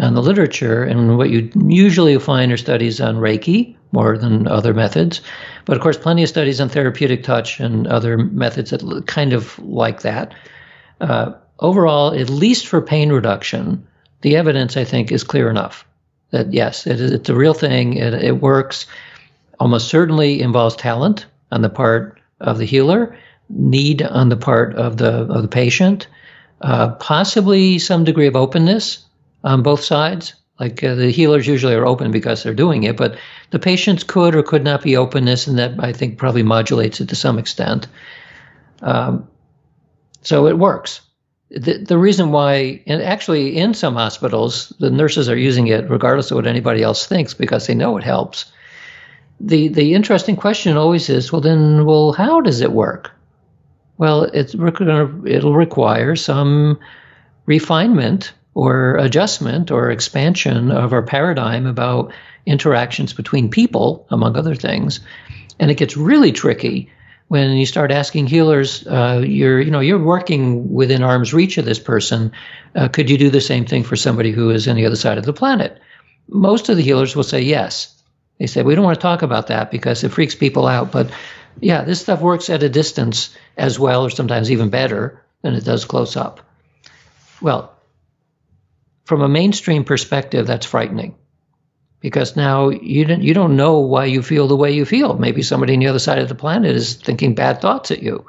on 0.00 0.14
the 0.14 0.20
literature, 0.20 0.82
and 0.82 1.16
what 1.16 1.30
you 1.30 1.48
usually 1.64 2.18
find 2.18 2.50
are 2.50 2.56
studies 2.56 3.00
on 3.00 3.18
Reiki 3.18 3.76
more 3.92 4.18
than 4.18 4.48
other 4.48 4.74
methods, 4.74 5.20
but 5.64 5.76
of 5.76 5.82
course, 5.84 5.96
plenty 5.96 6.24
of 6.24 6.28
studies 6.28 6.60
on 6.60 6.68
therapeutic 6.68 7.22
touch 7.22 7.60
and 7.60 7.86
other 7.86 8.18
methods 8.18 8.70
that 8.70 9.04
kind 9.06 9.32
of 9.32 9.56
like 9.60 10.02
that. 10.02 10.34
Uh, 11.00 11.30
overall, 11.60 12.12
at 12.18 12.28
least 12.28 12.66
for 12.66 12.82
pain 12.82 13.12
reduction, 13.12 13.86
the 14.22 14.34
evidence 14.34 14.76
I 14.76 14.82
think 14.82 15.12
is 15.12 15.22
clear 15.22 15.48
enough 15.48 15.86
that 16.32 16.52
yes, 16.52 16.84
it 16.84 17.00
is, 17.00 17.12
it's 17.12 17.28
a 17.28 17.36
real 17.36 17.54
thing. 17.54 17.96
It, 17.96 18.12
it 18.12 18.42
works. 18.42 18.86
Almost 19.60 19.86
certainly 19.86 20.42
involves 20.42 20.74
talent 20.74 21.26
on 21.52 21.62
the 21.62 21.70
part 21.70 22.18
of 22.40 22.58
the 22.58 22.66
healer 22.66 23.16
need 23.48 24.02
on 24.02 24.28
the 24.28 24.36
part 24.36 24.74
of 24.74 24.96
the 24.96 25.12
of 25.12 25.42
the 25.42 25.48
patient, 25.48 26.08
uh, 26.60 26.90
possibly 26.94 27.78
some 27.78 28.04
degree 28.04 28.26
of 28.26 28.36
openness 28.36 29.04
on 29.44 29.62
both 29.62 29.82
sides. 29.82 30.34
Like 30.58 30.82
uh, 30.82 30.94
the 30.94 31.10
healers 31.10 31.46
usually 31.46 31.74
are 31.74 31.86
open 31.86 32.10
because 32.10 32.42
they're 32.42 32.54
doing 32.54 32.84
it, 32.84 32.96
but 32.96 33.18
the 33.50 33.58
patients 33.58 34.04
could 34.04 34.34
or 34.34 34.42
could 34.42 34.64
not 34.64 34.82
be 34.82 34.96
openness, 34.96 35.46
and 35.46 35.58
that 35.58 35.72
I 35.78 35.92
think 35.92 36.18
probably 36.18 36.42
modulates 36.42 37.00
it 37.00 37.08
to 37.10 37.14
some 37.14 37.38
extent. 37.38 37.88
Um, 38.80 39.28
so 40.22 40.46
it 40.46 40.58
works. 40.58 41.02
the, 41.50 41.78
the 41.78 41.98
reason 41.98 42.32
why, 42.32 42.82
and 42.86 43.02
actually 43.02 43.56
in 43.56 43.74
some 43.74 43.94
hospitals, 43.94 44.72
the 44.80 44.90
nurses 44.90 45.28
are 45.28 45.36
using 45.36 45.68
it 45.68 45.88
regardless 45.88 46.30
of 46.30 46.36
what 46.36 46.46
anybody 46.46 46.82
else 46.82 47.06
thinks 47.06 47.34
because 47.34 47.66
they 47.66 47.74
know 47.74 47.96
it 47.96 48.04
helps. 48.04 48.50
The, 49.38 49.68
the 49.68 49.94
interesting 49.94 50.36
question 50.36 50.76
always 50.76 51.08
is, 51.08 51.30
well, 51.30 51.40
then, 51.40 51.84
well, 51.84 52.12
how 52.12 52.40
does 52.40 52.60
it 52.62 52.72
work? 52.72 53.12
Well, 53.98 54.24
it's 54.24 54.54
it'll 54.54 55.54
require 55.54 56.16
some 56.16 56.78
refinement 57.46 58.32
or 58.54 58.96
adjustment 58.96 59.70
or 59.70 59.90
expansion 59.90 60.70
of 60.70 60.92
our 60.92 61.02
paradigm 61.02 61.66
about 61.66 62.12
interactions 62.44 63.12
between 63.12 63.50
people, 63.50 64.06
among 64.10 64.36
other 64.36 64.54
things. 64.54 65.00
And 65.58 65.70
it 65.70 65.76
gets 65.76 65.96
really 65.96 66.32
tricky 66.32 66.90
when 67.28 67.52
you 67.52 67.66
start 67.66 67.90
asking 67.90 68.28
healers, 68.28 68.86
uh, 68.86 69.22
you're 69.26 69.60
you 69.60 69.70
know 69.70 69.80
you're 69.80 70.02
working 70.02 70.72
within 70.72 71.02
arm's 71.02 71.34
reach 71.34 71.58
of 71.58 71.64
this 71.64 71.78
person. 71.78 72.32
Uh, 72.74 72.88
could 72.88 73.10
you 73.10 73.18
do 73.18 73.30
the 73.30 73.40
same 73.40 73.66
thing 73.66 73.82
for 73.82 73.96
somebody 73.96 74.30
who 74.30 74.50
is 74.50 74.68
on 74.68 74.76
the 74.76 74.86
other 74.86 74.96
side 74.96 75.18
of 75.18 75.24
the 75.24 75.32
planet? 75.32 75.80
Most 76.28 76.68
of 76.68 76.76
the 76.76 76.82
healers 76.82 77.16
will 77.16 77.24
say 77.24 77.40
yes. 77.40 77.92
They 78.38 78.46
say 78.46 78.62
we 78.62 78.74
don't 78.74 78.84
want 78.84 78.96
to 78.96 79.02
talk 79.02 79.22
about 79.22 79.48
that 79.48 79.70
because 79.70 80.04
it 80.04 80.10
freaks 80.10 80.34
people 80.34 80.66
out. 80.66 80.92
But 80.92 81.10
yeah, 81.60 81.84
this 81.84 82.00
stuff 82.00 82.20
works 82.20 82.50
at 82.50 82.62
a 82.62 82.68
distance 82.68 83.34
as 83.56 83.78
well, 83.78 84.04
or 84.04 84.10
sometimes 84.10 84.50
even 84.50 84.70
better 84.70 85.22
than 85.42 85.54
it 85.54 85.64
does 85.64 85.84
close 85.84 86.16
up. 86.16 86.40
Well, 87.40 87.72
from 89.04 89.22
a 89.22 89.28
mainstream 89.28 89.84
perspective, 89.84 90.46
that's 90.46 90.66
frightening 90.66 91.14
because 92.00 92.36
now 92.36 92.68
you 92.68 93.04
don't 93.04 93.22
you 93.22 93.34
don't 93.34 93.56
know 93.56 93.80
why 93.80 94.04
you 94.04 94.22
feel 94.22 94.48
the 94.48 94.56
way 94.56 94.72
you 94.72 94.84
feel. 94.84 95.14
Maybe 95.14 95.42
somebody 95.42 95.74
on 95.74 95.80
the 95.80 95.86
other 95.86 95.98
side 95.98 96.18
of 96.18 96.28
the 96.28 96.34
planet 96.34 96.74
is 96.74 96.94
thinking 96.94 97.34
bad 97.34 97.60
thoughts 97.60 97.90
at 97.90 98.02
you, 98.02 98.26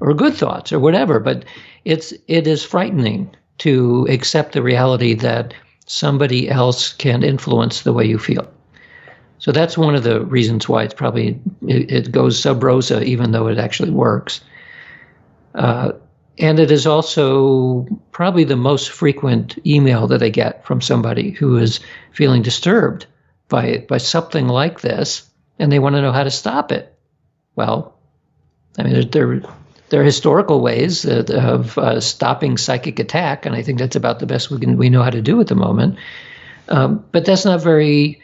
or 0.00 0.14
good 0.14 0.34
thoughts, 0.34 0.72
or 0.72 0.78
whatever. 0.78 1.20
But 1.20 1.44
it's 1.84 2.12
it 2.26 2.46
is 2.46 2.64
frightening 2.64 3.34
to 3.58 4.06
accept 4.10 4.52
the 4.52 4.62
reality 4.62 5.14
that 5.14 5.54
somebody 5.86 6.48
else 6.48 6.92
can 6.92 7.22
influence 7.22 7.82
the 7.82 7.92
way 7.92 8.04
you 8.04 8.18
feel. 8.18 8.48
So 9.38 9.52
that's 9.52 9.78
one 9.78 9.94
of 9.94 10.02
the 10.02 10.20
reasons 10.24 10.68
why 10.68 10.82
it's 10.82 10.94
probably 10.94 11.40
it, 11.66 11.90
it 11.90 12.12
goes 12.12 12.40
sub 12.40 12.62
rosa, 12.62 13.02
even 13.02 13.30
though 13.30 13.48
it 13.48 13.58
actually 13.58 13.90
works. 13.90 14.40
Uh, 15.54 15.92
and 16.38 16.60
it 16.60 16.70
is 16.70 16.86
also 16.86 17.86
probably 18.12 18.44
the 18.44 18.56
most 18.56 18.90
frequent 18.90 19.58
email 19.66 20.06
that 20.08 20.22
I 20.22 20.28
get 20.28 20.64
from 20.64 20.80
somebody 20.80 21.30
who 21.30 21.56
is 21.56 21.80
feeling 22.12 22.42
disturbed 22.42 23.06
by 23.48 23.84
by 23.88 23.98
something 23.98 24.46
like 24.46 24.80
this, 24.80 25.28
and 25.58 25.72
they 25.72 25.78
want 25.78 25.96
to 25.96 26.02
know 26.02 26.12
how 26.12 26.24
to 26.24 26.30
stop 26.30 26.70
it. 26.70 26.94
Well, 27.56 27.98
I 28.78 28.84
mean, 28.84 29.10
there 29.10 29.42
there 29.88 30.00
are 30.00 30.04
historical 30.04 30.60
ways 30.60 31.04
of 31.04 31.78
uh, 31.78 32.00
stopping 32.00 32.56
psychic 32.56 32.98
attack, 32.98 33.46
and 33.46 33.54
I 33.54 33.62
think 33.62 33.78
that's 33.78 33.96
about 33.96 34.18
the 34.18 34.26
best 34.26 34.50
we 34.50 34.58
can 34.58 34.76
we 34.76 34.90
know 34.90 35.02
how 35.02 35.10
to 35.10 35.22
do 35.22 35.40
at 35.40 35.48
the 35.48 35.54
moment. 35.54 35.96
Um, 36.68 37.04
but 37.12 37.24
that's 37.24 37.44
not 37.44 37.62
very. 37.62 38.22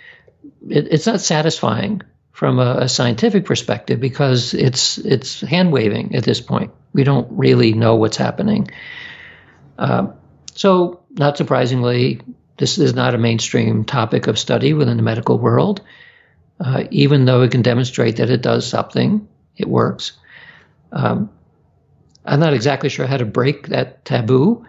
It, 0.68 0.88
it's 0.90 1.06
not 1.06 1.20
satisfying 1.20 2.02
from 2.32 2.58
a, 2.58 2.78
a 2.80 2.88
scientific 2.88 3.44
perspective 3.44 4.00
because 4.00 4.54
it's 4.54 4.98
it's 4.98 5.40
hand 5.40 5.72
waving 5.72 6.14
at 6.14 6.24
this 6.24 6.40
point. 6.40 6.72
We 6.92 7.04
don't 7.04 7.28
really 7.30 7.72
know 7.72 7.96
what's 7.96 8.16
happening. 8.16 8.68
Uh, 9.78 10.08
so, 10.54 11.00
not 11.10 11.36
surprisingly, 11.36 12.20
this 12.56 12.78
is 12.78 12.94
not 12.94 13.14
a 13.14 13.18
mainstream 13.18 13.84
topic 13.84 14.26
of 14.26 14.38
study 14.38 14.72
within 14.72 14.96
the 14.96 15.02
medical 15.02 15.38
world. 15.38 15.80
Uh, 16.60 16.84
even 16.90 17.24
though 17.24 17.42
it 17.42 17.50
can 17.50 17.62
demonstrate 17.62 18.16
that 18.16 18.30
it 18.30 18.40
does 18.42 18.66
something, 18.66 19.26
it 19.56 19.68
works. 19.68 20.12
Um, 20.92 21.30
I'm 22.24 22.40
not 22.40 22.54
exactly 22.54 22.88
sure 22.88 23.06
how 23.06 23.16
to 23.16 23.24
break 23.24 23.68
that 23.68 24.04
taboo. 24.04 24.64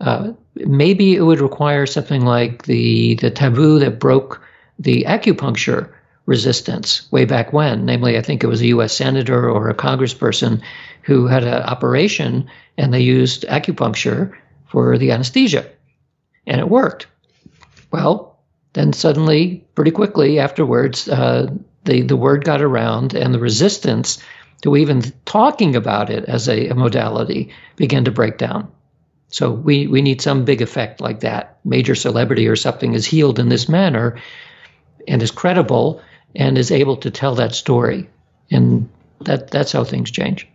Uh, 0.00 0.32
maybe 0.54 1.14
it 1.14 1.22
would 1.22 1.40
require 1.40 1.86
something 1.86 2.24
like 2.24 2.64
the 2.64 3.14
the 3.16 3.30
taboo 3.30 3.78
that 3.80 3.98
broke 3.98 4.42
the 4.78 5.04
acupuncture 5.04 5.92
resistance 6.26 7.10
way 7.10 7.24
back 7.24 7.52
when. 7.52 7.86
Namely, 7.86 8.18
I 8.18 8.22
think 8.22 8.44
it 8.44 8.48
was 8.48 8.60
a 8.60 8.66
U.S. 8.68 8.94
senator 8.94 9.48
or 9.48 9.68
a 9.70 9.74
congressperson 9.74 10.62
who 11.02 11.26
had 11.26 11.42
an 11.42 11.62
operation 11.62 12.50
and 12.76 12.92
they 12.92 13.00
used 13.00 13.46
acupuncture 13.48 14.36
for 14.66 14.98
the 14.98 15.10
anesthesia, 15.10 15.66
and 16.46 16.60
it 16.60 16.68
worked. 16.68 17.06
Well, 17.90 18.38
then 18.74 18.92
suddenly, 18.92 19.64
pretty 19.74 19.90
quickly 19.90 20.38
afterwards, 20.38 21.08
uh, 21.08 21.50
the 21.84 22.02
the 22.02 22.16
word 22.16 22.44
got 22.44 22.60
around, 22.60 23.14
and 23.14 23.32
the 23.32 23.38
resistance 23.38 24.22
to 24.62 24.76
even 24.76 25.02
talking 25.24 25.76
about 25.76 26.10
it 26.10 26.24
as 26.26 26.48
a, 26.48 26.68
a 26.68 26.74
modality 26.74 27.50
began 27.76 28.04
to 28.04 28.10
break 28.10 28.38
down. 28.38 28.70
So 29.28 29.50
we, 29.50 29.86
we 29.86 30.02
need 30.02 30.20
some 30.20 30.44
big 30.44 30.62
effect 30.62 31.00
like 31.00 31.20
that. 31.20 31.58
Major 31.64 31.94
celebrity 31.94 32.48
or 32.48 32.56
something 32.56 32.94
is 32.94 33.06
healed 33.06 33.38
in 33.38 33.48
this 33.48 33.68
manner 33.68 34.20
and 35.08 35.22
is 35.22 35.30
credible 35.30 36.00
and 36.36 36.58
is 36.58 36.70
able 36.70 36.96
to 36.98 37.10
tell 37.10 37.34
that 37.36 37.54
story. 37.54 38.08
And 38.50 38.88
that, 39.20 39.50
that's 39.50 39.72
how 39.72 39.84
things 39.84 40.10
change. 40.10 40.46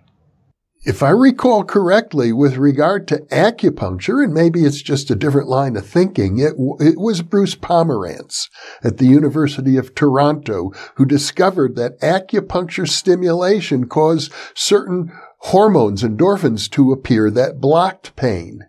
If 0.86 1.02
I 1.02 1.12
recall 1.12 1.64
correctly, 1.64 2.34
with 2.34 2.58
regard 2.58 3.08
to 3.08 3.20
acupuncture, 3.32 4.22
and 4.22 4.34
maybe 4.34 4.66
it's 4.66 4.82
just 4.82 5.10
a 5.10 5.16
different 5.16 5.48
line 5.48 5.78
of 5.78 5.88
thinking, 5.88 6.40
it, 6.40 6.56
it 6.80 7.00
was 7.00 7.22
Bruce 7.22 7.56
Pomeranz 7.56 8.50
at 8.84 8.98
the 8.98 9.06
University 9.06 9.78
of 9.78 9.96
Toronto 9.96 10.74
who 10.96 11.06
discovered 11.06 11.78
that 11.78 12.00
acupuncture 12.02 12.88
stimulation 12.88 13.88
caused 13.88 14.34
certain 14.54 15.10
hormones, 15.38 16.04
endorphins, 16.04 16.70
to 16.72 16.92
appear 16.92 17.32
that 17.32 17.62
blocked 17.62 18.14
pain. 18.18 18.66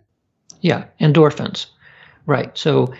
Yeah, 0.61 0.85
endorphins. 1.01 1.65
Right. 2.25 2.57
So 2.57 2.93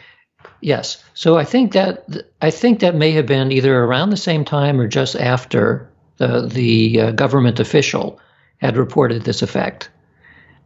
Yes. 0.66 0.97
So 1.13 1.38
I 1.38 1.43
think 1.43 1.74
that 1.74 2.07
I 2.41 2.49
think 2.49 2.80
that 2.80 2.95
may 2.95 3.11
have 3.11 3.28
been 3.28 3.51
either 3.51 3.84
around 3.84 4.09
the 4.09 4.18
same 4.18 4.43
time 4.43 4.82
or 4.82 4.88
just 4.88 5.16
after 5.16 5.88
the 6.18 6.47
the 6.47 7.01
uh, 7.01 7.11
government 7.11 7.59
official 7.59 8.20
had 8.57 8.76
reported 8.76 9.22
this 9.22 9.43
effect. 9.43 9.91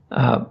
Uh, 0.09 0.45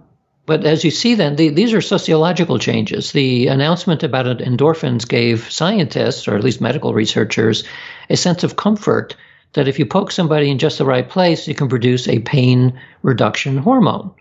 but 0.45 0.65
as 0.65 0.83
you 0.83 0.91
see, 0.91 1.15
then 1.15 1.35
the, 1.35 1.49
these 1.49 1.73
are 1.73 1.81
sociological 1.81 2.59
changes. 2.59 3.11
The 3.11 3.47
announcement 3.47 4.03
about 4.03 4.37
endorphins 4.37 5.07
gave 5.07 5.51
scientists, 5.51 6.27
or 6.27 6.35
at 6.35 6.43
least 6.43 6.61
medical 6.61 6.93
researchers, 6.93 7.63
a 8.07 8.17
sense 8.17 8.43
of 8.43 8.55
comfort 8.55 9.15
that 9.53 9.67
if 9.67 9.79
you 9.79 9.85
poke 9.87 10.11
somebody 10.11 10.51
in 10.51 10.59
just 10.59 10.77
the 10.77 10.85
right 10.85 11.09
place, 11.09 11.47
you 11.47 11.55
can 11.55 11.69
produce 11.69 12.07
a 12.07 12.19
pain 12.19 12.79
reduction 13.01 13.57
hormone. 13.57 14.11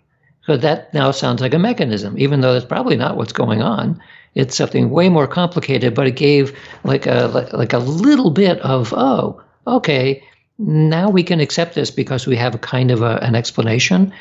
So 0.46 0.56
that 0.56 0.94
now 0.94 1.10
sounds 1.10 1.42
like 1.42 1.52
a 1.52 1.58
mechanism, 1.58 2.18
even 2.18 2.40
though 2.40 2.54
that's 2.54 2.64
probably 2.64 2.96
not 2.96 3.18
what's 3.18 3.34
going 3.34 3.60
on. 3.60 4.00
It's 4.38 4.54
something 4.54 4.88
way 4.88 5.08
more 5.08 5.26
complicated, 5.26 5.94
but 5.94 6.06
it 6.06 6.14
gave 6.14 6.56
like 6.84 7.06
a 7.06 7.48
like 7.52 7.72
a 7.72 7.78
little 7.78 8.30
bit 8.30 8.60
of 8.60 8.94
oh, 8.96 9.42
okay, 9.66 10.22
now 10.58 11.10
we 11.10 11.24
can 11.24 11.40
accept 11.40 11.74
this 11.74 11.90
because 11.90 12.24
we 12.24 12.36
have 12.36 12.54
a 12.54 12.58
kind 12.58 12.92
of 12.92 13.02
a, 13.02 13.16
an 13.16 13.34
explanation. 13.34 14.14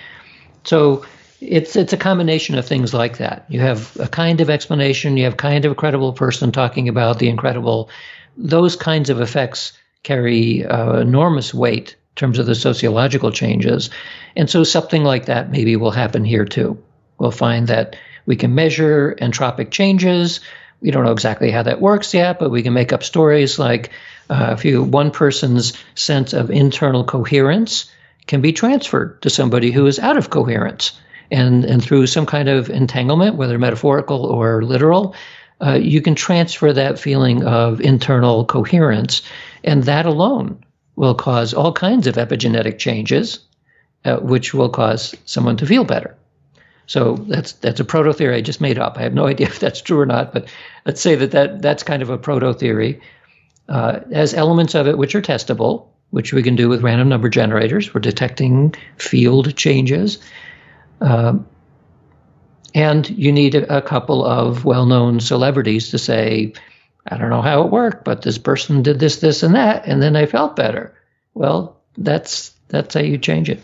So 0.64 1.06
it's 1.40 1.76
it's 1.76 1.94
a 1.94 1.98
combination 1.98 2.58
of 2.58 2.66
things 2.66 2.96
like 2.96 3.20
that. 3.20 3.46
You 3.48 3.60
have 3.60 3.96
a 4.00 4.08
kind 4.08 4.42
of 4.42 4.50
explanation, 4.50 5.18
you 5.18 5.26
have 5.26 5.38
kind 5.38 5.66
of 5.66 5.72
a 5.72 5.76
credible 5.76 6.14
person 6.14 6.52
talking 6.52 6.90
about 6.90 7.20
the 7.20 7.30
incredible. 7.30 7.92
Those 8.38 8.76
kinds 8.76 9.12
of 9.12 9.22
effects 9.22 9.74
carry 10.02 10.66
uh, 10.66 10.98
enormous 10.98 11.54
weight 11.54 11.92
in 11.92 12.16
terms 12.16 12.40
of 12.40 12.48
the 12.48 12.56
sociological 12.56 13.32
changes, 13.32 13.92
and 14.36 14.50
so 14.50 14.64
something 14.64 15.04
like 15.04 15.28
that 15.28 15.52
maybe 15.52 15.76
will 15.76 15.92
happen 15.92 16.26
here 16.26 16.46
too. 16.46 16.84
We'll 17.20 17.30
find 17.30 17.68
that 17.68 17.96
we 18.28 18.36
can 18.36 18.54
measure 18.54 19.16
entropic 19.20 19.72
changes. 19.72 20.42
We 20.82 20.92
don't 20.92 21.06
know 21.06 21.14
exactly 21.14 21.50
how 21.50 21.64
that 21.64 21.82
works 21.82 22.14
yet, 22.14 22.38
but 22.38 22.52
we 22.52 22.62
can 22.62 22.74
make 22.74 22.94
up 22.94 23.02
stories 23.02 23.58
like 23.58 23.90
uh, 24.30 24.54
if 24.56 24.66
you 24.66 24.84
one 24.84 25.10
person's 25.10 25.74
sense 25.96 26.34
of 26.34 26.52
internal 26.52 27.06
coherence 27.06 27.90
can 28.28 28.42
be 28.42 28.52
transferred 28.52 29.22
to 29.22 29.30
somebody 29.30 29.72
who 29.72 29.88
is 29.88 29.98
out 29.98 30.18
of 30.18 30.30
coherence, 30.30 31.00
and 31.32 31.64
and 31.64 31.82
through 31.82 32.06
some 32.08 32.26
kind 32.26 32.50
of 32.50 32.70
entanglement, 32.70 33.38
whether 33.38 33.58
metaphorical 33.58 34.26
or 34.26 34.62
literal, 34.62 35.16
uh, 35.66 35.80
you 35.82 36.02
can 36.02 36.16
transfer 36.16 36.74
that 36.74 37.00
feeling 37.00 37.46
of 37.46 37.80
internal 37.80 38.46
coherence, 38.46 39.22
and 39.64 39.84
that 39.84 40.06
alone 40.06 40.66
will 40.98 41.16
cause 41.16 41.54
all 41.54 41.72
kinds 41.72 42.08
of 42.08 42.16
epigenetic 42.16 42.78
changes, 42.78 43.40
uh, 44.04 44.18
which 44.18 44.54
will 44.54 44.70
cause 44.70 45.16
someone 45.24 45.56
to 45.56 45.66
feel 45.66 45.86
better. 45.86 46.17
So 46.88 47.16
that's 47.16 47.52
that's 47.54 47.80
a 47.80 47.86
proto 47.86 48.14
theory 48.14 48.38
I 48.38 48.42
just 48.42 48.62
made 48.62 48.80
up. 48.80 48.98
I 48.98 49.04
have 49.04 49.14
no 49.14 49.28
idea 49.34 49.48
if 49.48 49.60
that's 49.60 49.82
true 49.82 50.00
or 50.00 50.06
not, 50.06 50.34
but 50.34 50.48
let's 50.86 51.02
say 51.02 51.16
that, 51.16 51.32
that 51.32 51.62
that's 51.62 51.84
kind 51.84 52.02
of 52.02 52.10
a 52.10 52.18
proto 52.18 52.54
theory. 52.54 53.02
Uh, 53.70 54.00
as 54.12 54.34
elements 54.34 54.76
of 54.76 54.88
it 54.88 54.98
which 54.98 55.14
are 55.14 55.22
testable, 55.22 55.88
which 56.12 56.32
we 56.32 56.42
can 56.42 56.56
do 56.56 56.70
with 56.70 56.82
random 56.82 57.10
number 57.10 57.28
generators 57.28 57.86
for 57.86 58.00
detecting 58.00 58.74
field 58.98 59.56
changes. 59.58 60.20
Um, 61.02 61.46
and 62.74 63.10
you 63.10 63.32
need 63.32 63.56
a, 63.56 63.78
a 63.78 63.82
couple 63.82 64.24
of 64.26 64.64
well 64.64 64.86
known 64.86 65.20
celebrities 65.20 65.90
to 65.90 65.98
say, 65.98 66.54
I 67.08 67.18
don't 67.18 67.30
know 67.30 67.42
how 67.42 67.64
it 67.64 67.72
worked, 67.72 68.06
but 68.06 68.22
this 68.22 68.38
person 68.38 68.84
did 68.84 69.00
this, 69.00 69.18
this, 69.18 69.44
and 69.44 69.56
that, 69.56 69.86
and 69.86 70.02
then 70.02 70.16
I 70.16 70.26
felt 70.26 70.56
better. 70.56 70.94
Well, 71.34 71.78
that's 71.98 72.54
that's 72.70 72.94
how 72.94 73.02
you 73.02 73.18
change 73.18 73.50
it. 73.50 73.62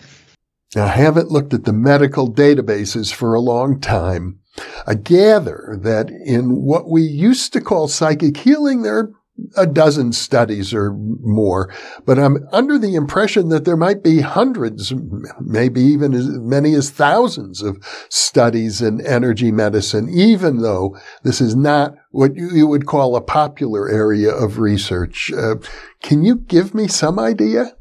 I 0.76 0.88
haven't 0.88 1.32
looked 1.32 1.54
at 1.54 1.66
the 1.66 1.74
medical 1.74 2.32
databases 2.32 3.14
for 3.14 3.34
a 3.34 3.40
long 3.40 3.80
time. 3.80 4.40
I 4.86 4.96
gather 4.96 5.78
that 5.82 6.10
in 6.10 6.62
what 6.62 6.90
we 6.90 7.02
used 7.02 7.54
to 7.54 7.62
call 7.62 7.88
psychic 7.88 8.38
healing, 8.38 8.84
there 8.84 8.98
are 8.98 9.12
a 9.58 9.66
dozen 9.66 10.14
studies 10.14 10.74
or 10.76 10.94
more, 10.94 11.74
but 12.06 12.20
I'm 12.20 12.48
under 12.52 12.78
the 12.78 12.94
impression 12.94 13.50
that 13.50 13.66
there 13.66 13.76
might 13.76 14.04
be 14.04 14.22
hundreds, 14.22 14.94
maybe 15.42 15.82
even 15.82 16.14
as 16.14 16.30
many 16.30 16.76
as 16.76 16.92
thousands 16.92 17.64
of 17.64 17.84
studies 18.10 18.80
in 18.80 19.06
energy 19.06 19.52
medicine, 19.52 20.08
even 20.10 20.62
though 20.62 20.96
this 21.24 21.42
is 21.42 21.56
not 21.56 21.96
what 22.12 22.36
you 22.36 22.68
would 22.68 22.86
call 22.86 23.16
a 23.16 23.22
popular 23.22 23.90
area 23.90 24.32
of 24.32 24.60
research. 24.60 25.32
Uh, 25.36 25.56
can 26.04 26.24
you 26.24 26.36
give 26.36 26.76
me 26.76 26.88
some 26.88 27.18
idea? 27.18 27.76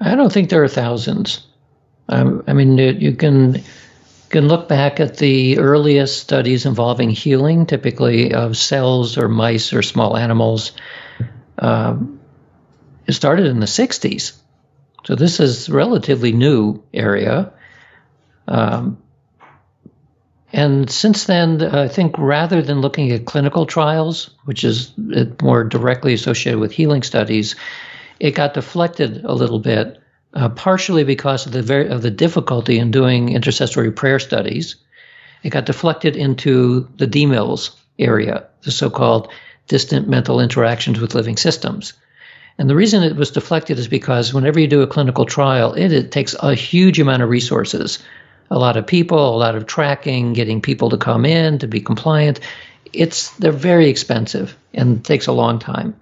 I 0.00 0.14
don't 0.14 0.32
think 0.32 0.48
there 0.48 0.64
are 0.64 0.68
thousands. 0.68 1.46
Um, 2.12 2.44
I 2.46 2.52
mean, 2.52 2.76
you 2.76 3.14
can 3.14 3.62
can 4.28 4.48
look 4.48 4.68
back 4.68 5.00
at 5.00 5.16
the 5.16 5.58
earliest 5.58 6.20
studies 6.20 6.66
involving 6.66 7.10
healing, 7.10 7.66
typically 7.66 8.32
of 8.34 8.56
cells 8.56 9.18
or 9.18 9.28
mice 9.28 9.72
or 9.72 9.82
small 9.82 10.16
animals. 10.16 10.72
Um, 11.58 12.20
it 13.06 13.12
started 13.12 13.46
in 13.46 13.60
the 13.60 13.66
60s. 13.66 14.32
So 15.04 15.14
this 15.14 15.40
is 15.40 15.68
relatively 15.68 16.32
new 16.32 16.82
area. 16.94 17.52
Um, 18.48 19.02
and 20.52 20.90
since 20.90 21.24
then, 21.24 21.62
I 21.62 21.88
think 21.88 22.16
rather 22.18 22.62
than 22.62 22.80
looking 22.80 23.10
at 23.10 23.26
clinical 23.26 23.66
trials, 23.66 24.30
which 24.44 24.64
is 24.64 24.92
more 25.42 25.64
directly 25.64 26.14
associated 26.14 26.58
with 26.58 26.72
healing 26.72 27.02
studies, 27.02 27.56
it 28.20 28.32
got 28.32 28.54
deflected 28.54 29.24
a 29.24 29.34
little 29.34 29.58
bit 29.58 30.01
uh, 30.34 30.48
partially 30.48 31.04
because 31.04 31.46
of 31.46 31.52
the 31.52 31.62
very, 31.62 31.88
of 31.88 32.02
the 32.02 32.10
difficulty 32.10 32.78
in 32.78 32.90
doing 32.90 33.30
intercessory 33.30 33.92
prayer 33.92 34.18
studies. 34.18 34.76
It 35.42 35.50
got 35.50 35.66
deflected 35.66 36.16
into 36.16 36.88
the 36.96 37.06
DMILS 37.06 37.70
area, 37.98 38.46
the 38.62 38.70
so-called 38.70 39.32
distant 39.68 40.08
mental 40.08 40.40
interactions 40.40 41.00
with 41.00 41.14
living 41.14 41.36
systems. 41.36 41.94
And 42.58 42.68
the 42.68 42.76
reason 42.76 43.02
it 43.02 43.16
was 43.16 43.30
deflected 43.30 43.78
is 43.78 43.88
because 43.88 44.34
whenever 44.34 44.60
you 44.60 44.68
do 44.68 44.82
a 44.82 44.86
clinical 44.86 45.24
trial, 45.24 45.72
it, 45.74 45.92
it 45.92 46.12
takes 46.12 46.34
a 46.34 46.54
huge 46.54 47.00
amount 47.00 47.22
of 47.22 47.30
resources, 47.30 47.98
a 48.50 48.58
lot 48.58 48.76
of 48.76 48.86
people, 48.86 49.34
a 49.34 49.38
lot 49.38 49.56
of 49.56 49.66
tracking, 49.66 50.34
getting 50.34 50.60
people 50.60 50.90
to 50.90 50.98
come 50.98 51.24
in 51.24 51.58
to 51.58 51.66
be 51.66 51.80
compliant. 51.80 52.40
It's 52.92 53.30
they're 53.36 53.52
very 53.52 53.88
expensive 53.88 54.56
and 54.74 55.02
takes 55.04 55.26
a 55.26 55.32
long 55.32 55.58
time. 55.58 55.96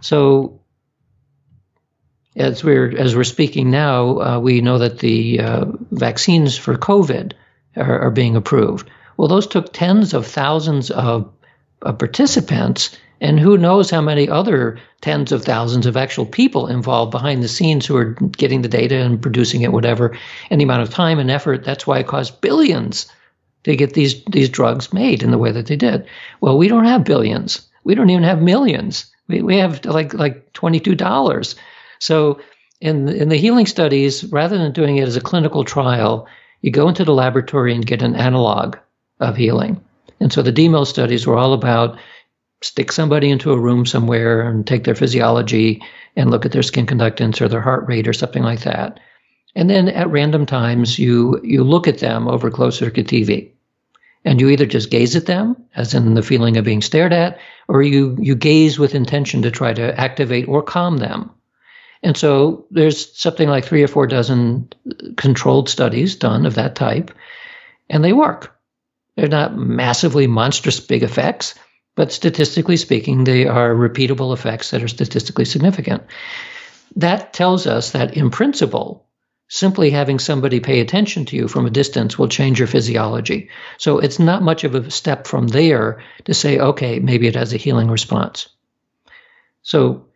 So 0.00 0.59
as 2.40 2.64
we're 2.64 2.96
as 2.96 3.14
we're 3.14 3.24
speaking 3.24 3.70
now, 3.70 4.20
uh, 4.20 4.38
we 4.40 4.60
know 4.60 4.78
that 4.78 4.98
the 4.98 5.40
uh, 5.40 5.66
vaccines 5.92 6.56
for 6.56 6.76
COVID 6.76 7.32
are, 7.76 8.00
are, 8.00 8.10
being 8.10 8.34
approved. 8.34 8.90
Well, 9.16 9.28
those 9.28 9.46
took 9.46 9.72
tens 9.72 10.14
of 10.14 10.26
thousands 10.26 10.90
of, 10.90 11.30
of, 11.82 11.98
participants, 11.98 12.96
and 13.20 13.38
who 13.38 13.58
knows 13.58 13.90
how 13.90 14.00
many 14.00 14.28
other 14.28 14.78
tens 15.02 15.30
of 15.30 15.44
thousands 15.44 15.86
of 15.86 15.96
actual 15.96 16.24
people 16.24 16.66
involved 16.66 17.10
behind 17.10 17.42
the 17.42 17.48
scenes 17.48 17.84
who 17.84 17.96
are 17.96 18.14
getting 18.14 18.62
the 18.62 18.68
data 18.68 18.96
and 18.96 19.20
producing 19.20 19.60
it, 19.60 19.72
whatever, 19.72 20.16
any 20.50 20.64
amount 20.64 20.82
of 20.82 20.90
time 20.90 21.18
and 21.18 21.30
effort. 21.30 21.64
That's 21.64 21.86
why 21.86 21.98
it 21.98 22.06
cost 22.06 22.40
billions 22.40 23.06
to 23.64 23.76
get 23.76 23.92
these 23.92 24.24
these 24.24 24.48
drugs 24.48 24.92
made 24.92 25.22
in 25.22 25.30
the 25.30 25.38
way 25.38 25.52
that 25.52 25.66
they 25.66 25.76
did. 25.76 26.06
Well, 26.40 26.56
we 26.56 26.68
don't 26.68 26.86
have 26.86 27.04
billions. 27.04 27.68
We 27.84 27.94
don't 27.94 28.10
even 28.10 28.24
have 28.24 28.40
millions. 28.40 29.06
We, 29.28 29.42
we 29.42 29.58
have 29.58 29.84
like 29.84 30.14
like 30.14 30.52
twenty 30.54 30.80
two 30.80 30.94
dollars 30.94 31.54
so 32.00 32.40
in 32.80 33.08
in 33.08 33.28
the 33.28 33.36
healing 33.36 33.66
studies, 33.66 34.24
rather 34.24 34.58
than 34.58 34.72
doing 34.72 34.96
it 34.96 35.06
as 35.06 35.16
a 35.16 35.20
clinical 35.20 35.64
trial, 35.64 36.26
you 36.62 36.70
go 36.70 36.88
into 36.88 37.04
the 37.04 37.14
laboratory 37.14 37.74
and 37.74 37.86
get 37.86 38.02
an 38.02 38.16
analog 38.16 38.76
of 39.20 39.36
healing. 39.36 39.80
And 40.18 40.32
so 40.32 40.42
the 40.42 40.52
DMIL 40.52 40.86
studies 40.86 41.26
were 41.26 41.36
all 41.36 41.52
about 41.52 41.98
stick 42.62 42.92
somebody 42.92 43.30
into 43.30 43.52
a 43.52 43.58
room 43.58 43.86
somewhere 43.86 44.48
and 44.48 44.66
take 44.66 44.84
their 44.84 44.94
physiology 44.94 45.82
and 46.16 46.30
look 46.30 46.44
at 46.44 46.52
their 46.52 46.62
skin 46.62 46.86
conductance 46.86 47.40
or 47.40 47.48
their 47.48 47.60
heart 47.60 47.86
rate 47.88 48.06
or 48.06 48.12
something 48.12 48.42
like 48.42 48.60
that. 48.60 49.00
And 49.54 49.68
then 49.68 49.88
at 49.88 50.10
random 50.10 50.46
times, 50.46 50.98
you 50.98 51.40
you 51.42 51.64
look 51.64 51.88
at 51.88 51.98
them 51.98 52.28
over 52.28 52.50
closed 52.50 52.78
circuit 52.78 53.06
TV, 53.06 53.50
and 54.24 54.40
you 54.40 54.48
either 54.48 54.66
just 54.66 54.90
gaze 54.90 55.16
at 55.16 55.26
them, 55.26 55.56
as 55.74 55.94
in 55.94 56.14
the 56.14 56.22
feeling 56.22 56.56
of 56.56 56.64
being 56.64 56.82
stared 56.82 57.12
at, 57.12 57.38
or 57.68 57.82
you 57.82 58.16
you 58.20 58.34
gaze 58.34 58.78
with 58.78 58.94
intention 58.94 59.42
to 59.42 59.50
try 59.50 59.72
to 59.72 59.98
activate 60.00 60.46
or 60.48 60.62
calm 60.62 60.98
them. 60.98 61.30
And 62.02 62.16
so 62.16 62.66
there's 62.70 63.18
something 63.18 63.48
like 63.48 63.64
three 63.64 63.82
or 63.82 63.88
four 63.88 64.06
dozen 64.06 64.68
controlled 65.16 65.68
studies 65.68 66.16
done 66.16 66.46
of 66.46 66.54
that 66.54 66.74
type, 66.74 67.10
and 67.88 68.02
they 68.02 68.12
work. 68.12 68.56
They're 69.16 69.28
not 69.28 69.56
massively 69.56 70.26
monstrous 70.26 70.80
big 70.80 71.02
effects, 71.02 71.54
but 71.94 72.12
statistically 72.12 72.78
speaking, 72.78 73.24
they 73.24 73.46
are 73.46 73.74
repeatable 73.74 74.32
effects 74.32 74.70
that 74.70 74.82
are 74.82 74.88
statistically 74.88 75.44
significant. 75.44 76.04
That 76.96 77.32
tells 77.32 77.66
us 77.66 77.90
that 77.90 78.16
in 78.16 78.30
principle, 78.30 79.06
simply 79.48 79.90
having 79.90 80.18
somebody 80.18 80.60
pay 80.60 80.80
attention 80.80 81.26
to 81.26 81.36
you 81.36 81.48
from 81.48 81.66
a 81.66 81.70
distance 81.70 82.16
will 82.16 82.28
change 82.28 82.58
your 82.58 82.68
physiology. 82.68 83.50
So 83.78 83.98
it's 83.98 84.18
not 84.18 84.42
much 84.42 84.64
of 84.64 84.74
a 84.74 84.90
step 84.90 85.26
from 85.26 85.48
there 85.48 86.02
to 86.24 86.32
say, 86.32 86.58
okay, 86.58 87.00
maybe 87.00 87.26
it 87.26 87.34
has 87.34 87.52
a 87.52 87.58
healing 87.58 87.90
response. 87.90 88.48
So 89.62 90.06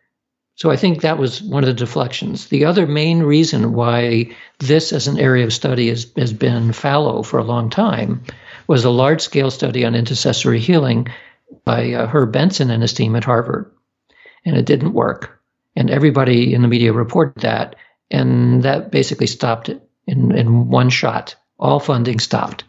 so 0.57 0.71
I 0.71 0.77
think 0.77 1.01
that 1.01 1.19
was 1.19 1.43
one 1.43 1.65
of 1.65 1.67
the 1.67 1.75
deflections. 1.75 2.47
The 2.47 2.67
other 2.67 2.87
main 2.87 3.23
reason 3.23 3.73
why 3.73 4.37
this 4.61 4.93
as 4.93 5.09
an 5.09 5.19
area 5.19 5.45
of 5.45 5.53
study 5.53 5.89
has, 5.89 6.07
has 6.17 6.33
been 6.33 6.73
fallow 6.73 7.23
for 7.23 7.39
a 7.39 7.45
long 7.45 7.71
time 7.71 8.23
was 8.69 8.85
a 8.85 8.91
large 8.91 9.21
scale 9.21 9.51
study 9.51 9.85
on 9.85 9.97
intercessory 9.97 10.61
healing 10.61 11.09
by 11.65 11.93
uh, 11.93 12.07
Herb 12.07 12.33
Benson 12.33 12.71
and 12.71 12.83
his 12.83 12.93
team 12.93 13.17
at 13.17 13.25
Harvard. 13.25 13.73
And 14.45 14.57
it 14.57 14.65
didn't 14.65 14.93
work. 14.93 15.41
And 15.75 15.91
everybody 15.91 16.55
in 16.55 16.63
the 16.63 16.69
media 16.69 16.93
reported 16.93 17.43
that. 17.43 17.75
And 18.11 18.63
that 18.63 18.93
basically 18.93 19.27
stopped 19.27 19.71
it 19.71 19.83
in, 20.07 20.37
in 20.37 20.69
one 20.69 20.91
shot. 20.91 21.35
All 21.59 21.81
funding 21.81 22.21
stopped. 22.21 22.63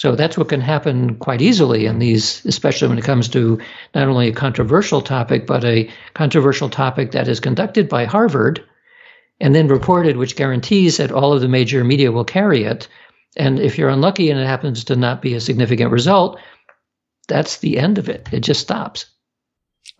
So 0.00 0.16
that's 0.16 0.38
what 0.38 0.48
can 0.48 0.62
happen 0.62 1.16
quite 1.16 1.42
easily 1.42 1.84
in 1.84 1.98
these, 1.98 2.42
especially 2.46 2.88
when 2.88 2.96
it 2.96 3.04
comes 3.04 3.28
to 3.28 3.60
not 3.94 4.08
only 4.08 4.28
a 4.28 4.32
controversial 4.32 5.02
topic, 5.02 5.46
but 5.46 5.62
a 5.62 5.90
controversial 6.14 6.70
topic 6.70 7.10
that 7.10 7.28
is 7.28 7.38
conducted 7.38 7.86
by 7.86 8.06
Harvard 8.06 8.64
and 9.40 9.54
then 9.54 9.68
reported, 9.68 10.16
which 10.16 10.36
guarantees 10.36 10.96
that 10.96 11.12
all 11.12 11.34
of 11.34 11.42
the 11.42 11.48
major 11.48 11.84
media 11.84 12.12
will 12.12 12.24
carry 12.24 12.64
it. 12.64 12.88
And 13.36 13.60
if 13.60 13.76
you're 13.76 13.90
unlucky 13.90 14.30
and 14.30 14.40
it 14.40 14.46
happens 14.46 14.84
to 14.84 14.96
not 14.96 15.20
be 15.20 15.34
a 15.34 15.40
significant 15.40 15.92
result, 15.92 16.40
that's 17.28 17.58
the 17.58 17.78
end 17.78 17.98
of 17.98 18.08
it. 18.08 18.26
It 18.32 18.40
just 18.40 18.62
stops. 18.62 19.04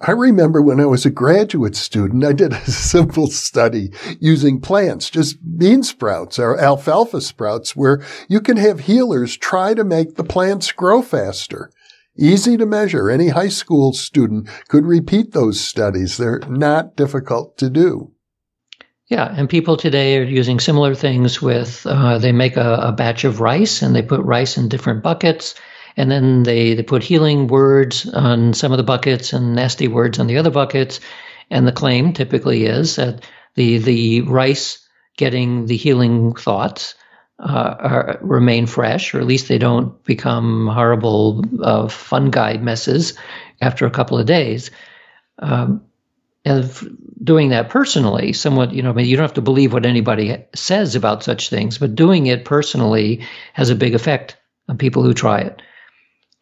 I 0.03 0.13
remember 0.13 0.63
when 0.63 0.81
I 0.81 0.87
was 0.87 1.05
a 1.05 1.11
graduate 1.11 1.77
student, 1.77 2.25
I 2.25 2.33
did 2.33 2.55
a 2.55 2.71
simple 2.71 3.27
study 3.27 3.93
using 4.19 4.61
plants, 4.61 5.11
just 5.11 5.37
bean 5.59 5.83
sprouts 5.83 6.39
or 6.39 6.59
alfalfa 6.59 7.21
sprouts, 7.21 7.77
where 7.77 8.03
you 8.27 8.41
can 8.41 8.57
have 8.57 8.81
healers 8.81 9.37
try 9.37 9.75
to 9.75 9.85
make 9.85 10.15
the 10.15 10.25
plants 10.25 10.73
grow 10.73 11.03
faster. 11.03 11.71
Easy 12.17 12.57
to 12.57 12.65
measure. 12.65 13.11
Any 13.11 13.29
high 13.29 13.49
school 13.49 13.93
student 13.93 14.49
could 14.69 14.87
repeat 14.87 15.33
those 15.33 15.61
studies. 15.61 16.17
They're 16.17 16.41
not 16.49 16.97
difficult 16.97 17.59
to 17.59 17.69
do. 17.69 18.13
Yeah, 19.09 19.33
and 19.37 19.51
people 19.51 19.77
today 19.77 20.17
are 20.19 20.25
using 20.25 20.61
similar 20.61 20.95
things 20.95 21.43
with, 21.43 21.85
uh, 21.85 22.19
they 22.19 22.33
make 22.33 22.57
a, 22.57 22.75
a 22.75 22.93
batch 22.93 23.25
of 23.25 23.41
rice 23.41 23.83
and 23.83 23.95
they 23.95 24.03
put 24.03 24.21
rice 24.21 24.57
in 24.57 24.69
different 24.69 25.03
buckets 25.03 25.57
and 25.97 26.11
then 26.11 26.43
they, 26.43 26.75
they 26.75 26.83
put 26.83 27.03
healing 27.03 27.47
words 27.47 28.09
on 28.09 28.55
some 28.55 28.73
of 28.73 28.79
the 28.79 28.85
buckets 28.85 29.33
and 29.33 29.55
nasty 29.55 29.89
words 29.89 30.19
on 30.19 30.27
the 30.27 30.39
other 30.39 30.51
buckets. 30.51 31.01
And 31.51 31.67
the 31.67 31.73
claim 31.73 32.13
typically 32.13 32.67
is 32.67 32.97
that 32.97 33.25
the 33.55 33.79
the 33.79 34.21
rice 34.23 34.87
getting 35.17 35.67
the 35.67 35.77
healing 35.77 36.35
thoughts 36.35 36.95
uh, 37.39 37.77
are, 37.79 38.19
remain 38.21 38.67
fresh, 38.67 39.15
or 39.15 39.19
at 39.21 39.27
least 39.27 39.49
they 39.49 39.59
don't 39.59 40.03
become 40.05 40.67
horrible 40.69 41.45
uh, 41.63 41.89
fungi 41.89 42.57
messes 42.59 43.15
after 43.61 43.87
a 43.87 43.91
couple 43.91 44.19
of 44.19 44.27
days. 44.27 44.71
Um, 45.39 45.85
and 46.45 46.71
doing 47.23 47.51
that 47.51 47.69
personally, 47.69 48.33
somewhat, 48.33 48.73
you 48.73 48.83
know, 48.83 48.91
I 48.91 48.93
mean, 48.93 49.07
you 49.07 49.17
don't 49.17 49.25
have 49.25 49.35
to 49.35 49.43
believe 49.43 49.73
what 49.73 49.87
anybody 49.87 50.45
says 50.55 50.95
about 50.95 51.23
such 51.23 51.51
things, 51.51 51.79
but 51.79 51.95
doing 51.95 52.27
it 52.27 52.45
personally 52.45 53.27
has 53.53 53.71
a 53.71 53.75
big 53.75 53.95
effect 53.95 54.37
on 54.69 54.79
people 54.79 55.03
who 55.03 55.13
try 55.13 55.41
it. 55.41 55.61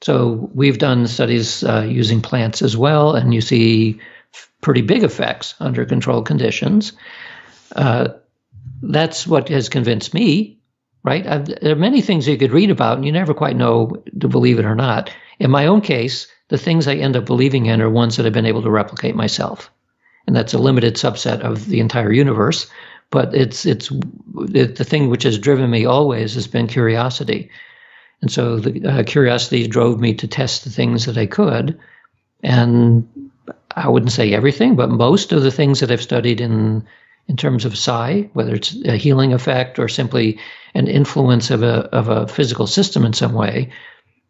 So 0.00 0.50
we've 0.54 0.78
done 0.78 1.06
studies 1.06 1.64
uh, 1.64 1.86
using 1.88 2.20
plants 2.20 2.62
as 2.62 2.76
well, 2.76 3.14
and 3.14 3.34
you 3.34 3.40
see 3.40 4.00
pretty 4.60 4.82
big 4.82 5.02
effects 5.02 5.54
under 5.60 5.84
controlled 5.84 6.26
conditions. 6.26 6.92
Uh, 7.74 8.08
that's 8.80 9.26
what 9.26 9.48
has 9.48 9.68
convinced 9.68 10.14
me, 10.14 10.60
right? 11.02 11.26
I've, 11.26 11.46
there 11.46 11.72
are 11.72 11.76
many 11.76 12.00
things 12.00 12.28
you 12.28 12.38
could 12.38 12.52
read 12.52 12.70
about, 12.70 12.96
and 12.96 13.04
you 13.04 13.12
never 13.12 13.34
quite 13.34 13.56
know 13.56 14.02
to 14.20 14.28
believe 14.28 14.58
it 14.58 14.64
or 14.64 14.76
not. 14.76 15.10
In 15.40 15.50
my 15.50 15.66
own 15.66 15.80
case, 15.80 16.28
the 16.48 16.58
things 16.58 16.86
I 16.86 16.94
end 16.94 17.16
up 17.16 17.26
believing 17.26 17.66
in 17.66 17.82
are 17.82 17.90
ones 17.90 18.16
that 18.16 18.26
I've 18.26 18.32
been 18.32 18.46
able 18.46 18.62
to 18.62 18.70
replicate 18.70 19.16
myself. 19.16 19.70
And 20.26 20.36
that's 20.36 20.54
a 20.54 20.58
limited 20.58 20.94
subset 20.94 21.40
of 21.40 21.66
the 21.66 21.80
entire 21.80 22.12
universe. 22.12 22.70
but 23.10 23.34
it's 23.34 23.64
it's 23.66 23.90
it, 24.54 24.76
the 24.76 24.84
thing 24.84 25.08
which 25.08 25.22
has 25.22 25.38
driven 25.38 25.70
me 25.70 25.86
always 25.86 26.34
has 26.34 26.46
been 26.46 26.66
curiosity, 26.66 27.50
and 28.20 28.30
so 28.30 28.58
the 28.58 28.84
uh, 28.86 29.02
curiosity 29.04 29.66
drove 29.66 30.00
me 30.00 30.14
to 30.14 30.26
test 30.26 30.64
the 30.64 30.70
things 30.70 31.06
that 31.06 31.16
I 31.16 31.26
could, 31.26 31.78
and 32.42 33.08
I 33.76 33.88
wouldn't 33.88 34.12
say 34.12 34.32
everything, 34.32 34.76
but 34.76 34.90
most 34.90 35.32
of 35.32 35.42
the 35.42 35.50
things 35.52 35.80
that 35.80 35.90
I've 35.90 36.02
studied 36.02 36.40
in 36.40 36.86
in 37.28 37.36
terms 37.36 37.66
of 37.66 37.76
psi, 37.76 38.30
whether 38.32 38.54
it's 38.54 38.74
a 38.86 38.96
healing 38.96 39.34
effect 39.34 39.78
or 39.78 39.86
simply 39.86 40.38
an 40.74 40.88
influence 40.88 41.50
of 41.50 41.62
a 41.62 41.84
of 41.94 42.08
a 42.08 42.26
physical 42.26 42.66
system 42.66 43.04
in 43.04 43.12
some 43.12 43.34
way, 43.34 43.70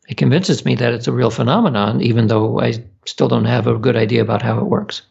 it 0.08 0.16
convinces 0.16 0.64
me 0.64 0.74
that 0.74 0.92
it's 0.92 1.06
a 1.06 1.12
real 1.12 1.30
phenomenon, 1.30 2.00
even 2.02 2.26
though 2.26 2.60
I 2.60 2.74
still 3.06 3.28
don't 3.28 3.44
have 3.44 3.66
a 3.66 3.78
good 3.78 3.96
idea 3.96 4.22
about 4.22 4.42
how 4.42 4.58
it 4.58 4.64
works. 4.64 5.02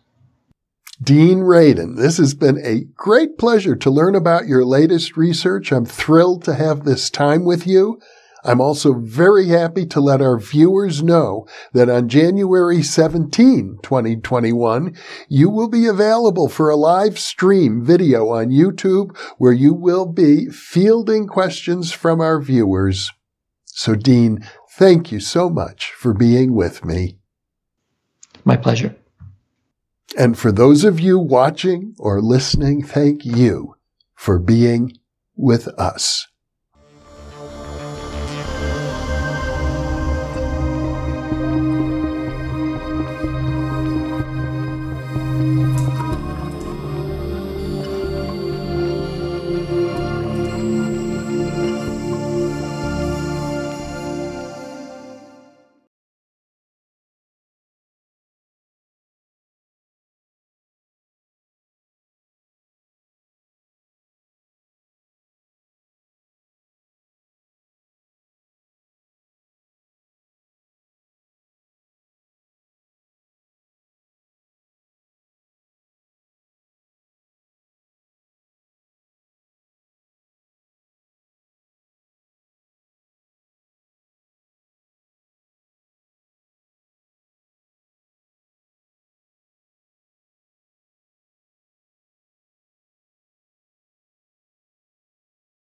Dean 1.01 1.39
Radin, 1.39 1.95
this 1.95 2.17
has 2.17 2.34
been 2.34 2.59
a 2.63 2.86
great 2.95 3.38
pleasure 3.38 3.75
to 3.75 3.91
learn 3.91 4.15
about 4.15 4.47
your 4.47 4.65
latest 4.65 5.15
research. 5.15 5.71
I'm 5.71 5.86
thrilled 5.86 6.43
to 6.45 6.55
have 6.55 6.84
this 6.84 7.11
time 7.11 7.45
with 7.45 7.67
you. 7.67 7.99
I'm 8.47 8.61
also 8.61 8.93
very 8.93 9.49
happy 9.49 9.85
to 9.87 9.99
let 9.99 10.21
our 10.21 10.39
viewers 10.39 11.03
know 11.03 11.45
that 11.73 11.89
on 11.89 12.07
January 12.07 12.81
17, 12.81 13.79
2021, 13.83 14.95
you 15.27 15.49
will 15.49 15.67
be 15.67 15.85
available 15.85 16.47
for 16.47 16.69
a 16.69 16.77
live 16.77 17.19
stream 17.19 17.83
video 17.83 18.29
on 18.29 18.47
YouTube 18.47 19.17
where 19.37 19.51
you 19.51 19.73
will 19.73 20.05
be 20.05 20.45
fielding 20.45 21.27
questions 21.27 21.91
from 21.91 22.21
our 22.21 22.39
viewers. 22.39 23.11
So, 23.65 23.95
Dean, 23.95 24.47
thank 24.71 25.11
you 25.11 25.19
so 25.19 25.49
much 25.49 25.91
for 25.91 26.13
being 26.13 26.55
with 26.55 26.85
me. 26.85 27.17
My 28.45 28.55
pleasure. 28.55 28.95
And 30.17 30.39
for 30.39 30.53
those 30.53 30.85
of 30.85 31.01
you 31.01 31.19
watching 31.19 31.95
or 31.99 32.21
listening, 32.21 32.81
thank 32.81 33.25
you 33.25 33.75
for 34.15 34.39
being 34.39 34.97
with 35.35 35.67
us. 35.77 36.27